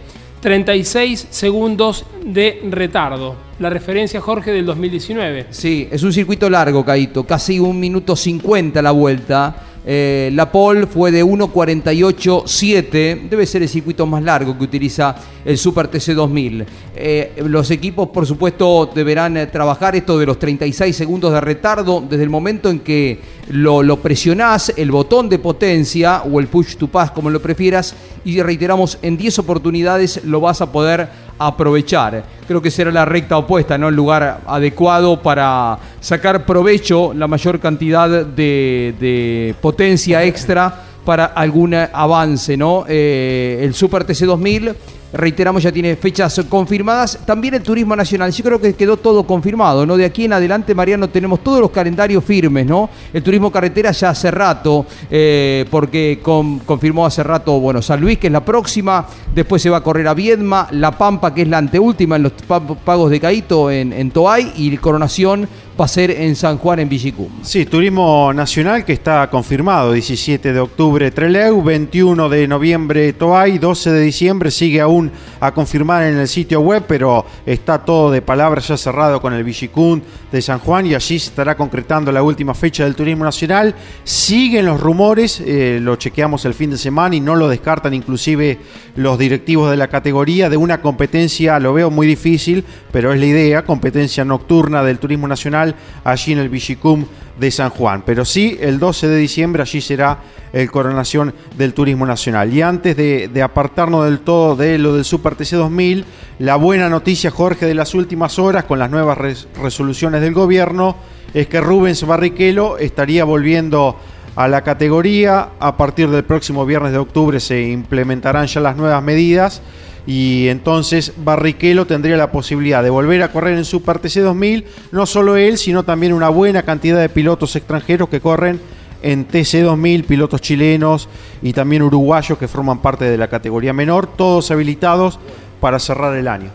36 0.41 1.27
segundos 1.29 2.05
de 2.23 2.61
retardo. 2.69 3.47
La 3.59 3.71
referencia, 3.71 4.21
Jorge, 4.21 4.51
del 4.51 4.65
2019. 4.67 5.47
Sí, 5.49 5.87
es 5.91 6.03
un 6.03 6.13
circuito 6.13 6.47
largo, 6.49 6.85
Caito, 6.85 7.23
casi 7.23 7.59
un 7.59 7.79
minuto 7.79 8.15
50 8.15 8.81
la 8.83 8.91
vuelta. 8.91 9.63
Eh, 9.89 10.31
la 10.33 10.51
pole 10.51 10.85
fue 10.85 11.11
de 11.11 11.23
1.48.7, 11.23 13.29
debe 13.29 13.45
ser 13.45 13.61
el 13.61 13.69
circuito 13.69 14.05
más 14.05 14.21
largo 14.21 14.57
que 14.57 14.65
utiliza 14.65 15.15
el 15.45 15.57
Super 15.57 15.87
TC 15.87 16.13
2000. 16.13 16.65
Eh, 16.93 17.41
los 17.45 17.71
equipos, 17.71 18.09
por 18.09 18.25
supuesto, 18.25 18.91
deberán 18.93 19.37
eh, 19.37 19.47
trabajar 19.47 19.95
esto 19.95 20.19
de 20.19 20.25
los 20.25 20.39
36 20.39 20.93
segundos 20.93 21.31
de 21.31 21.39
retardo 21.39 22.01
desde 22.01 22.23
el 22.23 22.29
momento 22.29 22.69
en 22.69 22.79
que 22.79 23.21
lo, 23.47 23.81
lo 23.81 24.01
presionás, 24.01 24.73
el 24.75 24.91
botón 24.91 25.29
de 25.29 25.39
potencia 25.39 26.23
o 26.23 26.41
el 26.41 26.47
push 26.47 26.75
to 26.75 26.89
pass, 26.89 27.11
como 27.11 27.29
lo 27.29 27.41
prefieras, 27.41 27.95
y 28.25 28.41
reiteramos, 28.41 28.99
en 29.01 29.15
10 29.15 29.39
oportunidades 29.39 30.21
lo 30.25 30.41
vas 30.41 30.59
a 30.59 30.69
poder 30.69 31.07
aprovechar. 31.39 32.23
Creo 32.47 32.61
que 32.61 32.71
será 32.71 32.91
la 32.91 33.05
recta 33.05 33.37
opuesta, 33.37 33.77
¿no? 33.77 33.89
El 33.89 33.95
lugar 33.95 34.41
adecuado 34.47 35.21
para 35.21 35.77
sacar 35.99 36.45
provecho 36.45 37.13
la 37.13 37.27
mayor 37.27 37.59
cantidad 37.59 38.25
de, 38.25 39.55
potencia 39.61 40.23
extra 40.23 40.83
para 41.05 41.25
algún 41.25 41.73
avance, 41.73 42.57
¿no? 42.57 42.85
Eh, 42.87 43.59
el 43.61 43.73
Super 43.73 44.03
TC 44.03 44.25
2000 44.25 44.75
reiteramos, 45.13 45.63
ya 45.63 45.71
tiene 45.71 45.95
fechas 45.95 46.41
confirmadas. 46.49 47.19
También 47.25 47.53
el 47.53 47.61
turismo 47.63 47.95
nacional, 47.95 48.31
yo 48.31 48.43
creo 48.43 48.61
que 48.61 48.73
quedó 48.73 48.97
todo 48.97 49.23
confirmado, 49.23 49.85
¿no? 49.85 49.95
De 49.97 50.05
aquí 50.05 50.25
en 50.25 50.33
adelante, 50.33 50.75
Mariano, 50.75 51.07
tenemos 51.09 51.43
todos 51.43 51.61
los 51.61 51.71
calendarios 51.71 52.23
firmes, 52.23 52.65
¿no? 52.65 52.89
El 53.13 53.23
turismo 53.23 53.51
carretera 53.51 53.91
ya 53.91 54.09
hace 54.09 54.29
rato, 54.31 54.85
eh, 55.09 55.65
porque 55.71 56.19
con- 56.21 56.59
confirmó 56.59 57.05
hace 57.05 57.23
rato, 57.23 57.59
bueno, 57.59 57.81
San 57.81 58.01
Luis, 58.01 58.17
que 58.17 58.27
es 58.27 58.33
la 58.33 58.43
próxima, 58.43 59.05
después 59.33 59.61
se 59.61 59.69
va 59.69 59.77
a 59.77 59.81
correr 59.83 60.07
a 60.07 60.13
Viedma, 60.13 60.67
La 60.71 60.91
Pampa, 60.97 61.33
que 61.33 61.43
es 61.43 61.47
la 61.47 61.57
anteúltima 61.59 62.15
en 62.17 62.23
los 62.23 62.31
pa- 62.33 62.59
pagos 62.59 63.09
de 63.09 63.19
Caíto 63.19 63.71
en, 63.71 63.93
en 63.93 64.11
Toay, 64.11 64.51
y 64.57 64.75
Coronación 64.77 65.47
va 65.79 65.85
a 65.85 65.87
ser 65.87 66.09
en 66.09 66.35
San 66.35 66.57
Juan, 66.57 66.79
en 66.79 66.89
Villicum. 66.89 67.27
Sí, 67.43 67.65
Turismo 67.65 68.33
Nacional 68.33 68.83
que 68.83 68.93
está 68.93 69.29
confirmado, 69.29 69.91
17 69.93 70.51
de 70.51 70.59
octubre 70.59 71.11
Treleu, 71.11 71.61
21 71.61 72.29
de 72.29 72.47
noviembre 72.47 73.13
Toay, 73.13 73.59
12 73.59 73.91
de 73.91 74.01
diciembre 74.01 74.49
sigue 74.49 74.81
aún 74.81 74.96
a 75.39 75.53
confirmar 75.53 76.03
en 76.03 76.17
el 76.17 76.27
sitio 76.27 76.61
web, 76.61 76.83
pero 76.87 77.25
está 77.45 77.79
todo 77.79 78.11
de 78.11 78.21
palabra 78.21 78.61
ya 78.61 78.77
cerrado 78.77 79.21
con 79.21 79.33
el 79.33 79.43
Villicún 79.43 80.01
de 80.31 80.41
San 80.41 80.59
Juan 80.59 80.85
y 80.85 80.95
allí 80.95 81.19
se 81.19 81.29
estará 81.29 81.55
concretando 81.55 82.11
la 82.11 82.23
última 82.23 82.53
fecha 82.53 82.83
del 82.83 82.95
Turismo 82.95 83.23
Nacional. 83.23 83.75
Siguen 84.03 84.65
los 84.65 84.79
rumores, 84.79 85.41
eh, 85.45 85.79
lo 85.81 85.95
chequeamos 85.95 86.45
el 86.45 86.53
fin 86.53 86.71
de 86.71 86.77
semana 86.77 87.15
y 87.15 87.19
no 87.19 87.35
lo 87.35 87.47
descartan 87.47 87.93
inclusive 87.93 88.59
los 88.95 89.17
directivos 89.17 89.69
de 89.69 89.77
la 89.77 89.87
categoría 89.87 90.49
de 90.49 90.57
una 90.57 90.81
competencia, 90.81 91.59
lo 91.59 91.73
veo 91.73 91.91
muy 91.91 92.07
difícil, 92.07 92.65
pero 92.91 93.13
es 93.13 93.19
la 93.19 93.25
idea, 93.25 93.63
competencia 93.63 94.25
nocturna 94.25 94.83
del 94.83 94.99
Turismo 94.99 95.27
Nacional 95.27 95.75
allí 96.03 96.33
en 96.33 96.39
el 96.39 96.49
Villicum 96.49 97.05
de 97.39 97.51
San 97.51 97.69
Juan. 97.69 98.03
Pero 98.05 98.25
sí, 98.25 98.57
el 98.59 98.79
12 98.79 99.07
de 99.07 99.17
diciembre 99.17 99.61
allí 99.61 99.81
será 99.81 100.19
el 100.53 100.71
coronación 100.71 101.33
del 101.57 101.73
Turismo 101.73 102.05
Nacional. 102.05 102.53
Y 102.53 102.61
antes 102.61 102.95
de, 102.97 103.41
apartarnos 103.41 104.05
del 104.05 104.19
todo 104.19 104.55
de 104.55 104.77
lo 104.77 104.95
del 104.95 105.05
Super 105.05 105.35
TC 105.35 105.51
2000, 105.57 106.05
la 106.39 106.55
buena 106.55 106.89
noticia, 106.89 107.29
Jorge, 107.31 107.65
de 107.65 107.73
las 107.75 107.93
últimas 107.93 108.39
horas 108.39 108.63
con 108.63 108.79
las 108.79 108.89
nuevas 108.89 109.17
res- 109.17 109.47
resoluciones 109.61 110.21
del 110.21 110.33
gobierno 110.33 110.95
es 111.33 111.47
que 111.47 111.59
Rubens 111.61 112.05
Barrichello 112.05 112.77
estaría 112.77 113.25
volviendo 113.25 113.97
a 114.35 114.47
la 114.47 114.61
categoría. 114.61 115.49
A 115.59 115.75
partir 115.77 116.09
del 116.09 116.23
próximo 116.23 116.65
viernes 116.65 116.91
de 116.91 116.97
octubre 116.99 117.39
se 117.39 117.61
implementarán 117.63 118.47
ya 118.47 118.61
las 118.61 118.77
nuevas 118.77 119.03
medidas 119.03 119.61
y 120.07 120.47
entonces 120.47 121.13
Barrichello 121.17 121.85
tendría 121.85 122.15
la 122.15 122.31
posibilidad 122.31 122.81
de 122.81 122.89
volver 122.89 123.21
a 123.21 123.31
correr 123.31 123.57
en 123.57 123.65
Super 123.65 123.99
TC 123.99 124.21
2000, 124.21 124.65
no 124.93 125.05
solo 125.05 125.35
él, 125.35 125.57
sino 125.57 125.83
también 125.83 126.13
una 126.13 126.29
buena 126.29 126.63
cantidad 126.63 126.99
de 126.99 127.09
pilotos 127.09 127.57
extranjeros 127.57 128.07
que 128.07 128.21
corren 128.21 128.59
en 129.03 129.25
TC 129.25 129.63
2000, 129.63 130.05
pilotos 130.05 130.39
chilenos 130.39 131.09
y 131.41 131.51
también 131.51 131.81
uruguayos 131.81 132.37
que 132.37 132.47
forman 132.47 132.81
parte 132.81 133.03
de 133.05 133.17
la 133.17 133.27
categoría 133.27 133.73
menor, 133.73 134.07
todos 134.07 134.49
habilitados 134.49 135.19
para 135.59 135.77
cerrar 135.77 136.15
el 136.15 136.29
año. 136.29 136.51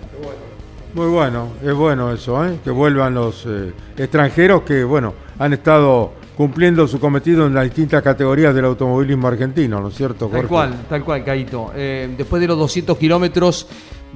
Muy 0.94 1.08
bueno, 1.08 1.48
es 1.62 1.74
bueno 1.74 2.10
eso, 2.10 2.44
¿eh? 2.46 2.58
que 2.64 2.70
vuelvan 2.70 3.14
los 3.14 3.44
eh, 3.46 3.72
extranjeros 3.98 4.62
que, 4.62 4.82
bueno, 4.82 5.14
han 5.38 5.52
estado 5.52 6.12
cumpliendo 6.36 6.88
su 6.88 6.98
cometido 6.98 7.46
en 7.46 7.54
las 7.54 7.64
distintas 7.64 8.02
categorías 8.02 8.54
del 8.54 8.64
automovilismo 8.64 9.28
argentino, 9.28 9.80
¿no 9.80 9.88
es 9.88 9.94
cierto, 9.94 10.26
Tal 10.26 10.30
Jorge? 10.30 10.48
cual, 10.48 10.74
tal 10.88 11.04
cual, 11.04 11.24
Caito. 11.24 11.72
Eh, 11.74 12.14
después 12.16 12.40
de 12.40 12.48
los 12.48 12.58
200 12.58 12.96
kilómetros 12.96 13.66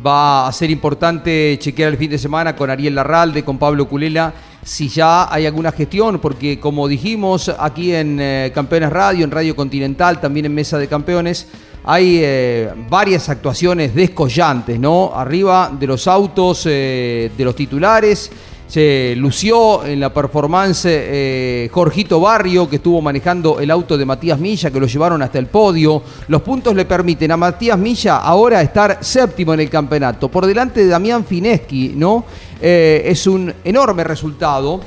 va 0.05 0.47
a 0.47 0.53
ser 0.53 0.71
importante 0.71 1.57
chequear 1.61 1.91
el 1.91 1.99
fin 1.99 2.11
de 2.11 2.19
semana 2.19 2.55
con 2.57 2.71
Ariel 2.71 2.95
Larralde, 2.95 3.45
con 3.45 3.59
Pablo 3.59 3.89
Culela, 3.89 4.33
si 4.63 4.89
ya 4.89 5.33
hay 5.33 5.47
alguna 5.47 5.73
gestión, 5.73 6.19
porque 6.19 6.59
como 6.59 6.89
dijimos 6.89 7.51
aquí 7.59 7.95
en 7.95 8.19
eh, 8.21 8.51
Campeones 8.55 8.91
Radio, 8.91 9.25
en 9.25 9.31
Radio 9.31 9.55
Continental, 9.55 10.21
también 10.21 10.47
en 10.47 10.55
Mesa 10.55 10.79
de 10.79 10.89
Campeones, 10.89 11.49
hay 11.85 12.21
eh, 12.23 12.73
varias 12.91 13.29
actuaciones 13.29 13.95
descollantes, 13.95 14.81
¿no? 14.81 15.13
Arriba 15.15 15.71
de 15.79 15.87
los 15.87 16.09
autos 16.09 16.65
de 16.65 17.31
los 17.39 17.55
titulares. 17.55 18.33
Se 18.67 19.15
lució 19.17 19.85
en 19.85 20.01
la 20.01 20.13
performance 20.13 20.87
eh, 20.89 21.71
Jorgito 21.73 22.19
Barrio, 22.21 22.69
que 22.69 22.77
estuvo 22.77 23.01
manejando 23.01 23.61
el 23.61 23.71
auto 23.71 23.97
de 23.97 24.05
Matías 24.05 24.41
Milla, 24.41 24.73
que 24.73 24.81
lo 24.81 24.87
llevaron 24.87 25.23
hasta 25.23 25.39
el 25.39 25.47
podio. 25.47 26.03
Los 26.27 26.43
puntos 26.43 26.75
le 26.75 26.85
permiten 26.85 27.31
a 27.31 27.37
Matías 27.37 27.79
Milla 27.79 28.17
ahora 28.17 28.61
estar 28.61 28.99
séptimo 29.01 29.55
en 29.55 29.61
el 29.61 29.71
campeonato, 29.71 30.29
por 30.29 30.47
delante 30.47 30.81
de 30.81 30.89
Damián 30.89 31.25
Fineschi, 31.25 31.95
¿no? 31.97 32.25
Eh, 32.61 33.03
es 33.07 33.27
un 33.29 33.55
enorme 33.63 34.03
resultado. 34.03 34.81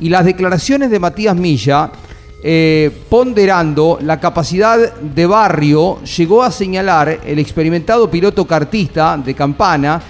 Y 0.00 0.08
las 0.08 0.24
declaraciones 0.24 0.90
de 0.90 1.00
Matías 1.00 1.34
Milla, 1.34 1.90
eh, 2.42 2.90
ponderando 3.08 3.98
la 4.00 4.20
capacidad 4.20 4.94
de 4.94 5.26
Barrio, 5.26 6.02
llegó 6.02 6.42
a 6.42 6.50
señalar 6.52 7.20
el 7.24 7.38
experimentado 7.38 8.10
piloto 8.10 8.46
cartista 8.46 9.16
de 9.16 9.34
Campana, 9.34 10.00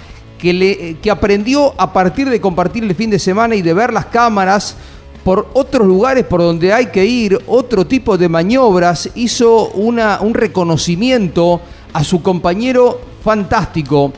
que, 0.45 0.53
le, 0.53 0.97
que 1.01 1.11
aprendió 1.11 1.72
a 1.78 1.90
partir 1.90 2.28
de 2.28 2.38
compartir 2.38 2.84
el 2.84 2.95
fin 2.95 3.09
de 3.09 3.18
semana 3.18 3.55
y 3.55 3.62
de 3.62 3.72
ver 3.72 3.95
las 3.95 4.05
cámaras 4.05 4.76
por 5.24 5.49
otros 5.55 5.86
lugares 5.86 6.26
por 6.26 6.42
donde 6.42 6.70
hay 6.70 6.86
que 6.86 7.03
ir, 7.03 7.40
otro 7.47 7.86
tipo 7.86 8.18
de 8.18 8.28
maniobras, 8.28 9.09
hizo 9.14 9.70
una, 9.70 10.20
un 10.20 10.34
reconocimiento 10.34 11.62
a 11.95 12.05
su 12.05 12.22
compañero 12.22 13.01
fantástico. 13.24 14.12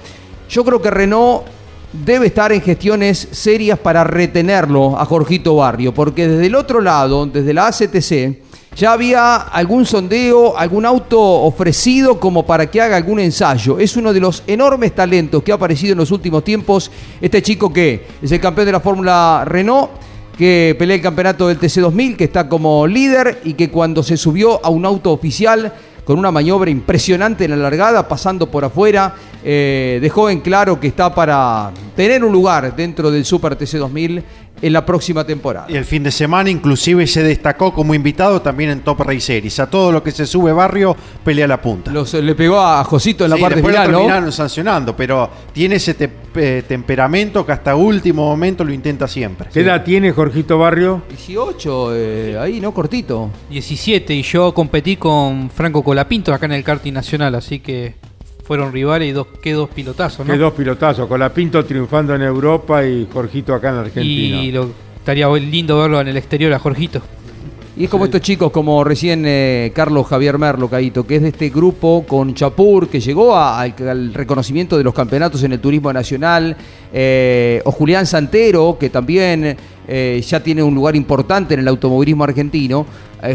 Yo 0.50 0.64
creo 0.64 0.82
que 0.82 0.90
Renault 0.90 1.44
debe 1.92 2.26
estar 2.26 2.50
en 2.50 2.60
gestiones 2.60 3.28
serias 3.30 3.78
para 3.78 4.02
retenerlo 4.02 4.98
a 4.98 5.04
Jorgito 5.04 5.54
Barrio, 5.54 5.94
porque 5.94 6.26
desde 6.26 6.46
el 6.46 6.56
otro 6.56 6.80
lado, 6.80 7.26
desde 7.26 7.54
la 7.54 7.68
ACTC, 7.68 8.42
ya 8.76 8.92
había 8.92 9.36
algún 9.36 9.86
sondeo, 9.86 10.56
algún 10.56 10.84
auto 10.84 11.18
ofrecido 11.18 12.20
como 12.20 12.44
para 12.44 12.70
que 12.70 12.82
haga 12.82 12.96
algún 12.96 13.18
ensayo. 13.20 13.78
Es 13.78 13.96
uno 13.96 14.12
de 14.12 14.20
los 14.20 14.42
enormes 14.46 14.94
talentos 14.94 15.42
que 15.42 15.50
ha 15.50 15.54
aparecido 15.54 15.92
en 15.92 15.98
los 15.98 16.10
últimos 16.10 16.44
tiempos. 16.44 16.90
Este 17.20 17.40
chico 17.40 17.72
que 17.72 18.06
es 18.20 18.30
el 18.30 18.40
campeón 18.40 18.66
de 18.66 18.72
la 18.72 18.80
Fórmula 18.80 19.44
Renault, 19.46 19.90
que 20.36 20.76
pelea 20.78 20.96
el 20.96 21.02
campeonato 21.02 21.48
del 21.48 21.58
TC2000, 21.58 22.16
que 22.16 22.24
está 22.24 22.46
como 22.50 22.86
líder 22.86 23.40
y 23.44 23.54
que 23.54 23.70
cuando 23.70 24.02
se 24.02 24.18
subió 24.18 24.64
a 24.64 24.68
un 24.68 24.84
auto 24.84 25.10
oficial 25.10 25.72
con 26.04 26.18
una 26.18 26.30
maniobra 26.30 26.70
impresionante 26.70 27.44
en 27.44 27.52
la 27.52 27.56
largada, 27.56 28.06
pasando 28.06 28.48
por 28.48 28.64
afuera, 28.64 29.14
eh, 29.42 29.98
dejó 30.02 30.28
en 30.28 30.40
claro 30.40 30.78
que 30.78 30.86
está 30.86 31.14
para 31.14 31.72
tener 31.96 32.22
un 32.24 32.32
lugar 32.32 32.76
dentro 32.76 33.10
del 33.10 33.24
Super 33.24 33.58
TC2000 33.58 34.22
en 34.62 34.72
la 34.72 34.84
próxima 34.86 35.24
temporada. 35.24 35.66
Y 35.68 35.76
el 35.76 35.84
fin 35.84 36.02
de 36.02 36.10
semana 36.10 36.48
inclusive 36.50 37.06
se 37.06 37.22
destacó 37.22 37.72
como 37.74 37.94
invitado 37.94 38.40
también 38.42 38.70
en 38.70 38.80
Top 38.80 39.00
Race 39.00 39.20
Series. 39.20 39.58
A 39.60 39.68
todo 39.68 39.92
lo 39.92 40.02
que 40.02 40.10
se 40.10 40.26
sube 40.26 40.52
barrio 40.52 40.96
pelea 41.24 41.46
la 41.46 41.60
punta. 41.60 41.90
Los- 41.90 42.14
le 42.14 42.34
pegó 42.34 42.58
a 42.60 42.82
Josito 42.84 43.24
en 43.24 43.30
la 43.30 43.36
Sí, 43.36 43.42
parte 43.42 43.56
después 43.56 43.74
final, 43.74 43.86
lo 43.88 43.92
¿no? 43.92 43.98
terminaron 44.04 44.32
sancionando, 44.32 44.96
pero 44.96 45.28
tiene 45.52 45.76
ese 45.76 45.94
te- 45.94 46.10
eh, 46.38 46.62
temperamento 46.66 47.44
que 47.46 47.52
hasta 47.52 47.74
último 47.76 48.24
momento 48.26 48.62
lo 48.64 48.72
intenta 48.72 49.06
siempre. 49.08 49.48
¿Qué 49.52 49.60
edad 49.60 49.82
tiene 49.84 50.12
Jorgito 50.12 50.58
Barrio? 50.58 51.02
18, 51.08 51.94
eh, 51.94 52.38
ahí, 52.38 52.60
¿no? 52.60 52.72
Cortito. 52.72 53.30
17 53.50 54.14
y 54.14 54.22
yo 54.22 54.52
competí 54.54 54.96
con 54.96 55.50
Franco 55.50 55.82
Colapinto 55.82 56.32
acá 56.34 56.46
en 56.46 56.52
el 56.52 56.64
karting 56.64 56.92
nacional, 56.92 57.34
así 57.34 57.60
que 57.60 57.94
fueron 58.46 58.72
rivales 58.72 59.08
y 59.08 59.12
dos, 59.12 59.26
qué 59.42 59.52
dos 59.52 59.68
pilotazos, 59.68 60.24
¿no? 60.24 60.32
Que 60.32 60.38
dos 60.38 60.52
pilotazos, 60.52 61.08
con 61.08 61.18
la 61.18 61.32
Pinto 61.32 61.64
triunfando 61.64 62.14
en 62.14 62.22
Europa 62.22 62.86
y 62.86 63.08
Jorgito 63.12 63.54
acá 63.54 63.70
en 63.70 63.76
Argentina. 63.76 64.42
y 64.42 64.52
lo, 64.52 64.70
estaría 64.96 65.28
lindo 65.28 65.78
verlo 65.78 66.00
en 66.00 66.08
el 66.08 66.16
exterior 66.16 66.52
a 66.52 66.58
Jorgito. 66.58 67.02
Y 67.78 67.84
es 67.84 67.90
como 67.90 68.06
estos 68.06 68.22
chicos, 68.22 68.50
como 68.52 68.82
recién 68.84 69.24
eh, 69.26 69.70
Carlos 69.74 70.06
Javier 70.06 70.38
Merlo, 70.38 70.66
Caíto, 70.70 71.06
que 71.06 71.16
es 71.16 71.22
de 71.22 71.28
este 71.28 71.50
grupo 71.50 72.06
con 72.08 72.32
Chapur, 72.32 72.88
que 72.88 73.00
llegó 73.00 73.36
a- 73.36 73.60
al, 73.60 73.74
al 73.86 74.14
reconocimiento 74.14 74.78
de 74.78 74.84
los 74.84 74.94
campeonatos 74.94 75.42
en 75.42 75.52
el 75.52 75.60
turismo 75.60 75.92
nacional, 75.92 76.56
eh, 76.90 77.60
o 77.66 77.70
Julián 77.72 78.06
Santero, 78.06 78.78
que 78.80 78.88
también 78.88 79.58
eh, 79.88 80.24
ya 80.26 80.42
tiene 80.42 80.62
un 80.62 80.74
lugar 80.74 80.96
importante 80.96 81.52
en 81.52 81.60
el 81.60 81.68
automovilismo 81.68 82.24
argentino. 82.24 82.86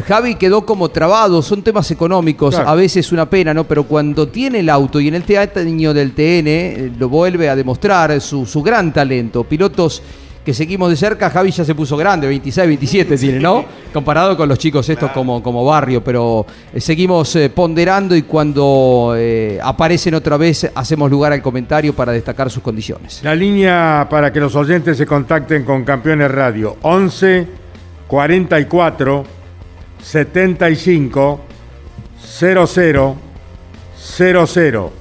Javi 0.07 0.35
quedó 0.35 0.65
como 0.65 0.89
trabado, 0.89 1.41
son 1.41 1.61
temas 1.63 1.89
económicos, 1.91 2.55
Claro. 2.55 2.69
a 2.69 2.75
veces 2.75 3.11
una 3.11 3.29
pena, 3.29 3.53
¿no? 3.53 3.65
Pero 3.65 3.83
cuando 3.83 4.27
tiene 4.27 4.59
el 4.59 4.69
auto 4.69 4.99
y 4.99 5.07
en 5.07 5.15
el 5.15 5.23
teatro 5.23 5.61
del 5.63 6.13
TN 6.13 6.97
lo 6.99 7.09
vuelve 7.09 7.47
a 7.49 7.55
demostrar 7.55 8.19
su, 8.21 8.45
su 8.45 8.61
gran 8.63 8.91
talento. 8.93 9.43
Pilotos 9.43 10.01
que 10.43 10.53
seguimos 10.53 10.89
de 10.89 10.95
cerca, 10.95 11.29
Javi 11.29 11.51
ya 11.51 11.63
se 11.63 11.75
puso 11.75 11.95
grande, 11.95 12.27
26, 12.27 12.67
27 12.67 13.17
tiene, 13.17 13.39
¿no? 13.39 13.63
Comparado 13.93 14.35
con 14.35 14.49
los 14.49 14.57
chicos 14.57 14.87
estos 14.89 15.11
como, 15.11 15.43
como 15.43 15.63
barrio, 15.63 16.03
pero 16.03 16.45
eh, 16.73 16.81
seguimos 16.81 17.35
eh, 17.35 17.49
ponderando 17.49 18.15
y 18.15 18.23
cuando 18.23 19.13
eh, 19.15 19.59
aparecen 19.61 20.15
otra 20.15 20.37
vez 20.37 20.69
hacemos 20.73 21.11
lugar 21.11 21.33
al 21.33 21.41
comentario 21.41 21.93
para 21.93 22.11
destacar 22.11 22.49
sus 22.49 22.63
condiciones. 22.63 23.21
La 23.23 23.35
línea 23.35 24.07
para 24.09 24.33
que 24.33 24.39
los 24.39 24.55
oyentes 24.55 24.97
se 24.97 25.05
contacten 25.05 25.63
con 25.63 25.83
Campeones 25.83 26.31
Radio, 26.31 26.77
11 26.81 27.47
44 28.07 29.23
75 30.01 31.41
00 32.19 33.15
00. 33.97 34.91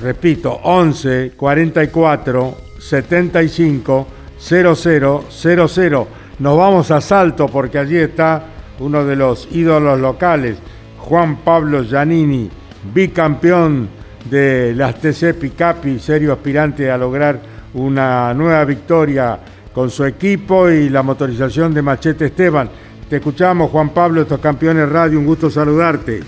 Repito, 0.00 0.60
11 0.62 1.32
44 1.36 2.56
75 2.78 4.17
00 4.38 5.24
00. 5.28 6.08
Nos 6.38 6.56
vamos 6.56 6.90
a 6.90 7.00
Salto 7.00 7.46
porque 7.46 7.78
allí 7.78 7.96
está 7.96 8.44
uno 8.78 9.04
de 9.04 9.16
los 9.16 9.48
ídolos 9.50 9.98
locales, 9.98 10.58
Juan 10.98 11.38
Pablo 11.38 11.82
Giannini, 11.82 12.48
bicampeón 12.94 13.88
de 14.30 14.74
las 14.74 15.00
TC 15.00 15.34
Picap 15.34 15.84
y 15.86 15.98
serio 15.98 16.32
aspirante 16.32 16.90
a 16.90 16.98
lograr 16.98 17.40
una 17.74 18.32
nueva 18.34 18.64
victoria 18.64 19.38
con 19.72 19.90
su 19.90 20.04
equipo 20.04 20.68
y 20.68 20.88
la 20.88 21.02
motorización 21.02 21.74
de 21.74 21.82
Machete 21.82 22.26
Esteban. 22.26 22.68
Te 23.08 23.16
escuchamos, 23.16 23.70
Juan 23.70 23.90
Pablo, 23.90 24.22
estos 24.22 24.40
campeones 24.40 24.88
radio, 24.88 25.18
un 25.18 25.26
gusto 25.26 25.50
saludarte. 25.50 26.20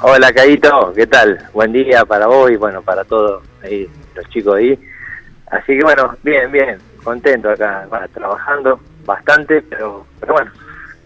Hola, 0.00 0.32
Caíto, 0.32 0.92
¿qué 0.94 1.06
tal? 1.06 1.38
Buen 1.52 1.72
día 1.72 2.04
para 2.04 2.26
vos 2.26 2.50
y 2.50 2.56
bueno, 2.56 2.82
para 2.82 3.04
todos 3.04 3.42
los 4.14 4.28
chicos 4.28 4.56
ahí. 4.56 4.78
Así 5.50 5.78
que 5.78 5.82
bueno, 5.82 6.16
bien, 6.22 6.50
bien, 6.52 6.78
contento 7.04 7.50
acá, 7.50 7.86
bueno, 7.88 8.06
trabajando 8.12 8.80
bastante, 9.04 9.62
pero, 9.62 10.06
pero 10.18 10.32
bueno, 10.32 10.50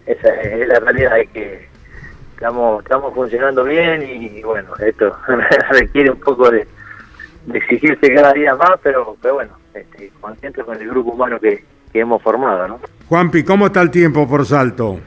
esa 0.05 0.29
es 0.29 0.67
la 0.67 0.79
realidad, 0.79 1.19
es 1.19 1.29
que 1.29 1.67
estamos, 2.33 2.83
estamos 2.83 3.13
funcionando 3.13 3.63
bien 3.65 4.01
y, 4.01 4.41
bueno, 4.41 4.69
esto 4.79 5.15
requiere 5.71 6.09
un 6.11 6.19
poco 6.19 6.49
de, 6.49 6.65
de 7.45 7.57
exigirse 7.57 8.13
cada 8.13 8.33
día 8.33 8.55
más, 8.55 8.79
pero, 8.81 9.15
pero 9.21 9.35
bueno, 9.35 9.51
este, 9.73 10.11
contento 10.19 10.65
con 10.65 10.81
el 10.81 10.89
grupo 10.89 11.11
humano 11.11 11.39
que, 11.39 11.63
que 11.91 11.99
hemos 11.99 12.21
formado, 12.23 12.67
¿no? 12.67 12.79
Juanpi, 13.07 13.43
¿cómo 13.43 13.67
está 13.67 13.81
el 13.81 13.91
tiempo 13.91 14.27
por 14.27 14.45
Salto? 14.45 14.99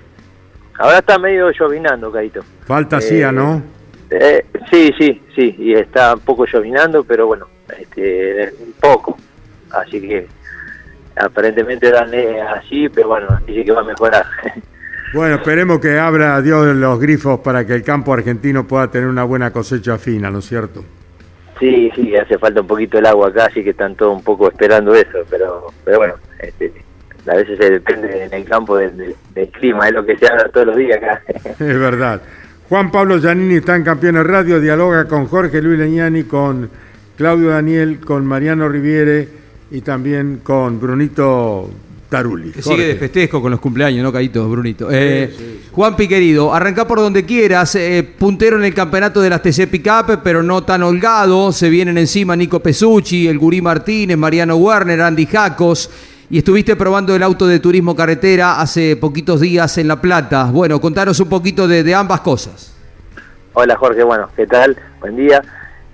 Ahora 0.78 0.98
está 0.98 1.18
medio 1.18 1.50
llovinando, 1.50 2.10
Caíto. 2.10 2.42
Falta 2.64 2.98
Eh, 2.98 3.32
¿no? 3.32 3.62
Eh, 4.10 4.44
sí, 4.70 4.92
sí, 4.98 5.22
sí, 5.34 5.54
y 5.58 5.74
está 5.74 6.14
un 6.14 6.20
poco 6.20 6.44
llovinando, 6.44 7.04
pero 7.04 7.26
bueno, 7.26 7.46
este, 7.78 8.52
un 8.60 8.72
poco. 8.80 9.16
Así 9.70 10.00
que 10.00 10.28
aparentemente 11.16 11.90
dan 11.90 12.10
así, 12.56 12.88
pero 12.88 13.08
bueno, 13.08 13.26
dice 13.46 13.64
que 13.64 13.72
va 13.72 13.80
a 13.80 13.84
mejorar. 13.84 14.24
Bueno, 15.14 15.34
esperemos 15.34 15.78
que 15.78 15.98
abra 15.98 16.40
Dios 16.40 16.74
los 16.74 16.98
grifos 16.98 17.40
para 17.40 17.66
que 17.66 17.74
el 17.74 17.82
campo 17.82 18.14
argentino 18.14 18.66
pueda 18.66 18.90
tener 18.90 19.06
una 19.08 19.24
buena 19.24 19.50
cosecha 19.50 19.98
fina, 19.98 20.30
¿no 20.30 20.38
es 20.38 20.46
cierto? 20.46 20.82
sí, 21.60 21.90
sí, 21.94 22.16
hace 22.16 22.38
falta 22.38 22.62
un 22.62 22.66
poquito 22.66 22.96
el 22.98 23.04
agua 23.04 23.28
acá, 23.28 23.44
así 23.44 23.62
que 23.62 23.70
están 23.70 23.94
todos 23.94 24.16
un 24.16 24.24
poco 24.24 24.48
esperando 24.48 24.94
eso, 24.94 25.18
pero, 25.28 25.66
pero 25.84 25.98
bueno, 25.98 26.14
este, 26.40 26.72
a 27.30 27.36
veces 27.36 27.58
se 27.58 27.70
depende 27.72 28.24
en 28.24 28.32
el 28.32 28.44
campo 28.46 28.78
del, 28.78 28.96
del- 28.96 29.16
del 29.34 29.48
clima, 29.50 29.86
es 29.86 29.92
lo 29.92 30.06
que 30.06 30.16
se 30.16 30.26
habla 30.26 30.48
todos 30.48 30.68
los 30.68 30.76
días 30.76 30.96
acá. 30.96 31.20
Es 31.50 31.78
verdad. 31.78 32.22
Juan 32.70 32.90
Pablo 32.90 33.18
Giannini 33.18 33.56
está 33.56 33.76
en 33.76 33.84
Campeones 33.84 34.26
Radio, 34.26 34.60
dialoga 34.60 35.04
con 35.08 35.26
Jorge 35.26 35.60
Luis 35.60 35.78
Leñani, 35.78 36.24
con 36.24 36.70
Claudio 37.18 37.50
Daniel, 37.50 38.00
con 38.00 38.24
Mariano 38.24 38.66
Riviere 38.66 39.28
y 39.72 39.80
también 39.80 40.40
con 40.42 40.78
Brunito 40.78 41.70
Tarulli. 42.08 42.52
Que 42.52 42.62
sigue 42.62 42.76
de 42.76 42.82
Jorge. 42.92 42.98
festejo 42.98 43.40
con 43.40 43.50
los 43.50 43.58
cumpleaños, 43.60 44.02
¿no, 44.04 44.12
Caíto, 44.12 44.46
Brunito? 44.48 44.88
Eh, 44.90 45.60
Juanpi, 45.72 46.06
querido, 46.06 46.52
arrancá 46.52 46.86
por 46.86 46.98
donde 46.98 47.24
quieras. 47.24 47.74
eh, 47.74 48.02
puntero 48.18 48.58
en 48.58 48.64
el 48.64 48.74
campeonato 48.74 49.22
de 49.22 49.30
las 49.30 49.40
TC 49.42 49.66
Pickup, 49.68 50.20
pero 50.22 50.42
no 50.42 50.62
tan 50.62 50.82
holgado. 50.82 51.52
Se 51.52 51.70
vienen 51.70 51.96
encima 51.96 52.36
Nico 52.36 52.60
Pesucci, 52.60 53.26
el 53.28 53.38
Gurí 53.38 53.62
Martínez, 53.62 54.18
Mariano 54.18 54.56
Werner, 54.56 55.00
Andy 55.00 55.24
Jacos. 55.26 55.90
Y 56.28 56.38
estuviste 56.38 56.76
probando 56.76 57.14
el 57.16 57.22
auto 57.22 57.46
de 57.46 57.58
turismo 57.58 57.96
carretera 57.96 58.60
hace 58.60 58.96
poquitos 58.96 59.40
días 59.40 59.76
en 59.78 59.88
La 59.88 60.00
Plata. 60.00 60.50
Bueno, 60.50 60.80
contanos 60.80 61.18
un 61.20 61.28
poquito 61.28 61.66
de, 61.66 61.82
de 61.82 61.94
ambas 61.94 62.20
cosas. 62.20 62.74
Hola 63.54 63.76
Jorge, 63.76 64.02
bueno, 64.02 64.28
¿qué 64.36 64.46
tal? 64.46 64.76
Buen 65.00 65.16
día. 65.16 65.42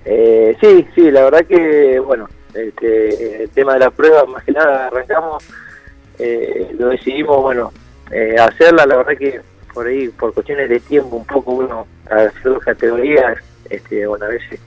Eh, 0.05 0.55
sí, 0.61 0.85
sí, 0.95 1.11
la 1.11 1.23
verdad 1.23 1.45
que, 1.45 1.99
bueno, 1.99 2.27
este, 2.53 3.43
el 3.43 3.49
tema 3.49 3.73
de 3.73 3.79
la 3.79 3.91
prueba, 3.91 4.25
más 4.25 4.43
que 4.43 4.51
nada 4.51 4.87
arrancamos, 4.87 5.43
eh, 6.17 6.75
lo 6.77 6.89
decidimos, 6.89 7.41
bueno, 7.41 7.71
eh, 8.11 8.35
hacerla, 8.39 8.85
la 8.85 8.97
verdad 8.97 9.17
que 9.17 9.41
por 9.73 9.87
ahí, 9.87 10.09
por 10.09 10.33
cuestiones 10.33 10.69
de 10.69 10.79
tiempo, 10.79 11.15
un 11.15 11.25
poco 11.25 11.51
uno, 11.51 11.87
a 12.09 12.27
dos 12.43 12.63
categorías, 12.63 13.37
este, 13.69 14.05
bueno, 14.07 14.25
a 14.25 14.29
veces 14.29 14.59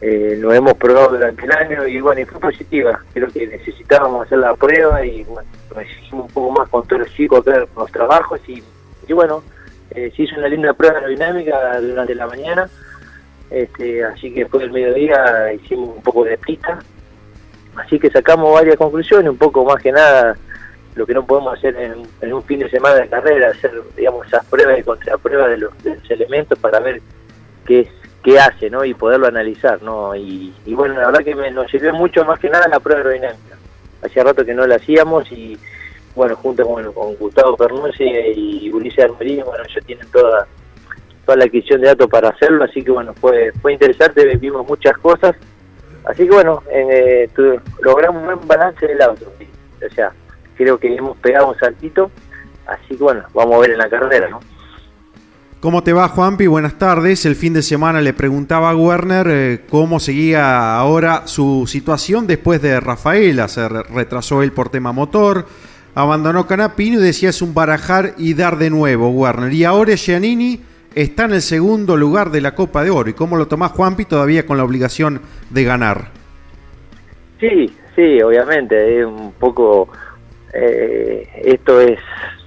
eh, 0.00 0.36
lo 0.38 0.52
hemos 0.52 0.74
probado 0.74 1.08
durante 1.08 1.44
el 1.44 1.52
año 1.52 1.86
y 1.86 2.00
bueno, 2.00 2.20
y 2.20 2.24
fue 2.24 2.40
positiva. 2.40 3.02
Creo 3.12 3.28
que 3.28 3.46
necesitábamos 3.46 4.26
hacer 4.26 4.38
la 4.38 4.54
prueba 4.54 5.04
y 5.04 5.24
bueno, 5.24 5.48
nos 5.70 5.82
exigimos 5.82 6.26
un 6.26 6.32
poco 6.32 6.50
más 6.52 6.68
con 6.68 6.86
todos 6.86 7.02
los 7.02 7.12
chicos 7.14 7.40
acá 7.40 7.66
los 7.76 7.90
trabajos 7.90 8.40
y, 8.46 8.62
y 9.08 9.12
bueno, 9.12 9.42
eh, 9.90 10.12
se 10.14 10.22
hizo 10.22 10.36
una 10.36 10.48
linda 10.48 10.72
prueba 10.72 10.98
aerodinámica 10.98 11.80
durante 11.80 12.14
la 12.14 12.26
mañana, 12.26 12.70
este, 13.50 14.04
así 14.04 14.32
que 14.32 14.40
después 14.40 14.62
del 14.62 14.72
mediodía 14.72 15.52
hicimos 15.52 15.96
un 15.96 16.02
poco 16.02 16.24
de 16.24 16.36
pista, 16.38 16.78
así 17.76 17.98
que 17.98 18.10
sacamos 18.10 18.52
varias 18.52 18.76
conclusiones, 18.76 19.30
un 19.30 19.38
poco 19.38 19.64
más 19.64 19.82
que 19.82 19.92
nada 19.92 20.36
lo 20.94 21.06
que 21.06 21.14
no 21.14 21.24
podemos 21.24 21.56
hacer 21.56 21.76
en, 21.76 22.02
en 22.20 22.32
un 22.32 22.42
fin 22.42 22.58
de 22.58 22.68
semana 22.70 22.96
de 22.96 23.08
carrera, 23.08 23.50
hacer 23.50 23.72
digamos 23.96 24.26
esas 24.26 24.44
pruebas 24.46 24.80
y 24.80 24.82
contrapruebas 24.82 25.50
de 25.50 25.58
los, 25.58 25.82
de 25.84 25.94
los 25.94 26.10
elementos 26.10 26.58
para 26.58 26.80
ver 26.80 27.00
qué 27.64 27.80
es 27.80 27.88
qué 28.22 28.38
hace, 28.38 28.70
¿no? 28.70 28.84
Y 28.84 28.94
poderlo 28.94 29.26
analizar, 29.26 29.82
¿no? 29.82 30.14
Y, 30.14 30.52
bueno, 30.66 30.94
la 30.94 31.06
verdad 31.06 31.24
que 31.24 31.34
me, 31.34 31.50
nos 31.50 31.70
sirvió 31.70 31.92
mucho 31.94 32.24
más 32.24 32.38
que 32.38 32.50
nada 32.50 32.68
la 32.68 32.80
prueba 32.80 33.00
aerodinámica. 33.00 33.56
Hacía 34.02 34.24
rato 34.24 34.44
que 34.44 34.54
no 34.54 34.66
la 34.66 34.76
hacíamos 34.76 35.30
y, 35.32 35.58
bueno, 36.14 36.36
junto 36.36 36.66
con, 36.66 36.92
con 36.92 37.14
Gustavo 37.16 37.56
Pernuse 37.56 38.04
y 38.34 38.70
Ulises 38.72 39.04
Armerín, 39.04 39.44
bueno, 39.44 39.64
ellos 39.68 39.84
tienen 39.86 40.10
toda, 40.10 40.46
la 41.36 41.44
adquisición 41.44 41.80
de 41.80 41.88
datos 41.88 42.08
para 42.08 42.28
hacerlo, 42.30 42.64
así 42.64 42.82
que, 42.82 42.90
bueno, 42.90 43.12
fue 43.20 43.52
fue 43.60 43.72
interesante, 43.74 44.24
vimos 44.36 44.66
muchas 44.66 44.96
cosas. 44.98 45.34
Así 46.04 46.24
que, 46.24 46.30
bueno, 46.30 46.62
eh, 46.72 47.28
logramos 47.82 48.22
un 48.22 48.26
buen 48.26 48.48
balance 48.48 48.86
del 48.86 49.02
auto. 49.02 49.30
O 49.86 49.94
sea, 49.94 50.10
creo 50.56 50.78
que 50.78 50.94
hemos 50.94 51.16
pegado 51.18 51.48
un 51.48 51.58
saltito, 51.58 52.10
así 52.66 52.96
que, 52.96 53.02
bueno, 53.02 53.24
vamos 53.34 53.56
a 53.56 53.58
ver 53.58 53.70
en 53.72 53.78
la 53.78 53.88
carrera, 53.88 54.28
¿no? 54.28 54.40
¿Cómo 55.60 55.82
te 55.82 55.92
va, 55.92 56.06
Juanpi? 56.08 56.46
Buenas 56.46 56.78
tardes. 56.78 57.26
El 57.26 57.34
fin 57.34 57.52
de 57.52 57.62
semana 57.62 58.00
le 58.00 58.12
preguntaba 58.12 58.70
a 58.70 58.76
Werner 58.76 59.26
eh, 59.28 59.60
cómo 59.68 59.98
seguía 59.98 60.78
ahora 60.78 61.26
su 61.26 61.66
situación 61.66 62.28
después 62.28 62.62
de 62.62 62.78
Rafaela. 62.78 63.48
Se 63.48 63.68
re- 63.68 63.82
retrasó 63.82 64.42
él 64.44 64.52
por 64.52 64.68
tema 64.68 64.92
motor, 64.92 65.46
abandonó 65.96 66.46
Canapino 66.46 67.00
y 67.00 67.02
decía 67.02 67.30
es 67.30 67.42
un 67.42 67.54
barajar 67.54 68.14
y 68.18 68.34
dar 68.34 68.56
de 68.56 68.70
nuevo, 68.70 69.10
Werner. 69.10 69.52
Y 69.52 69.64
ahora 69.64 69.96
Giannini 69.96 70.62
está 71.02 71.26
en 71.26 71.34
el 71.34 71.42
segundo 71.42 71.96
lugar 71.96 72.30
de 72.30 72.40
la 72.40 72.56
Copa 72.56 72.82
de 72.82 72.90
Oro. 72.90 73.08
¿Y 73.08 73.14
cómo 73.14 73.36
lo 73.36 73.46
tomás, 73.46 73.70
Juanpi, 73.72 74.04
todavía 74.04 74.44
con 74.44 74.56
la 74.56 74.64
obligación 74.64 75.22
de 75.50 75.62
ganar? 75.64 76.10
Sí, 77.38 77.72
sí, 77.94 78.20
obviamente, 78.20 79.00
es 79.00 79.06
un 79.06 79.32
poco, 79.38 79.88
eh, 80.52 81.28
esto 81.44 81.80
es, 81.80 82.00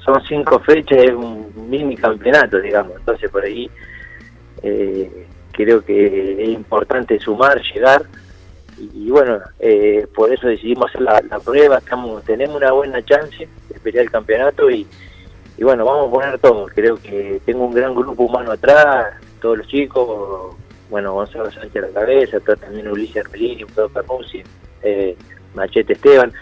son 0.03 0.21
cinco 0.27 0.59
fechas, 0.59 0.97
es 0.97 1.11
un 1.11 1.49
mini 1.69 1.95
campeonato, 1.95 2.59
digamos, 2.59 2.97
entonces 2.97 3.31
por 3.31 3.45
ahí 3.45 3.69
eh, 4.63 5.27
creo 5.53 5.81
que 5.85 6.43
es 6.43 6.49
importante 6.49 7.17
sumar, 7.19 7.61
llegar, 7.73 8.03
y, 8.77 9.09
bueno, 9.11 9.39
eh, 9.59 10.07
por 10.13 10.33
eso 10.33 10.47
decidimos 10.47 10.89
hacer 10.89 11.01
la, 11.01 11.21
la 11.29 11.39
prueba, 11.39 11.77
estamos, 11.77 12.21
tenemos 12.25 12.57
una 12.57 12.71
buena 12.71 13.01
chance 13.05 13.47
de 13.69 13.79
pelear 13.79 14.05
el 14.05 14.11
campeonato 14.11 14.69
y, 14.69 14.85
y 15.61 15.63
bueno, 15.63 15.85
vamos 15.85 16.07
a 16.07 16.11
poner 16.11 16.39
todo, 16.39 16.65
creo 16.73 16.97
que 16.97 17.39
tengo 17.45 17.65
un 17.65 17.75
gran 17.75 17.93
grupo 17.93 18.23
humano 18.23 18.51
atrás, 18.51 19.13
todos 19.39 19.59
los 19.59 19.67
chicos, 19.67 20.55
bueno, 20.89 21.13
Gonzalo 21.13 21.51
Sánchez 21.51 21.83
a 21.83 21.87
la 21.87 21.93
cabeza, 21.93 22.39
también 22.39 22.87
Ulises 22.87 23.23
Armelini, 23.23 23.61
Gustavo 23.61 23.89
Carnuzzi, 23.89 24.41
eh, 24.81 25.15
Machete 25.53 25.93
Esteban, 25.93 26.33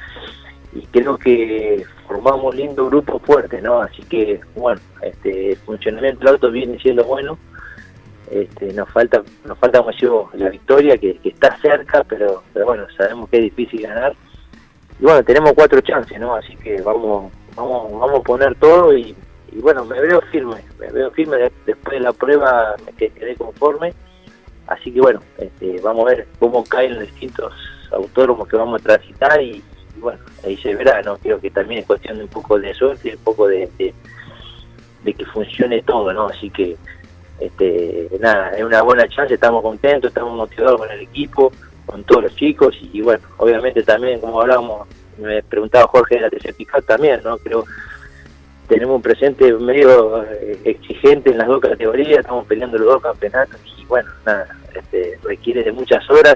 y 0.72 0.84
creo 0.84 1.18
que 1.18 1.84
formamos 2.08 2.54
un 2.54 2.62
lindo 2.62 2.86
grupo 2.86 3.20
fuerte, 3.20 3.62
¿no? 3.62 3.82
Así 3.82 4.04
que, 4.04 4.40
bueno, 4.56 4.80
este, 5.02 5.52
el 5.52 5.58
funcionamiento 5.58 6.20
del 6.20 6.36
auto 6.36 6.50
viene 6.50 6.80
siendo 6.80 7.04
bueno, 7.04 7.38
este, 8.32 8.72
nos 8.72 8.88
falta, 8.88 9.22
nos 9.44 9.58
falta 9.58 9.80
como 9.80 9.92
digo, 9.92 10.30
la 10.36 10.48
victoria 10.48 10.98
que, 10.98 11.18
que 11.18 11.28
está 11.28 11.58
cerca, 11.58 12.06
pero, 12.06 12.44
pero 12.54 12.68
bueno, 12.68 12.88
sabemos 12.96 13.28
que 13.28 13.36
es 13.36 13.44
difícil 13.44 13.82
ganar, 13.82 14.16
y 14.98 15.04
bueno, 15.04 15.22
tenemos 15.26 15.52
cuatro 15.52 15.82
chances, 15.82 16.18
¿no? 16.22 16.36
Así 16.36 16.56
que 16.56 16.82
vamos, 16.82 17.34
vamos, 17.56 17.92
vamos 17.92 18.20
a 18.20 18.24
poner 18.24 18.56
todo 18.56 18.96
y, 18.96 19.16
bueno, 19.62 19.84
me 19.86 20.00
veo 20.00 20.22
firme, 20.32 20.64
me 20.80 20.88
veo 20.92 21.12
firme 21.12 21.38
de- 21.38 21.52
después 21.66 21.94
de 21.98 22.00
la 22.02 22.14
prueba 22.14 22.76
que 22.98 23.10
quedé 23.10 23.36
conforme, 23.36 23.94
así 24.68 24.92
que 24.92 25.02
bueno, 25.02 25.22
este, 25.38 25.80
vamos 25.82 26.06
a 26.06 26.16
ver 26.16 26.28
cómo 26.40 26.64
caen 26.64 26.96
los 26.96 27.04
distintos 27.04 27.54
autónomos 27.92 28.48
que 28.48 28.58
vamos 28.58 28.82
a 28.82 28.84
transitar 28.84 29.42
y, 29.42 29.64
bueno, 30.00 30.20
ahí 30.46 30.56
se 30.58 30.76
verá, 30.76 31.02
¿no? 31.02 31.18
Creo 31.18 31.40
que 31.42 31.50
también 31.52 31.82
es 31.82 31.88
cuestión 31.88 32.18
de 32.18 32.24
un 32.24 32.30
poco 32.30 32.60
de 32.60 32.74
suerte 32.74 33.16
un 33.16 33.24
poco 33.24 33.48
de, 33.48 33.68
de, 33.78 33.94
de 35.04 35.14
que 35.14 35.26
funcione 35.26 35.82
todo, 35.82 36.14
¿no? 36.14 36.28
Así 36.28 36.50
que, 36.52 36.78
este, 37.40 38.10
nada, 38.20 38.52
es 38.52 38.64
una 38.64 38.82
buena 38.82 39.08
chance, 39.08 39.34
estamos 39.34 39.62
contentos, 39.62 40.10
estamos 40.10 40.34
motivados 40.36 40.80
con 40.82 40.92
el 40.92 41.02
equipo, 41.02 41.52
con 41.86 42.04
todos 42.04 42.24
los 42.24 42.36
chicos 42.36 42.78
y, 42.82 43.00
y 43.00 43.02
bueno, 43.02 43.24
obviamente 43.38 43.82
también, 43.84 44.20
como 44.20 44.42
hablábamos, 44.42 44.88
me 45.20 45.44
preguntaba 45.44 45.88
Jorge 45.88 46.16
de 46.16 46.22
la 46.22 46.30
TC 46.30 46.56
Pickup 46.56 46.86
también, 46.86 47.22
¿no? 47.24 47.38
Creo 47.38 47.66
tenemos 48.70 48.98
un 48.98 49.02
presente 49.02 49.52
medio 49.54 50.24
eh, 50.24 50.60
exigente 50.64 51.32
en 51.32 51.40
las 51.40 51.48
dos 51.48 51.60
categorías, 51.60 52.20
estamos 52.20 52.46
peleando 52.46 52.78
los 52.78 52.88
dos 52.88 53.02
campeonatos 53.02 53.60
y 53.78 53.84
bueno, 53.86 54.10
nada, 54.26 54.48
este, 54.74 55.20
requiere 55.24 55.64
de 55.64 55.72
muchas 55.72 56.08
horas 56.10 56.36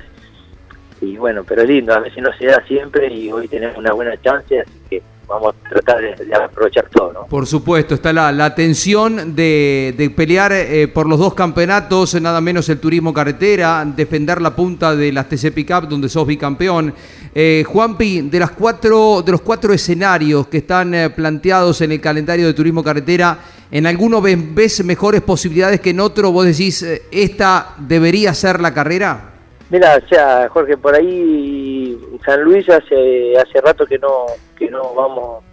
y 0.99 1.15
bueno, 1.17 1.43
pero 1.47 1.63
lindo, 1.63 1.93
a 1.93 1.99
veces 1.99 2.23
no 2.23 2.33
se 2.33 2.45
da 2.47 2.63
siempre 2.67 3.13
y 3.13 3.31
hoy 3.31 3.47
tenemos 3.47 3.77
una 3.77 3.93
buena 3.93 4.19
chance, 4.21 4.59
así 4.59 4.71
que 4.89 5.03
vamos 5.27 5.53
a 5.53 5.69
tratar 5.69 6.01
de, 6.01 6.25
de 6.25 6.35
aprovechar 6.35 6.89
todo, 6.89 7.13
¿no? 7.13 7.25
Por 7.27 7.45
supuesto, 7.45 7.93
está 7.93 8.11
la, 8.11 8.31
la 8.31 8.55
tensión 8.55 9.35
de, 9.35 9.93
de 9.95 10.09
pelear 10.09 10.53
eh, 10.53 10.87
por 10.87 11.07
los 11.07 11.19
dos 11.19 11.35
campeonatos, 11.35 12.19
nada 12.19 12.41
menos 12.41 12.67
el 12.69 12.79
turismo 12.79 13.13
carretera, 13.13 13.83
defender 13.85 14.41
la 14.41 14.55
punta 14.55 14.95
de 14.95 15.11
las 15.11 15.29
TC 15.29 15.53
Pickup, 15.53 15.87
donde 15.87 16.09
sos 16.09 16.25
bicampeón. 16.25 16.93
Eh, 17.35 17.63
Juanpi, 17.65 18.21
de, 18.29 18.39
las 18.39 18.51
cuatro, 18.51 19.23
de 19.23 19.31
los 19.31 19.41
cuatro 19.41 19.73
escenarios 19.73 20.47
que 20.47 20.57
están 20.57 20.93
eh, 20.93 21.09
planteados 21.09 21.81
en 21.81 21.91
el 21.91 21.99
calendario 21.99 22.45
de 22.45 22.53
turismo 22.53 22.83
carretera, 22.83 23.39
¿en 23.71 23.87
alguno 23.87 24.21
ves, 24.21 24.83
mejores 24.85 25.21
posibilidades 25.21 25.79
que 25.81 25.89
en 25.89 25.99
otro? 25.99 26.31
¿Vos 26.31 26.45
decís, 26.45 26.83
eh, 26.83 27.01
esta 27.11 27.73
debería 27.79 28.35
ser 28.35 28.61
la 28.61 28.71
carrera? 28.71 29.31
Mira, 29.71 29.99
o 30.03 30.07
sea, 30.07 30.47
Jorge, 30.49 30.77
por 30.77 30.93
ahí 30.93 31.97
San 32.23 32.43
Luis 32.43 32.69
hace 32.69 33.35
hace 33.35 33.59
rato 33.61 33.87
que 33.87 33.97
no 33.97 34.25
que 34.55 34.69
no 34.69 34.93
vamos, 34.93 35.43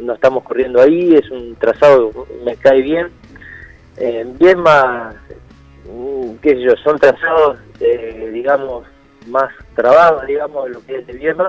no 0.00 0.14
estamos 0.14 0.42
corriendo 0.42 0.80
ahí, 0.80 1.14
es 1.14 1.30
un 1.30 1.54
trazado, 1.54 2.10
me 2.44 2.56
cae 2.56 2.82
bien. 2.82 3.08
Eh, 3.96 4.26
bien 4.40 4.58
más, 4.58 5.14
mm, 5.88 6.34
qué 6.42 6.54
sé 6.54 6.62
yo, 6.62 6.76
son 6.82 6.98
trazados, 6.98 7.58
eh, 7.78 8.30
digamos, 8.32 8.84
más 9.28 9.52
trabados, 9.74 10.26
digamos, 10.26 10.64
de 10.64 10.70
lo 10.70 10.84
que 10.84 10.98
es 10.98 11.06
de 11.06 11.12
Viedma. 11.14 11.48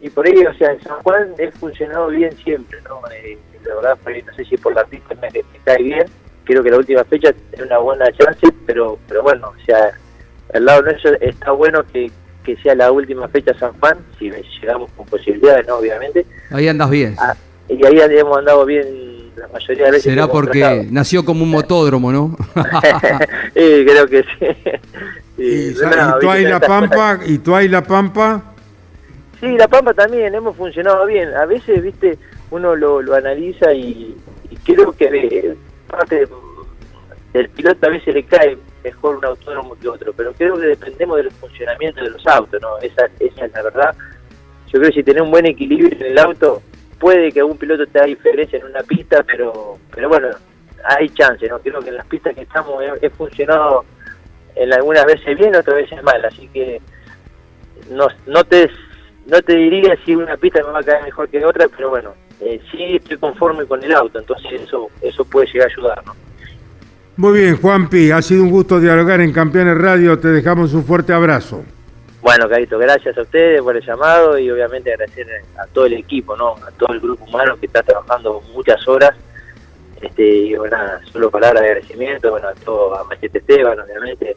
Y 0.00 0.10
por 0.10 0.26
ahí, 0.26 0.44
o 0.44 0.54
sea, 0.54 0.72
en 0.72 0.82
San 0.82 0.98
Juan 1.02 1.34
he 1.38 1.50
funcionado 1.52 2.08
bien 2.08 2.36
siempre, 2.36 2.78
¿no? 2.82 3.00
Eh, 3.10 3.38
la 3.64 3.74
verdad, 3.76 3.98
no 4.26 4.34
sé 4.34 4.44
si 4.44 4.56
por 4.56 4.74
la 4.74 4.84
pista 4.84 5.14
me, 5.14 5.28
me 5.30 5.58
cae 5.64 5.82
bien. 5.82 6.06
Creo 6.44 6.62
que 6.62 6.70
la 6.70 6.76
última 6.76 7.04
fecha 7.04 7.32
tiene 7.32 7.66
una 7.66 7.78
buena 7.78 8.12
chance, 8.12 8.46
pero 8.66 8.98
pero 9.08 9.22
bueno, 9.22 9.48
o 9.48 9.64
sea, 9.64 9.92
al 10.52 10.64
lado 10.64 10.82
nuestro 10.82 11.14
está 11.20 11.52
bueno 11.52 11.82
que, 11.90 12.10
que 12.44 12.56
sea 12.58 12.74
la 12.74 12.92
última 12.92 13.28
fecha 13.28 13.58
San 13.58 13.72
Juan, 13.80 13.98
si 14.18 14.30
llegamos 14.60 14.90
con 14.92 15.06
posibilidades, 15.06 15.66
¿no? 15.66 15.76
Obviamente. 15.76 16.26
Ahí 16.50 16.68
andas 16.68 16.90
bien. 16.90 17.16
Ah, 17.18 17.34
y 17.68 17.84
ahí 17.86 17.98
hemos 18.18 18.38
andado 18.38 18.66
bien 18.66 19.32
la 19.36 19.48
mayoría 19.48 19.86
de 19.86 19.90
veces. 19.92 20.04
Será 20.04 20.28
porque 20.28 20.86
nació 20.90 21.24
como 21.24 21.44
un 21.44 21.50
motódromo, 21.50 22.12
¿no? 22.12 22.36
sí, 23.54 23.84
creo 23.86 24.06
que 24.06 24.22
sí. 24.22 24.46
¿Y, 25.36 25.74
tú 26.20 26.30
ahí 26.30 26.44
la 26.44 26.60
Pampa? 26.60 27.20
¿Y 27.26 27.38
tú 27.38 27.54
ahí 27.54 27.68
la 27.68 27.82
Pampa? 27.82 28.54
Sí, 29.40 29.58
La 29.58 29.68
Pampa 29.68 29.92
también, 29.92 30.34
hemos 30.34 30.56
funcionado 30.56 31.04
bien. 31.06 31.34
A 31.34 31.44
veces, 31.44 31.82
viste, 31.82 32.18
uno 32.50 32.74
lo, 32.74 33.02
lo 33.02 33.14
analiza 33.14 33.72
y, 33.74 34.16
y 34.48 34.56
creo 34.64 34.92
que 34.92 35.56
parte 35.86 36.26
del 37.32 37.48
piloto 37.50 37.86
a 37.86 37.90
veces 37.90 38.14
le 38.14 38.22
cae 38.24 38.56
mejor 38.82 39.16
un 39.16 39.24
autódromo 39.24 39.76
que 39.78 39.88
otro, 39.88 40.12
pero 40.14 40.32
creo 40.32 40.56
que 40.56 40.66
dependemos 40.66 41.16
del 41.16 41.30
funcionamiento 41.32 42.02
de 42.02 42.10
los 42.10 42.26
autos, 42.26 42.60
¿no? 42.62 42.78
Esa, 42.78 43.06
esa 43.18 43.44
es 43.44 43.52
la 43.52 43.62
verdad. 43.62 43.94
Yo 44.68 44.78
creo 44.78 44.90
que 44.90 44.96
si 44.96 45.02
tenés 45.02 45.22
un 45.22 45.30
buen 45.30 45.46
equilibrio 45.46 45.90
en 45.92 46.02
el 46.02 46.18
auto, 46.18 46.62
puede 46.98 47.32
que 47.32 47.42
un 47.42 47.58
piloto 47.58 47.86
te 47.86 47.98
haga 47.98 48.06
diferencia 48.06 48.58
en 48.58 48.66
una 48.66 48.82
pista, 48.82 49.22
pero 49.24 49.78
pero 49.94 50.08
bueno, 50.08 50.28
hay 50.84 51.08
chance, 51.10 51.46
¿no? 51.48 51.58
Creo 51.58 51.80
que 51.80 51.90
en 51.90 51.96
las 51.96 52.06
pistas 52.06 52.34
que 52.34 52.42
estamos 52.42 52.82
he, 52.82 53.06
he 53.06 53.10
funcionado 53.10 53.84
en 54.56 54.72
algunas 54.72 55.04
veces 55.06 55.38
bien, 55.38 55.54
otras 55.54 55.76
veces 55.76 56.02
mal, 56.02 56.24
así 56.24 56.48
que 56.48 56.80
no, 57.90 58.08
no 58.26 58.44
te 58.44 58.70
no 59.26 59.40
te 59.40 59.54
diría 59.56 59.96
si 60.04 60.14
una 60.14 60.36
pista 60.36 60.62
me 60.62 60.70
va 60.70 60.80
a 60.80 60.82
caer 60.82 61.02
mejor 61.04 61.28
que 61.28 61.44
otra, 61.44 61.66
pero 61.74 61.90
bueno, 61.90 62.14
eh, 62.40 62.60
sí 62.70 62.96
estoy 62.96 63.16
conforme 63.16 63.64
con 63.64 63.82
el 63.82 63.94
auto, 63.94 64.18
entonces 64.18 64.60
eso 64.60 64.88
eso 65.00 65.24
puede 65.24 65.46
llegar 65.46 65.68
a 65.68 65.72
ayudar, 65.72 66.06
¿no? 66.06 66.14
Muy 67.16 67.40
bien, 67.40 67.56
Juanpi, 67.56 68.10
ha 68.10 68.20
sido 68.22 68.42
un 68.42 68.50
gusto 68.50 68.80
dialogar 68.80 69.20
en 69.20 69.32
Campeones 69.32 69.78
Radio. 69.78 70.18
Te 70.18 70.28
dejamos 70.28 70.74
un 70.74 70.84
fuerte 70.84 71.12
abrazo. 71.12 71.62
Bueno, 72.20 72.48
Carito, 72.48 72.76
gracias 72.76 73.16
a 73.16 73.22
ustedes 73.22 73.62
por 73.62 73.76
el 73.76 73.86
llamado 73.86 74.36
y 74.36 74.50
obviamente 74.50 74.92
agradecer 74.92 75.28
a 75.56 75.64
todo 75.68 75.86
el 75.86 75.92
equipo, 75.92 76.36
¿no? 76.36 76.56
A 76.66 76.72
todo 76.76 76.92
el 76.92 76.98
grupo 76.98 77.24
humano 77.26 77.56
que 77.60 77.66
está 77.66 77.84
trabajando 77.84 78.42
muchas 78.52 78.88
horas. 78.88 79.12
Este, 80.04 80.22
y 80.22 80.54
bueno, 80.54 80.76
solo 81.12 81.30
palabras 81.30 81.62
de 81.62 81.68
agradecimiento, 81.68 82.30
bueno, 82.30 82.48
a 82.48 82.54
todo, 82.54 82.94
a 82.98 83.04
Machete 83.04 83.38
Esteban, 83.38 83.78
obviamente, 83.80 84.36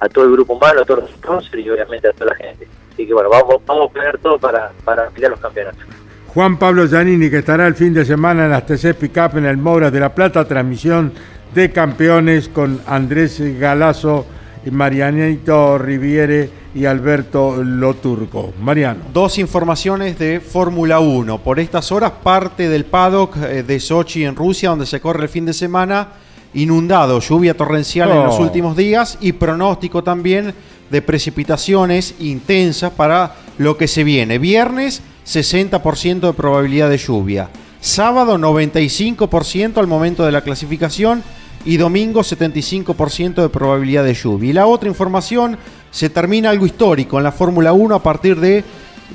a 0.00 0.08
todo 0.08 0.24
el 0.24 0.32
grupo 0.32 0.54
humano, 0.54 0.80
a 0.80 0.84
todos 0.84 1.04
los 1.04 1.10
sponsors 1.10 1.64
y 1.64 1.70
obviamente 1.70 2.08
a 2.08 2.12
toda 2.12 2.32
la 2.32 2.36
gente. 2.36 2.66
Así 2.92 3.06
que 3.06 3.14
bueno, 3.14 3.30
vamos, 3.30 3.62
vamos 3.66 3.90
a 3.90 3.92
poner 3.92 4.18
todo 4.18 4.38
para, 4.38 4.72
para 4.84 5.08
pelear 5.10 5.30
los 5.30 5.40
campeonatos. 5.40 5.82
Juan 6.28 6.58
Pablo 6.58 6.86
Giannini, 6.86 7.30
que 7.30 7.38
estará 7.38 7.66
el 7.66 7.74
fin 7.74 7.94
de 7.94 8.04
semana 8.04 8.44
en 8.44 8.50
las 8.50 8.66
TC 8.66 8.94
Pickup 8.94 9.36
en 9.36 9.46
el 9.46 9.56
Moura 9.56 9.90
de 9.90 10.00
la 10.00 10.14
Plata, 10.14 10.44
transmisión 10.44 11.12
de 11.54 11.70
campeones 11.70 12.48
con 12.48 12.80
Andrés 12.86 13.40
Galazo, 13.60 14.26
y 14.66 14.70
Marianito 14.70 15.78
Riviere 15.78 16.48
y 16.74 16.86
Alberto 16.86 17.62
Loturco. 17.62 18.52
Mariano. 18.60 19.00
Dos 19.12 19.38
informaciones 19.38 20.18
de 20.18 20.40
Fórmula 20.40 20.98
1. 21.00 21.38
Por 21.38 21.60
estas 21.60 21.92
horas, 21.92 22.12
parte 22.22 22.68
del 22.68 22.84
paddock 22.84 23.36
eh, 23.36 23.62
de 23.62 23.78
Sochi 23.80 24.24
en 24.24 24.34
Rusia, 24.34 24.70
donde 24.70 24.86
se 24.86 25.00
corre 25.00 25.22
el 25.24 25.28
fin 25.28 25.46
de 25.46 25.52
semana, 25.52 26.08
inundado, 26.52 27.20
lluvia 27.20 27.56
torrencial 27.56 28.10
en 28.10 28.24
los 28.24 28.38
Oh. 28.38 28.42
últimos 28.42 28.76
días 28.76 29.18
y 29.20 29.32
pronóstico 29.32 30.02
también 30.02 30.54
de 30.90 31.02
precipitaciones 31.02 32.14
intensas 32.20 32.90
para 32.92 33.34
lo 33.58 33.76
que 33.76 33.88
se 33.88 34.04
viene. 34.04 34.38
Viernes, 34.38 35.02
60% 35.26 36.26
de 36.28 36.32
probabilidad 36.32 36.90
de 36.90 36.98
lluvia. 36.98 37.48
Sábado, 37.80 38.38
95% 38.38 39.78
al 39.78 39.86
momento 39.86 40.24
de 40.24 40.32
la 40.32 40.42
clasificación 40.42 41.22
y 41.64 41.76
domingo 41.76 42.20
75% 42.22 43.34
de 43.42 43.48
probabilidad 43.48 44.04
de 44.04 44.14
lluvia. 44.14 44.50
Y 44.50 44.52
la 44.52 44.66
otra 44.66 44.88
información, 44.88 45.56
se 45.94 46.10
termina 46.10 46.50
algo 46.50 46.66
histórico 46.66 47.18
en 47.18 47.24
la 47.24 47.30
Fórmula 47.30 47.72
1 47.72 47.94
a 47.94 48.02
partir 48.02 48.40
de 48.40 48.64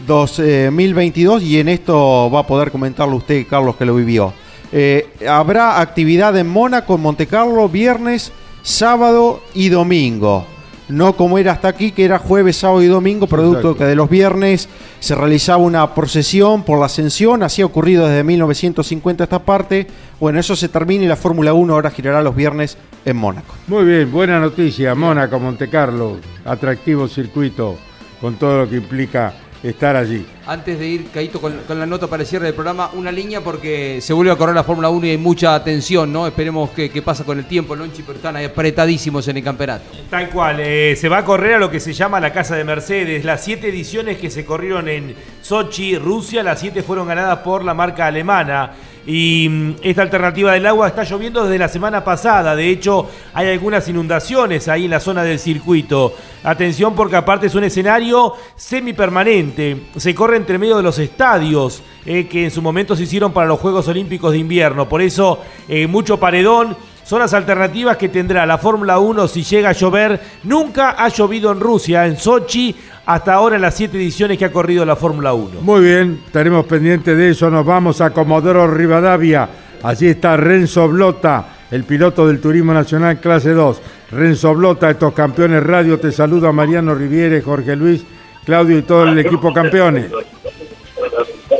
2022 0.07 1.43
y 1.43 1.59
en 1.59 1.67
esto 1.67 2.31
va 2.31 2.39
a 2.39 2.47
poder 2.47 2.71
comentarlo 2.71 3.17
usted, 3.17 3.45
Carlos, 3.49 3.75
que 3.75 3.83
lo 3.83 3.95
vivió. 3.95 4.33
Eh, 4.71 5.09
habrá 5.27 5.81
actividad 5.81 6.37
en 6.37 6.47
Mónaco, 6.47 6.95
en 6.95 7.01
Monte 7.01 7.27
Carlo, 7.27 7.67
viernes, 7.67 8.31
sábado 8.61 9.41
y 9.53 9.67
domingo. 9.67 10.45
No 10.87 11.17
como 11.17 11.37
era 11.37 11.51
hasta 11.51 11.67
aquí, 11.67 11.91
que 11.91 12.05
era 12.05 12.17
jueves, 12.17 12.55
sábado 12.55 12.81
y 12.81 12.87
domingo, 12.87 13.27
producto 13.27 13.59
Exacto. 13.59 13.77
que 13.77 13.83
de 13.83 13.95
los 13.95 14.09
viernes 14.09 14.69
se 15.01 15.15
realizaba 15.15 15.57
una 15.57 15.93
procesión 15.93 16.63
por 16.63 16.79
la 16.79 16.85
ascensión, 16.85 17.43
así 17.43 17.61
ha 17.61 17.65
ocurrido 17.65 18.07
desde 18.07 18.23
1950 18.23 19.25
esta 19.25 19.39
parte. 19.39 19.85
Bueno, 20.17 20.39
eso 20.39 20.55
se 20.55 20.69
termina 20.69 21.03
y 21.03 21.07
la 21.07 21.17
Fórmula 21.17 21.51
1 21.51 21.73
ahora 21.73 21.91
girará 21.91 22.21
los 22.21 22.37
viernes 22.37 22.77
en 23.05 23.17
Mónaco. 23.17 23.55
Muy 23.67 23.85
bien, 23.85 24.11
buena 24.11 24.39
noticia. 24.39 24.95
Mónaco, 24.95 25.39
Monte 25.39 25.69
Carlo, 25.69 26.17
atractivo 26.45 27.07
circuito 27.07 27.77
con 28.19 28.35
todo 28.35 28.59
lo 28.59 28.69
que 28.69 28.75
implica 28.77 29.33
estar 29.63 29.95
allí. 29.95 30.25
Antes 30.47 30.79
de 30.79 30.87
ir, 30.87 31.09
Caíto, 31.13 31.41
con, 31.41 31.57
con 31.67 31.77
la 31.77 31.85
nota 31.85 32.07
para 32.07 32.23
el 32.23 32.27
cierre 32.27 32.45
del 32.45 32.53
programa, 32.53 32.91
una 32.93 33.11
línea 33.11 33.41
porque 33.41 33.99
se 34.01 34.13
vuelve 34.13 34.31
a 34.31 34.35
correr 34.35 34.55
la 34.55 34.63
Fórmula 34.63 34.89
1 34.89 35.05
y 35.05 35.09
hay 35.11 35.17
mucha 35.17 35.53
atención, 35.53 36.11
¿no? 36.11 36.27
Esperemos 36.27 36.69
que, 36.71 36.89
que 36.89 37.01
pasa 37.01 37.23
con 37.23 37.37
el 37.37 37.45
tiempo, 37.45 37.75
Lonchi, 37.75 38.01
pero 38.03 38.17
están 38.17 38.35
ahí 38.35 38.45
apretadísimos 38.45 39.27
en 39.27 39.37
el 39.37 39.43
campeonato. 39.43 39.83
Tal 40.09 40.29
cual, 40.29 40.59
eh, 40.59 40.95
se 40.95 41.09
va 41.09 41.19
a 41.19 41.25
correr 41.25 41.55
a 41.55 41.59
lo 41.59 41.69
que 41.69 41.79
se 41.79 41.93
llama 41.93 42.19
la 42.19 42.31
Casa 42.31 42.55
de 42.55 42.63
Mercedes. 42.63 43.25
Las 43.25 43.43
siete 43.43 43.69
ediciones 43.69 44.17
que 44.17 44.29
se 44.29 44.45
corrieron 44.45 44.87
en 44.87 45.15
Sochi, 45.41 45.97
Rusia, 45.97 46.41
las 46.41 46.59
siete 46.59 46.81
fueron 46.81 47.07
ganadas 47.07 47.39
por 47.39 47.63
la 47.63 47.73
marca 47.73 48.07
alemana. 48.07 48.71
Y 49.11 49.49
mm, 49.49 49.75
esta 49.81 50.03
alternativa 50.03 50.53
del 50.53 50.67
agua 50.67 50.87
está 50.87 51.03
lloviendo 51.03 51.43
desde 51.43 51.57
la 51.57 51.67
semana 51.67 52.03
pasada. 52.03 52.55
De 52.55 52.69
hecho, 52.69 53.09
hay 53.33 53.47
algunas 53.47 53.87
inundaciones 53.87 54.67
ahí 54.67 54.85
en 54.85 54.91
la 54.91 54.99
zona 54.99 55.23
del 55.23 55.39
circuito. 55.39 56.13
Atención 56.43 56.93
porque 56.93 57.15
aparte 57.15 57.47
es 57.47 57.55
un 57.55 57.63
escenario 57.63 58.35
semipermanente. 58.55 59.87
Se 59.95 60.13
corre 60.13 60.37
entre 60.37 60.59
medio 60.59 60.77
de 60.77 60.83
los 60.83 60.99
estadios 60.99 61.81
eh, 62.05 62.27
que 62.27 62.43
en 62.43 62.51
su 62.51 62.61
momento 62.61 62.95
se 62.95 63.01
hicieron 63.01 63.33
para 63.33 63.47
los 63.47 63.59
Juegos 63.59 63.87
Olímpicos 63.87 64.31
de 64.31 64.37
Invierno. 64.37 64.87
Por 64.87 65.01
eso, 65.01 65.39
eh, 65.67 65.87
mucho 65.87 66.19
paredón. 66.19 66.77
Son 67.09 67.17
las 67.17 67.33
alternativas 67.33 67.97
que 67.97 68.07
tendrá 68.07 68.45
la 68.45 68.59
Fórmula 68.59 68.99
1 68.99 69.27
si 69.27 69.41
llega 69.41 69.69
a 69.69 69.71
llover. 69.71 70.19
Nunca 70.43 70.91
ha 70.91 71.07
llovido 71.09 71.51
en 71.51 71.59
Rusia, 71.59 72.05
en 72.05 72.15
Sochi, 72.17 72.75
hasta 73.03 73.33
ahora 73.33 73.55
en 73.55 73.63
las 73.63 73.73
siete 73.73 73.97
ediciones 73.97 74.37
que 74.37 74.45
ha 74.45 74.51
corrido 74.51 74.85
la 74.85 74.95
Fórmula 74.95 75.33
1. 75.33 75.61
Muy 75.61 75.81
bien, 75.81 76.21
estaremos 76.23 76.67
pendientes 76.67 77.17
de 77.17 77.31
eso. 77.31 77.49
Nos 77.49 77.65
vamos 77.65 77.99
a 77.99 78.11
Comodoro 78.11 78.67
Rivadavia. 78.67 79.49
Allí 79.81 80.05
está 80.05 80.37
Renzo 80.37 80.87
Blota, 80.87 81.47
el 81.71 81.83
piloto 81.83 82.27
del 82.27 82.39
Turismo 82.39 82.75
Nacional 82.75 83.19
Clase 83.19 83.53
2. 83.53 83.81
Renzo 84.11 84.53
Blota, 84.53 84.91
estos 84.91 85.11
campeones 85.13 85.63
radio, 85.63 85.99
te 85.99 86.11
saluda 86.11 86.51
Mariano 86.51 86.93
Riviere, 86.93 87.41
Jorge 87.41 87.75
Luis, 87.75 88.05
Claudio 88.45 88.77
y 88.77 88.83
todo 88.83 89.05
el 89.05 89.17
equipo 89.17 89.51
campeones. 89.51 90.11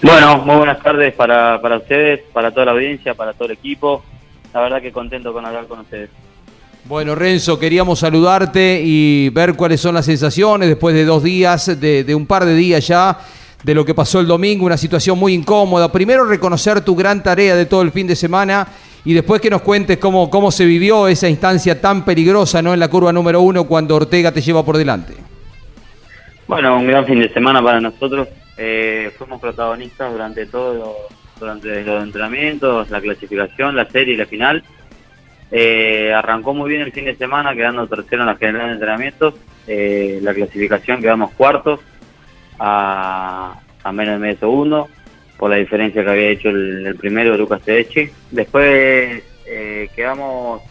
Bueno, 0.04 0.44
muy 0.46 0.58
buenas 0.58 0.80
tardes 0.84 1.12
para, 1.16 1.60
para 1.60 1.78
ustedes, 1.78 2.20
para 2.32 2.52
toda 2.52 2.68
la 2.68 2.72
audiencia, 2.74 3.16
para 3.16 3.34
todo 3.34 3.48
el 3.48 3.54
equipo. 3.54 4.04
La 4.54 4.62
verdad 4.62 4.82
que 4.82 4.92
contento 4.92 5.34
con 5.34 5.46
hablar 5.46 5.68
con 5.68 5.80
ustedes. 5.80 6.10
Bueno, 6.86 7.14
Renzo, 7.14 7.60
queríamos 7.60 8.00
saludarte 8.00 8.82
y 8.84 9.30
ver 9.30 9.56
cuáles 9.56 9.82
son 9.82 9.96
las 9.96 10.06
sensaciones 10.06 10.70
después 10.70 10.96
de 10.96 11.06
dos 11.06 11.22
días, 11.22 11.80
de, 11.80 12.04
de 12.04 12.16
un 12.16 12.26
par 12.26 12.46
de 12.46 12.56
días 12.56 12.88
ya, 12.88 13.20
de 13.64 13.76
lo 13.76 13.86
que 13.86 13.94
pasó 13.94 14.20
el 14.20 14.28
domingo, 14.28 14.66
una 14.66 14.78
situación 14.78 15.20
muy 15.20 15.34
incómoda. 15.34 15.92
Primero, 15.92 16.26
reconocer 16.26 16.82
tu 16.82 16.96
gran 16.96 17.22
tarea 17.22 17.56
de 17.56 17.66
todo 17.66 17.82
el 17.82 17.92
fin 17.92 18.08
de 18.08 18.16
semana 18.16 18.68
y 19.06 19.14
después 19.14 19.42
que 19.42 19.50
nos 19.50 19.62
cuentes 19.62 19.98
cómo, 19.98 20.30
cómo 20.30 20.52
se 20.52 20.66
vivió 20.66 21.08
esa 21.08 21.30
instancia 21.30 21.80
tan 21.80 22.06
peligrosa 22.06 22.62
¿no? 22.62 22.74
en 22.74 22.80
la 22.80 22.88
curva 22.88 23.14
número 23.14 23.42
uno 23.42 23.66
cuando 23.66 23.96
Ortega 23.96 24.32
te 24.32 24.42
lleva 24.42 24.64
por 24.64 24.78
delante. 24.78 25.14
Bueno, 26.48 26.78
un 26.78 26.88
gran 26.88 27.06
fin 27.06 27.20
de 27.20 27.32
semana 27.32 27.62
para 27.62 27.80
nosotros. 27.80 28.28
Eh, 28.58 29.12
fuimos 29.18 29.40
protagonistas 29.40 30.12
durante 30.12 30.46
todo 30.46 30.96
durante 31.40 31.84
los 31.84 32.04
entrenamientos, 32.04 32.90
la 32.90 33.02
clasificación, 33.02 33.76
la 33.76 33.86
serie 33.90 34.14
y 34.14 34.18
la 34.18 34.26
final. 34.26 34.64
Eh, 35.52 36.14
arrancó 36.14 36.54
muy 36.54 36.70
bien 36.70 36.82
el 36.82 36.92
fin 36.92 37.06
de 37.06 37.16
semana, 37.16 37.56
quedando 37.56 37.88
tercero 37.88 38.22
en 38.22 38.28
la 38.28 38.36
general 38.36 38.68
de 38.68 38.74
entrenamientos. 38.74 39.34
Eh, 39.68 40.20
la 40.22 40.34
clasificación 40.34 41.02
quedamos 41.02 41.32
cuartos 41.32 41.80
a, 42.60 43.60
a 43.84 43.92
menos 43.92 44.16
de 44.16 44.20
medio 44.20 44.40
segundo, 44.40 44.90
por 45.38 45.50
la 45.50 45.58
diferencia 45.58 46.04
que 46.04 46.10
había 46.10 46.30
hecho 46.30 46.50
el, 46.50 46.96
primero, 47.00 47.38
Lucas 47.38 47.62
Tedeschi. 47.62 48.10
Después 48.30 49.24
eh, 49.48 49.90
quedamos, 49.96 50.62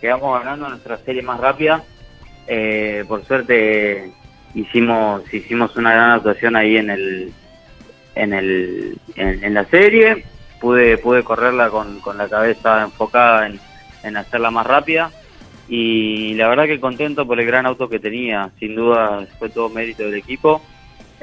quedamos 0.00 0.38
ganando 0.38 0.68
nuestra 0.68 0.96
serie 0.98 1.22
más 1.22 1.40
rápida. 1.40 1.82
Eh, 2.46 3.04
por 3.06 3.24
suerte 3.24 4.12
hicimos, 4.54 5.22
hicimos 5.32 5.76
una 5.76 5.92
gran 5.92 6.10
actuación 6.12 6.56
ahí 6.56 6.76
en 6.76 6.90
el, 6.90 7.32
en 8.14 8.32
el, 8.32 8.98
en, 9.16 9.54
la 9.54 9.64
serie. 9.66 10.24
Pude, 10.60 10.98
pude 10.98 11.22
correrla 11.22 11.70
con, 11.70 12.00
con 12.00 12.18
la 12.18 12.28
cabeza 12.28 12.82
enfocada 12.82 13.46
en, 13.46 13.58
en 14.02 14.16
hacerla 14.16 14.50
más 14.50 14.66
rápida. 14.66 15.10
Y 15.68 16.34
la 16.34 16.48
verdad 16.48 16.66
que 16.66 16.80
contento 16.80 17.26
por 17.26 17.38
el 17.40 17.46
gran 17.46 17.64
auto 17.64 17.88
que 17.88 18.00
tenía, 18.00 18.50
sin 18.58 18.74
duda 18.74 19.26
fue 19.38 19.48
todo 19.50 19.68
mérito 19.68 20.02
del 20.02 20.14
equipo. 20.14 20.60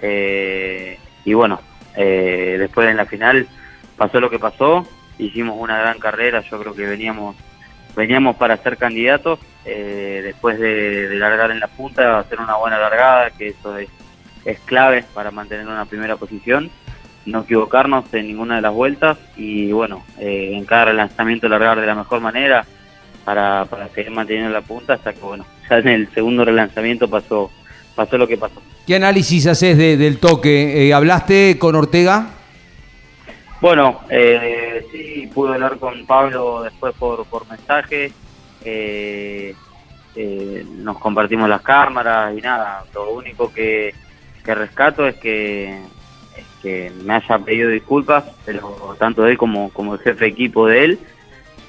Eh, 0.02 0.98
y 1.26 1.34
bueno, 1.34 1.60
eh, 1.96 2.56
después 2.58 2.88
en 2.90 2.98
la 2.98 3.06
final 3.06 3.48
pasó 3.98 4.20
lo 4.20 4.30
que 4.30 4.40
pasó, 4.40 4.88
hicimos 5.18 5.58
una 5.60 5.80
gran 5.80 6.00
carrera, 6.00 6.42
yo 6.42 6.60
creo 6.60 6.74
que 6.74 6.86
veníamos 6.86 7.36
veníamos 7.96 8.36
para 8.36 8.58
ser 8.58 8.78
candidatos, 8.78 9.40
eh, 9.66 10.22
después 10.24 10.60
de, 10.60 11.10
de 11.10 11.16
largar 11.16 11.50
en 11.50 11.60
la 11.60 11.68
punta, 11.68 12.20
hacer 12.20 12.40
una 12.40 12.56
buena 12.56 12.78
largada, 12.78 13.32
que 13.32 13.48
eso 13.50 13.76
es, 13.76 13.90
es 14.48 14.60
clave 14.62 15.04
para 15.14 15.30
mantener 15.32 15.68
una 15.68 15.86
primera 15.86 16.16
posición, 16.16 16.70
no 17.26 17.42
equivocarnos 17.42 18.06
en 18.14 18.28
ninguna 18.28 18.56
de 18.56 18.62
las 18.62 18.74
vueltas 18.74 19.18
y 19.36 19.72
bueno, 19.74 20.04
eh, 20.20 20.52
en 20.54 20.66
cada 20.66 20.86
relanzamiento 20.86 21.50
largar 21.50 21.80
de 21.80 21.86
la 21.86 21.96
mejor 21.96 22.22
manera 22.22 22.66
para, 23.26 23.66
para 23.66 23.90
seguir 23.90 24.12
manteniendo 24.12 24.50
la 24.52 24.62
punta 24.62 24.94
hasta 24.94 25.12
que 25.14 25.20
bueno, 25.20 25.46
ya 25.70 25.78
en 25.80 25.88
el 25.90 26.14
segundo 26.14 26.46
relanzamiento 26.46 27.10
pasó, 27.10 27.52
pasó 27.96 28.18
lo 28.18 28.26
que 28.28 28.38
pasó. 28.38 28.62
¿Qué 28.86 28.96
análisis 28.96 29.46
haces 29.48 29.78
de- 29.78 29.98
del 29.98 30.18
toque? 30.20 30.88
Eh, 30.88 30.94
¿Hablaste 30.94 31.58
con 31.60 31.76
Ortega? 31.76 32.28
Bueno, 33.60 34.02
eh, 34.10 34.86
sí, 34.92 35.30
pude 35.34 35.56
hablar 35.56 35.78
con 35.80 36.06
Pablo 36.06 36.62
después 36.64 36.94
por, 36.96 37.26
por 37.26 37.48
mensaje. 37.50 38.12
eh, 38.64 39.54
eh, 40.16 40.66
nos 40.78 40.98
compartimos 40.98 41.48
las 41.50 41.62
cámaras 41.62 42.36
y 42.38 42.42
nada. 42.42 42.84
Lo 42.94 43.12
único 43.12 43.52
que, 43.54 43.94
que 44.48 44.56
rescato 44.56 45.06
es 45.06 45.18
que, 45.18 45.78
me 47.04 47.14
haya 47.14 47.40
pedido 47.40 47.70
disculpas, 47.70 48.24
pero 48.46 48.96
tanto 48.98 49.28
él 49.28 49.38
como, 49.38 49.70
como 49.72 49.94
el 49.96 50.00
jefe 50.00 50.26
de 50.26 50.32
equipo 50.32 50.68
de 50.68 50.86
él. 50.86 51.00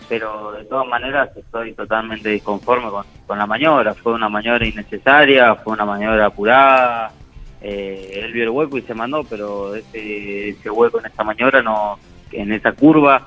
Pero 0.09 0.53
de 0.53 0.64
todas 0.64 0.87
maneras 0.87 1.29
estoy 1.37 1.72
totalmente 1.72 2.29
disconforme 2.31 2.89
con, 2.89 3.05
con 3.26 3.39
la 3.39 3.47
maniobra. 3.47 3.95
Fue 3.95 4.12
una 4.12 4.29
maniobra 4.29 4.66
innecesaria, 4.66 5.57
fue 5.57 5.72
una 5.72 5.85
maniobra 5.85 6.26
apurada. 6.26 7.12
Eh, 7.61 8.22
él 8.24 8.33
vio 8.33 8.45
el 8.45 8.51
hueco 8.51 8.79
y 8.79 8.83
se 8.83 8.95
mandó, 8.95 9.24
pero 9.24 9.74
ese, 9.74 10.51
ese 10.51 10.70
hueco 10.70 11.01
en 11.01 11.07
esta 11.07 11.24
maniobra, 11.24 11.61
no 11.62 11.99
en 12.31 12.53
esa 12.53 12.72
curva, 12.72 13.26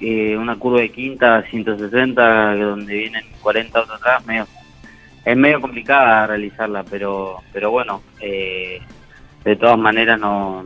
eh, 0.00 0.36
una 0.36 0.56
curva 0.56 0.80
de 0.80 0.90
quinta, 0.90 1.42
160, 1.48 2.56
donde 2.56 2.92
vienen 2.92 3.24
40 3.40 3.78
autos 3.78 3.96
atrás, 3.96 4.26
medio, 4.26 4.46
es 5.24 5.36
medio 5.36 5.60
complicada 5.60 6.26
realizarla, 6.26 6.84
pero 6.84 7.38
pero 7.52 7.70
bueno, 7.70 8.02
eh, 8.20 8.80
de 9.44 9.56
todas 9.56 9.78
maneras 9.78 10.18
no, 10.20 10.64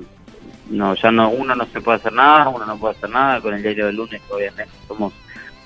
no 0.70 0.94
ya 0.94 1.10
no 1.10 1.30
uno 1.30 1.54
no 1.54 1.66
se 1.66 1.80
puede 1.80 1.98
hacer 1.98 2.12
nada, 2.12 2.48
uno 2.48 2.66
no 2.66 2.76
puede 2.78 2.96
hacer 2.96 3.10
nada 3.10 3.40
con 3.40 3.54
el 3.54 3.62
diario 3.62 3.86
del 3.86 3.96
lunes, 3.96 4.20
obviamente 4.30 4.72
somos 4.86 5.12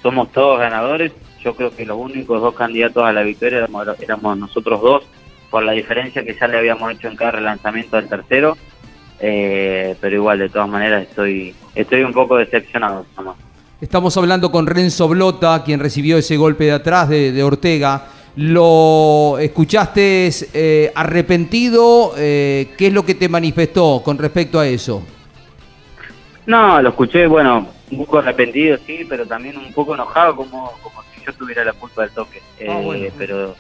somos 0.03 0.30
todos 0.32 0.59
ganadores. 0.59 1.12
Yo 1.43 1.55
creo 1.57 1.74
que 1.74 1.86
los 1.86 1.97
únicos 1.97 2.40
dos 2.40 2.55
candidatos 2.55 3.05
a 3.05 3.12
la 3.12 3.22
victoria 3.22 3.59
éramos, 3.59 3.86
éramos 4.01 4.38
nosotros 4.38 4.80
dos, 4.80 5.05
por 5.51 5.62
la 5.62 5.72
diferencia 5.72 6.24
que 6.24 6.36
ya 6.38 6.47
le 6.47 6.59
habíamos 6.59 6.93
hecho 6.93 7.09
en 7.09 7.16
cada 7.16 7.32
relanzamiento 7.32 7.97
del 7.97 8.09
tercero. 8.09 8.57
Eh, 9.20 9.97
pero 10.01 10.16
igual, 10.16 10.38
de 10.40 10.49
todas 10.49 10.68
maneras, 10.68 11.03
estoy 11.03 11.55
estoy 11.74 12.03
un 12.03 12.12
poco 12.12 12.36
decepcionado. 12.36 13.07
nomás. 13.16 13.36
Estamos 13.80 14.16
hablando 14.16 14.51
con 14.51 14.66
Renzo 14.66 15.09
Blota, 15.09 15.62
quien 15.64 15.80
recibió 15.80 16.18
ese 16.18 16.36
golpe 16.36 16.64
de 16.64 16.72
atrás 16.72 17.09
de 17.09 17.43
Ortega. 17.43 18.07
¿Lo 18.37 19.39
escuchaste 19.39 20.30
eh, 20.55 20.91
arrepentido? 20.95 22.14
Eh, 22.16 22.70
¿Qué 22.78 22.87
es 22.87 22.93
lo 22.93 23.05
que 23.05 23.14
te 23.14 23.28
manifestó 23.28 24.01
con 24.05 24.16
respecto 24.18 24.59
a 24.59 24.66
eso? 24.66 25.03
No, 26.47 26.80
lo 26.80 26.89
escuché, 26.89 27.26
bueno, 27.26 27.68
un 27.91 27.99
poco 27.99 28.18
arrepentido, 28.18 28.78
sí, 28.87 29.07
pero 29.09 29.26
también 29.26 29.57
un 29.59 29.72
poco 29.72 29.95
enojado, 29.95 30.35
como, 30.35 30.72
como 30.83 31.03
si 31.14 31.24
yo 31.24 31.33
tuviera 31.35 31.64
la 31.64 31.72
culpa 31.74 32.03
del 32.03 32.11
toque. 32.12 32.41
Eh, 32.59 33.12
Pero 33.18 33.55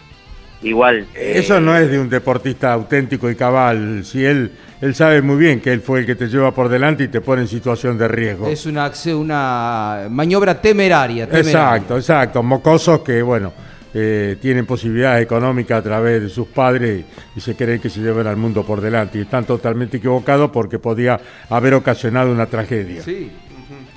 igual. 0.62 1.06
eh, 1.14 1.34
Eso 1.36 1.60
no 1.60 1.76
es 1.76 1.90
de 1.90 2.00
un 2.00 2.08
deportista 2.08 2.72
auténtico 2.72 3.30
y 3.30 3.36
cabal. 3.36 4.04
Si 4.04 4.24
él, 4.24 4.52
él 4.80 4.94
sabe 4.94 5.20
muy 5.22 5.36
bien 5.36 5.60
que 5.60 5.70
él 5.72 5.80
fue 5.82 6.00
el 6.00 6.06
que 6.06 6.14
te 6.16 6.28
lleva 6.28 6.50
por 6.52 6.68
delante 6.70 7.04
y 7.04 7.08
te 7.08 7.20
pone 7.20 7.42
en 7.42 7.48
situación 7.48 7.98
de 7.98 8.08
riesgo. 8.08 8.48
Es 8.48 8.64
una, 8.66 8.90
una 9.14 10.06
maniobra 10.10 10.60
temeraria. 10.60 11.26
temeraria. 11.26 11.50
Exacto, 11.50 11.96
exacto. 11.98 12.42
Mocosos 12.42 13.00
que, 13.00 13.22
bueno, 13.22 13.52
eh, 13.94 14.36
tienen 14.40 14.66
posibilidades 14.66 15.24
económicas 15.24 15.80
a 15.80 15.82
través 15.82 16.22
de 16.22 16.28
sus 16.28 16.48
padres 16.48 17.04
y 17.36 17.40
se 17.40 17.56
creen 17.56 17.80
que 17.80 17.90
se 17.90 18.00
llevan 18.00 18.26
al 18.26 18.36
mundo 18.36 18.64
por 18.64 18.80
delante. 18.80 19.18
Y 19.18 19.22
están 19.22 19.44
totalmente 19.44 19.98
equivocados 19.98 20.50
porque 20.50 20.78
podía 20.78 21.20
haber 21.50 21.74
ocasionado 21.74 22.30
una 22.30 22.46
tragedia. 22.46 23.02
Sí. 23.02 23.30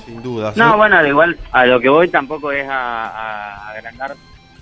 Sin 0.05 0.21
duda. 0.21 0.53
No, 0.55 0.77
bueno, 0.77 0.97
al 0.97 1.07
igual 1.07 1.37
a 1.51 1.65
lo 1.65 1.79
que 1.79 1.89
voy 1.89 2.09
tampoco 2.09 2.51
es 2.51 2.67
a, 2.67 3.07
a 3.07 3.71
agrandar 3.71 4.15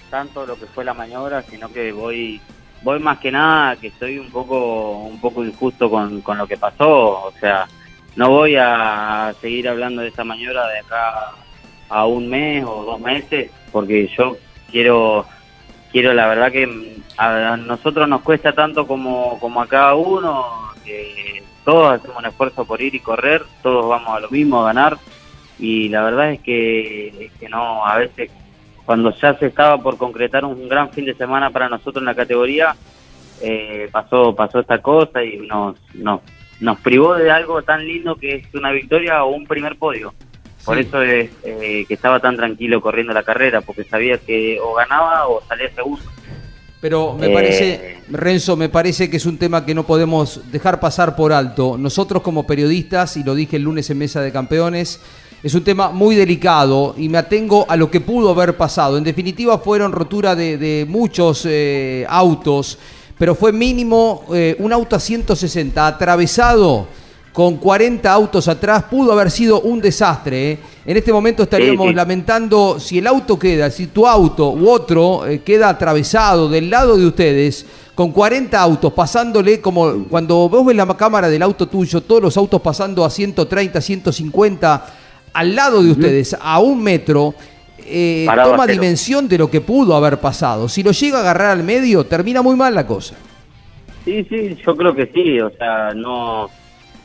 tanto 0.10 0.46
lo 0.46 0.58
que 0.58 0.68
fue 0.68 0.86
la 0.86 0.94
maniobra, 0.94 1.42
sino 1.42 1.70
que 1.72 1.92
voy 1.92 2.40
voy 2.84 3.00
más 3.00 3.18
que 3.20 3.32
nada 3.32 3.76
que 3.78 3.88
estoy 3.88 4.20
un 4.20 4.30
poco 4.30 5.00
un 5.00 5.20
poco 5.20 5.44
injusto 5.44 5.90
con, 5.90 6.22
con 6.22 6.38
lo 6.38 6.46
que 6.46 6.58
pasó, 6.58 7.26
o 7.26 7.34
sea, 7.40 7.66
no 8.16 8.30
voy 8.30 8.56
a 8.60 9.34
seguir 9.42 9.68
hablando 9.68 10.02
de 10.02 10.10
esta 10.10 10.24
maniobra 10.24 10.68
de 10.68 10.80
acá 10.80 11.32
a 11.90 12.06
un 12.06 12.30
mes 12.30 12.64
o 12.66 12.84
dos 12.84 13.00
meses, 13.00 13.50
porque 13.72 14.08
yo 14.16 14.38
quiero 14.74 15.26
quiero 15.92 16.14
la 16.14 16.28
verdad 16.28 16.52
que 16.52 16.98
a 17.18 17.56
nosotros 17.56 18.10
nos 18.10 18.22
cuesta 18.24 18.52
tanto 18.52 18.88
como, 18.88 19.40
como 19.40 19.62
a 19.62 19.68
cada 19.68 19.94
uno, 19.94 20.72
que 20.84 21.44
todos 21.64 21.94
hacemos 21.94 22.18
un 22.18 22.26
esfuerzo 22.26 22.66
por 22.66 22.82
ir 22.82 22.96
y 22.96 23.00
correr, 23.00 23.44
todos 23.62 23.88
vamos 23.88 24.10
a 24.10 24.20
lo 24.20 24.30
mismo, 24.30 24.62
a 24.62 24.74
ganar, 24.74 24.98
y 25.60 25.88
la 25.90 26.04
verdad 26.04 26.32
es 26.32 26.40
que, 26.42 27.26
es 27.26 27.32
que 27.34 27.48
no, 27.48 27.86
a 27.86 27.98
veces 28.00 28.32
cuando 28.86 29.16
ya 29.16 29.36
se 29.36 29.46
estaba 29.46 29.78
por 29.78 29.98
concretar 29.98 30.44
un 30.44 30.68
gran 30.68 30.90
fin 30.90 31.06
de 31.06 31.14
semana 31.14 31.52
para 31.52 31.70
nosotros 31.70 32.02
en 32.02 32.06
la 32.06 32.16
categoría, 32.16 32.76
eh, 33.42 33.88
pasó 33.92 34.36
pasó 34.36 34.60
esta 34.60 34.80
cosa 34.80 35.24
y 35.24 35.38
nos, 35.38 35.78
nos, 35.94 36.22
nos 36.60 36.80
privó 36.80 37.14
de 37.14 37.30
algo 37.30 37.62
tan 37.62 37.86
lindo 37.86 38.16
que 38.16 38.36
es 38.36 38.56
una 38.56 38.72
victoria 38.72 39.24
o 39.24 39.32
un 39.32 39.46
primer 39.46 39.78
podio. 39.78 40.14
Por 40.66 40.78
Sí. 40.78 40.84
eso 40.88 41.02
es 41.02 41.30
eh, 41.44 41.86
que 41.88 41.94
estaba 41.94 42.20
tan 42.20 42.36
tranquilo 42.38 42.82
corriendo 42.82 43.14
la 43.14 43.24
carrera, 43.24 43.62
porque 43.62 43.84
sabía 43.84 44.18
que 44.18 44.60
o 44.62 44.74
ganaba 44.76 45.28
o 45.28 45.42
salía 45.48 45.74
segundo. 45.76 46.04
Pero 46.80 47.16
me 47.18 47.28
Eh, 47.28 47.34
parece, 47.34 47.98
Renzo, 48.10 48.58
me 48.58 48.68
parece 48.70 49.10
que 49.10 49.18
es 49.18 49.26
un 49.26 49.38
tema 49.38 49.66
que 49.66 49.74
no 49.74 49.84
podemos 49.86 50.42
dejar 50.52 50.80
pasar 50.82 51.16
por 51.16 51.32
alto. 51.32 51.78
Nosotros 51.78 52.22
como 52.22 52.46
periodistas, 52.46 53.16
y 53.18 53.24
lo 53.24 53.36
dije 53.36 53.56
el 53.56 53.64
lunes 53.64 53.90
en 53.90 53.98
Mesa 54.00 54.22
de 54.22 54.32
Campeones, 54.34 55.00
es 55.42 55.54
un 55.56 55.64
tema 55.64 55.90
muy 55.92 56.16
delicado 56.16 56.94
y 56.98 57.08
me 57.10 57.18
atengo 57.18 57.66
a 57.70 57.76
lo 57.78 57.90
que 57.92 58.00
pudo 58.02 58.30
haber 58.32 58.56
pasado. 58.58 58.98
En 58.98 59.04
definitiva 59.04 59.58
fueron 59.60 59.92
rotura 59.92 60.36
de, 60.36 60.58
de 60.58 60.86
muchos 60.88 61.46
eh, 61.50 62.06
autos, 62.10 62.78
pero 63.18 63.34
fue 63.36 63.52
mínimo 63.54 64.26
eh, 64.34 64.56
un 64.60 64.72
auto 64.74 64.96
a 64.96 65.00
160 65.00 65.86
atravesado 65.88 66.88
con 67.34 67.58
40 67.58 68.12
autos 68.14 68.48
atrás, 68.48 68.84
pudo 68.84 69.12
haber 69.12 69.32
sido 69.32 69.60
un 69.62 69.82
desastre. 69.82 70.52
¿eh? 70.52 70.60
En 70.86 70.96
este 70.98 71.12
momento 71.12 71.42
estaríamos 71.44 71.86
Sí, 71.86 71.90
sí. 71.90 71.96
lamentando 71.96 72.80
si 72.80 73.00
el 73.00 73.08
auto 73.08 73.40
queda, 73.40 73.72
si 73.72 73.88
tu 73.88 74.06
auto 74.08 74.52
u 74.52 74.70
otro 74.70 75.26
eh, 75.26 75.42
queda 75.42 75.68
atravesado 75.70 76.48
del 76.48 76.70
lado 76.70 76.96
de 76.96 77.08
ustedes, 77.08 77.66
con 77.96 78.12
40 78.12 78.60
autos 78.62 78.94
pasándole 78.94 79.60
como 79.62 80.06
cuando 80.10 80.48
vos 80.48 80.64
ves 80.66 80.76
la 80.76 80.86
cámara 80.96 81.28
del 81.28 81.42
auto 81.42 81.68
tuyo, 81.68 82.02
todos 82.02 82.22
los 82.22 82.38
autos 82.38 82.62
pasando 82.62 83.04
a 83.04 83.10
130, 83.10 83.82
150 83.82 84.86
al 85.34 85.56
lado 85.56 85.82
de 85.82 85.92
ustedes, 85.92 86.38
a 86.40 86.60
un 86.60 86.84
metro. 86.84 87.34
eh, 87.86 88.28
toma 88.44 88.66
dimensión 88.68 89.28
de 89.28 89.38
lo 89.40 89.50
que 89.50 89.60
pudo 89.60 89.96
haber 89.96 90.20
pasado. 90.20 90.70
Si 90.70 90.84
lo 90.84 90.92
llega 90.92 91.18
a 91.18 91.22
agarrar 91.22 91.50
al 91.52 91.64
medio, 91.64 92.06
termina 92.06 92.42
muy 92.44 92.56
mal 92.56 92.74
la 92.76 92.86
cosa. 92.88 93.16
Sí, 94.06 94.24
sí, 94.30 94.56
yo 94.66 94.76
creo 94.76 94.94
que 94.96 95.08
sí, 95.14 95.40
o 95.42 95.50
sea, 95.58 95.94
no 95.96 96.50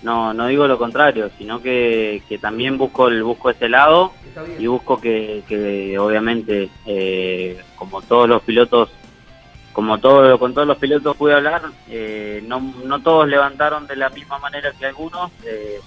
no 0.02 0.32
no 0.32 0.46
digo 0.46 0.66
lo 0.66 0.78
contrario, 0.78 1.30
sino 1.38 1.60
que, 1.60 2.22
que 2.28 2.38
también 2.38 2.78
busco 2.78 3.08
el 3.08 3.22
busco 3.22 3.50
ese 3.50 3.68
lado 3.68 4.12
y 4.58 4.66
busco 4.66 5.00
que, 5.00 5.42
que 5.48 5.98
obviamente 5.98 6.70
eh, 6.86 7.60
como 7.76 8.02
todos 8.02 8.28
los 8.28 8.42
pilotos 8.42 8.90
como 9.78 9.98
todo 9.98 10.38
con 10.40 10.54
todos 10.54 10.66
los 10.66 10.78
pilotos 10.78 11.16
pude 11.16 11.34
hablar, 11.34 11.62
eh, 11.88 12.42
no, 12.44 12.58
no 12.84 13.00
todos 13.00 13.28
levantaron 13.28 13.86
de 13.86 13.94
la 13.94 14.08
misma 14.08 14.36
manera 14.40 14.72
que 14.72 14.86
algunos, 14.86 15.30
eh, 15.44 15.78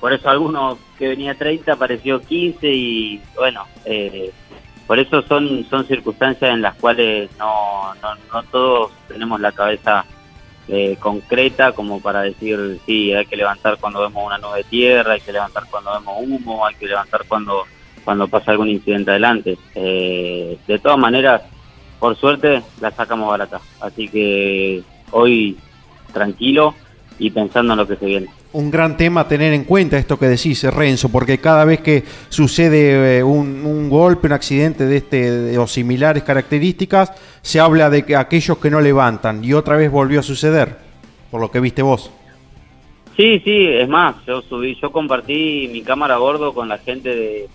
por 0.00 0.12
eso 0.12 0.28
alguno 0.28 0.78
que 0.98 1.08
venía 1.08 1.34
30 1.34 1.72
apareció 1.72 2.20
15 2.20 2.68
y 2.68 3.22
bueno, 3.34 3.64
eh, 3.86 4.30
por 4.86 4.98
eso 4.98 5.22
son, 5.22 5.64
son 5.70 5.86
circunstancias 5.86 6.50
en 6.52 6.60
las 6.60 6.74
cuales 6.74 7.30
no, 7.38 7.94
no, 8.02 8.14
no 8.30 8.42
todos 8.50 8.92
tenemos 9.08 9.40
la 9.40 9.52
cabeza 9.52 10.04
eh, 10.68 10.96
concreta 10.98 11.72
como 11.72 12.00
para 12.00 12.22
decir, 12.22 12.80
sí, 12.86 13.12
hay 13.12 13.26
que 13.26 13.36
levantar 13.36 13.78
cuando 13.78 14.00
vemos 14.00 14.24
una 14.24 14.38
nube 14.38 14.58
de 14.58 14.64
tierra, 14.64 15.14
hay 15.14 15.20
que 15.20 15.32
levantar 15.32 15.64
cuando 15.70 15.92
vemos 15.92 16.14
humo, 16.20 16.66
hay 16.66 16.74
que 16.74 16.86
levantar 16.86 17.22
cuando, 17.26 17.64
cuando 18.04 18.28
pasa 18.28 18.52
algún 18.52 18.68
incidente 18.68 19.10
adelante. 19.10 19.58
Eh, 19.74 20.58
de 20.66 20.78
todas 20.78 20.98
maneras, 20.98 21.42
por 21.98 22.16
suerte, 22.16 22.62
la 22.80 22.90
sacamos 22.90 23.28
barata. 23.28 23.60
Así 23.80 24.08
que 24.08 24.82
hoy 25.10 25.56
tranquilo 26.12 26.74
y 27.18 27.30
pensando 27.30 27.72
en 27.72 27.78
lo 27.78 27.86
que 27.86 27.96
se 27.96 28.06
viene 28.06 28.28
un 28.52 28.70
gran 28.70 28.96
tema 28.96 29.22
a 29.22 29.28
tener 29.28 29.52
en 29.52 29.64
cuenta 29.64 29.98
esto 29.98 30.18
que 30.18 30.26
decís, 30.26 30.62
Renzo, 30.64 31.10
porque 31.10 31.38
cada 31.38 31.64
vez 31.64 31.80
que 31.80 32.04
sucede 32.28 33.18
eh, 33.18 33.22
un, 33.22 33.88
golpe, 33.88 34.26
un 34.26 34.32
accidente 34.32 34.84
de 34.86 34.96
este 34.96 35.58
o 35.58 35.66
similares 35.66 36.22
características, 36.22 37.12
se 37.40 37.60
habla 37.60 37.90
de 37.90 38.04
que 38.04 38.16
aquellos 38.16 38.58
que 38.58 38.70
no 38.70 38.80
levantan 38.80 39.44
y 39.44 39.52
otra 39.52 39.76
vez 39.76 39.90
volvió 39.90 40.20
a 40.20 40.22
suceder, 40.22 40.76
por 41.30 41.40
lo 41.40 41.50
que 41.50 41.60
viste 41.60 41.82
vos. 41.82 42.10
Sí, 43.16 43.40
sí, 43.44 43.66
es 43.66 43.88
más, 43.88 44.16
yo 44.26 44.42
subí, 44.42 44.78
yo 44.80 44.90
compartí 44.90 45.68
mi 45.70 45.82
cámara 45.82 46.14
a 46.14 46.18
bordo 46.18 46.54
con 46.54 46.68
la 46.68 46.78
gente 46.78 47.14
de, 47.14 47.48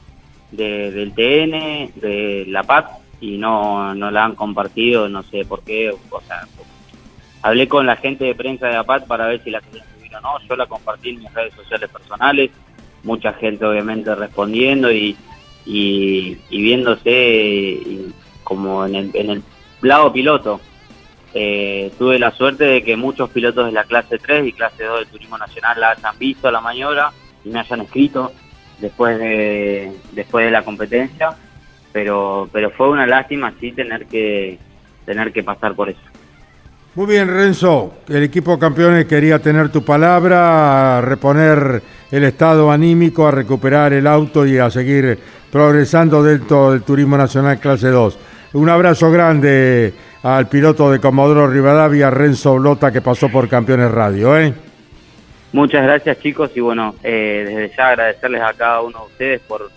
de 0.52 0.92
del 0.92 1.14
TN, 1.14 2.00
de 2.00 2.46
la 2.48 2.64
PAT 2.64 2.92
y 3.22 3.38
no, 3.38 3.96
no 3.96 4.12
la 4.12 4.26
han 4.26 4.36
compartido, 4.36 5.10
no 5.10 5.24
sé 5.24 5.46
por 5.46 5.64
qué, 5.64 5.90
o 5.90 6.22
sea, 6.22 6.48
hablé 7.42 7.68
con 7.68 7.88
la 7.88 7.96
gente 7.96 8.26
de 8.26 8.36
prensa 8.36 8.68
de 8.68 8.74
la 8.74 8.84
PAT 8.84 9.08
para 9.08 9.28
ver 9.28 9.44
si 9.44 9.50
la 9.50 9.62
no, 10.22 10.40
yo 10.48 10.56
la 10.56 10.66
compartí 10.66 11.10
en 11.10 11.20
mis 11.20 11.34
redes 11.34 11.54
sociales 11.54 11.90
personales, 11.90 12.52
mucha 13.04 13.34
gente 13.34 13.66
obviamente 13.66 14.14
respondiendo 14.16 14.92
y, 14.92 15.16
y, 15.66 16.38
viéndose 16.50 18.12
como 18.44 18.86
en 18.86 18.96
el, 18.96 19.12
en 19.14 19.30
el 19.30 19.44
lado 19.82 20.12
piloto. 20.12 20.62
Eh, 21.34 21.92
tuve 21.98 22.18
la 22.18 22.32
suerte 22.32 22.64
de 22.64 22.84
que 22.84 22.96
muchos 22.96 23.30
pilotos 23.30 23.66
de 23.66 23.72
la 23.72 23.84
clase 23.84 24.18
3 24.18 24.48
y 24.48 24.54
clase 24.54 24.84
2 24.84 25.00
del 25.00 25.08
Turismo 25.08 25.38
Nacional 25.38 25.80
la 25.80 25.92
hayan 25.92 26.18
visto 26.18 26.48
a 26.48 26.52
la 26.52 26.62
maniobra 26.62 27.12
y 27.44 27.50
me 27.50 27.60
hayan 27.60 27.82
escrito 27.82 28.32
después 28.80 29.20
de, 29.20 29.92
después 30.14 30.46
de 30.46 30.52
la 30.52 30.64
competencia, 30.64 31.36
pero, 31.92 32.50
pero 32.52 32.72
fue 32.72 32.90
una 32.90 33.06
lástima 33.06 33.54
sí 33.60 33.72
tener 33.72 34.06
que, 34.08 34.58
tener 35.06 35.32
que 35.32 35.44
pasar 35.44 35.76
por 35.76 35.90
eso. 35.90 36.00
Muy 36.98 37.06
bien, 37.06 37.28
Renzo. 37.28 37.94
El 38.10 38.24
equipo 38.24 38.58
campeones 38.58 39.06
quería 39.06 39.38
tener 39.38 39.70
tu 39.70 39.86
palabra, 39.86 41.00
reponer 41.00 41.84
el 42.10 42.24
estado 42.24 42.72
anímico, 42.72 43.28
a 43.28 43.30
recuperar 43.30 43.94
el 43.94 44.08
auto 44.08 44.48
y 44.48 44.58
a 44.58 44.72
seguir 44.72 45.20
progresando 45.52 46.24
dentro 46.24 46.72
del 46.72 46.82
Turismo 46.82 47.16
Nacional 47.16 47.60
Clase 47.60 47.90
2. 47.90 48.18
Un 48.54 48.70
abrazo 48.70 49.12
grande 49.12 49.94
al 50.24 50.50
piloto 50.50 50.90
de 50.90 51.00
Comodoro 51.00 51.48
Rivadavia, 51.48 52.10
Renzo 52.10 52.56
Blota, 52.56 52.92
que 52.92 53.02
pasó 53.02 53.30
por 53.30 53.48
Campeones 53.48 53.92
Radio. 53.92 54.36
¿eh? 54.36 54.56
Muchas 55.54 55.84
gracias, 55.84 56.20
chicos, 56.20 56.50
y 56.56 56.62
bueno, 56.62 56.96
eh, 57.04 57.44
desde 57.46 57.78
ya 57.78 57.90
agradecerles 57.90 58.42
a 58.42 58.54
cada 58.54 58.82
uno 58.82 59.02
de 59.02 59.06
ustedes 59.06 59.42
por, 59.42 59.70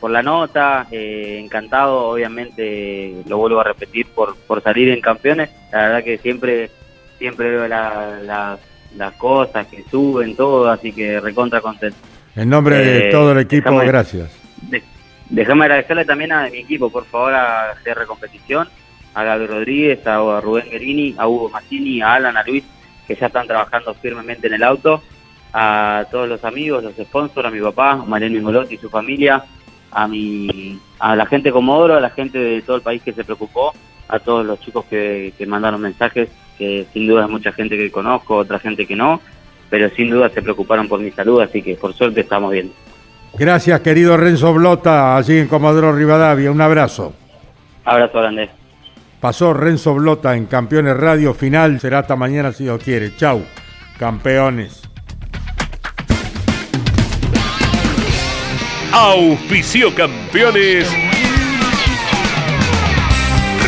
por 0.00 0.10
la 0.10 0.22
nota, 0.22 0.86
eh, 0.90 1.40
encantado, 1.42 2.08
obviamente, 2.10 3.22
lo 3.26 3.38
vuelvo 3.38 3.60
a 3.60 3.64
repetir, 3.64 4.06
por, 4.06 4.36
por 4.36 4.62
salir 4.62 4.88
en 4.90 5.00
campeones. 5.00 5.50
La 5.72 5.78
verdad 5.88 6.04
que 6.04 6.18
siempre 6.18 6.70
siempre 7.18 7.50
veo 7.50 7.68
las 7.68 9.12
cosas 9.18 9.66
que 9.66 9.84
suben, 9.90 10.36
todo, 10.36 10.70
así 10.70 10.92
que 10.92 11.20
recontra 11.20 11.60
contento. 11.60 11.98
En 12.36 12.48
nombre 12.48 12.76
de 12.76 13.08
Eh, 13.08 13.10
todo 13.10 13.32
el 13.32 13.38
equipo, 13.38 13.76
gracias. 13.78 14.30
Déjame 15.28 15.64
agradecerle 15.64 16.04
también 16.04 16.32
a 16.32 16.48
mi 16.48 16.58
equipo, 16.58 16.90
por 16.90 17.04
favor, 17.04 17.34
a 17.34 17.74
CR 17.84 18.06
Competición, 18.06 18.68
a 19.14 19.24
Gaby 19.24 19.46
Rodríguez, 19.46 20.06
a 20.06 20.40
Rubén 20.40 20.70
Guerini, 20.70 21.14
a 21.18 21.26
Hugo 21.28 21.50
Massini, 21.50 22.00
a 22.00 22.14
Alan, 22.14 22.36
a 22.36 22.44
Luis, 22.44 22.64
que 23.06 23.14
ya 23.14 23.26
están 23.26 23.46
trabajando 23.46 23.92
firmemente 23.94 24.46
en 24.46 24.54
el 24.54 24.62
auto, 24.62 25.02
a 25.52 26.06
todos 26.10 26.28
los 26.28 26.44
amigos, 26.44 26.84
los 26.84 26.94
sponsors, 26.94 27.46
a 27.46 27.50
mi 27.50 27.60
papá, 27.60 27.92
a 27.92 27.96
Mariano 27.96 28.36
Mingolotti 28.36 28.76
y 28.76 28.78
su 28.78 28.88
familia, 28.88 29.44
a 29.90 30.06
mi, 30.08 30.78
a 30.98 31.16
la 31.16 31.26
gente 31.26 31.48
de 31.48 31.52
Comodoro, 31.52 31.96
a 31.96 32.00
la 32.00 32.10
gente 32.10 32.38
de 32.38 32.62
todo 32.62 32.76
el 32.76 32.82
país 32.82 33.02
que 33.02 33.12
se 33.12 33.24
preocupó, 33.24 33.72
a 34.08 34.18
todos 34.18 34.44
los 34.44 34.60
chicos 34.60 34.84
que, 34.86 35.32
que 35.36 35.46
mandaron 35.46 35.80
mensajes, 35.80 36.28
que 36.56 36.86
sin 36.92 37.06
duda 37.06 37.24
es 37.24 37.30
mucha 37.30 37.52
gente 37.52 37.76
que 37.76 37.90
conozco, 37.90 38.36
otra 38.36 38.58
gente 38.58 38.86
que 38.86 38.96
no, 38.96 39.20
pero 39.70 39.88
sin 39.90 40.10
duda 40.10 40.28
se 40.30 40.42
preocuparon 40.42 40.88
por 40.88 41.00
mi 41.00 41.10
salud, 41.10 41.40
así 41.40 41.62
que 41.62 41.74
por 41.74 41.94
suerte 41.94 42.20
estamos 42.20 42.52
bien. 42.52 42.72
Gracias, 43.38 43.80
querido 43.80 44.16
Renzo 44.16 44.52
Blota, 44.54 45.16
allí 45.16 45.38
en 45.38 45.48
Comodoro 45.48 45.92
Rivadavia. 45.92 46.50
Un 46.50 46.60
abrazo. 46.60 47.12
Abrazo 47.84 48.18
grande. 48.18 48.50
Pasó 49.20 49.52
Renzo 49.52 49.94
Blota 49.94 50.36
en 50.36 50.46
Campeones 50.46 50.96
Radio 50.96 51.34
Final. 51.34 51.80
Será 51.80 52.00
hasta 52.00 52.16
mañana 52.16 52.52
si 52.52 52.64
Dios 52.64 52.82
quiere. 52.82 53.14
Chau, 53.16 53.42
campeones. 53.98 54.87
Auspicio 58.92 59.94
campeones. 59.94 60.88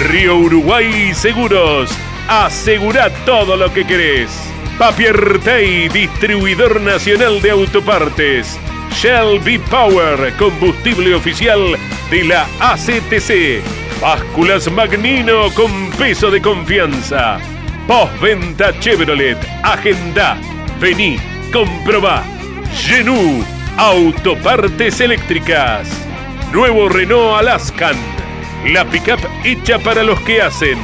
Río 0.08 0.36
Uruguay 0.36 1.12
Seguros. 1.14 1.90
Asegura 2.26 3.10
todo 3.26 3.56
lo 3.56 3.72
que 3.72 3.84
querés. 3.84 4.30
Papier 4.78 5.38
Tay, 5.40 5.88
distribuidor 5.88 6.80
nacional 6.80 7.42
de 7.42 7.50
autopartes. 7.50 8.58
Shell 8.92 9.40
V-Power, 9.44 10.34
combustible 10.38 11.14
oficial 11.14 11.76
de 12.10 12.24
la 12.24 12.46
ACTC. 12.60 13.62
Básculas 14.00 14.70
Magnino 14.72 15.50
con 15.54 15.90
peso 15.98 16.30
de 16.30 16.40
confianza. 16.40 17.38
Postventa 17.86 18.78
Chevrolet. 18.80 19.36
Agenda. 19.62 20.38
Vení, 20.80 21.18
comprobá. 21.52 22.24
Genú, 22.74 23.44
autopartes 23.76 25.00
eléctricas. 25.00 25.88
Nuevo 26.52 26.88
Renault 26.88 27.38
Alaskan. 27.38 27.96
La 28.66 28.84
pickup 28.84 29.20
hecha 29.44 29.78
para 29.78 30.02
los 30.02 30.20
que 30.20 30.42
hacen. 30.42 30.78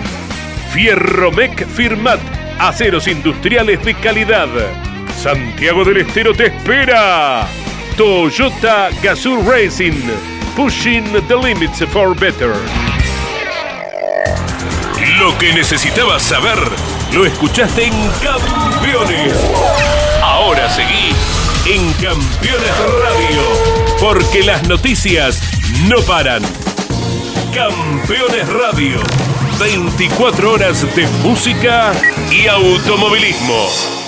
Fierromec 0.73 1.67
Firmat. 1.67 2.21
Aceros 2.59 3.07
industriales 3.09 3.85
de 3.85 3.95
calidad. 3.95 4.49
Santiago 5.21 5.85
del 5.85 5.99
Estero 5.99 6.35
te 6.35 6.47
espera. 6.47 7.47
Toyota 7.97 8.91
Gazoo 9.03 9.43
Racing. 9.43 10.03
Pushing 10.55 11.05
the 11.29 11.37
limits 11.37 11.85
for 11.93 12.15
better. 12.15 12.55
Lo 15.19 15.37
que 15.39 15.53
necesitabas 15.53 16.23
saber 16.23 16.59
lo 17.13 17.25
escuchaste 17.25 17.85
en 17.85 18.11
Campeones. 18.23 19.33
Ahora 20.23 20.69
seguí 20.69 21.15
en 21.69 21.93
Campeones 21.95 22.79
Radio, 23.03 23.43
porque 24.01 24.45
las 24.45 24.69
noticias 24.69 25.41
no 25.89 26.01
paran. 26.03 26.43
Campeones 27.53 28.49
Radio, 28.49 29.01
24 29.59 30.53
horas 30.53 30.87
de 30.95 31.09
música 31.25 31.93
y 32.31 32.47
automovilismo. 32.47 34.06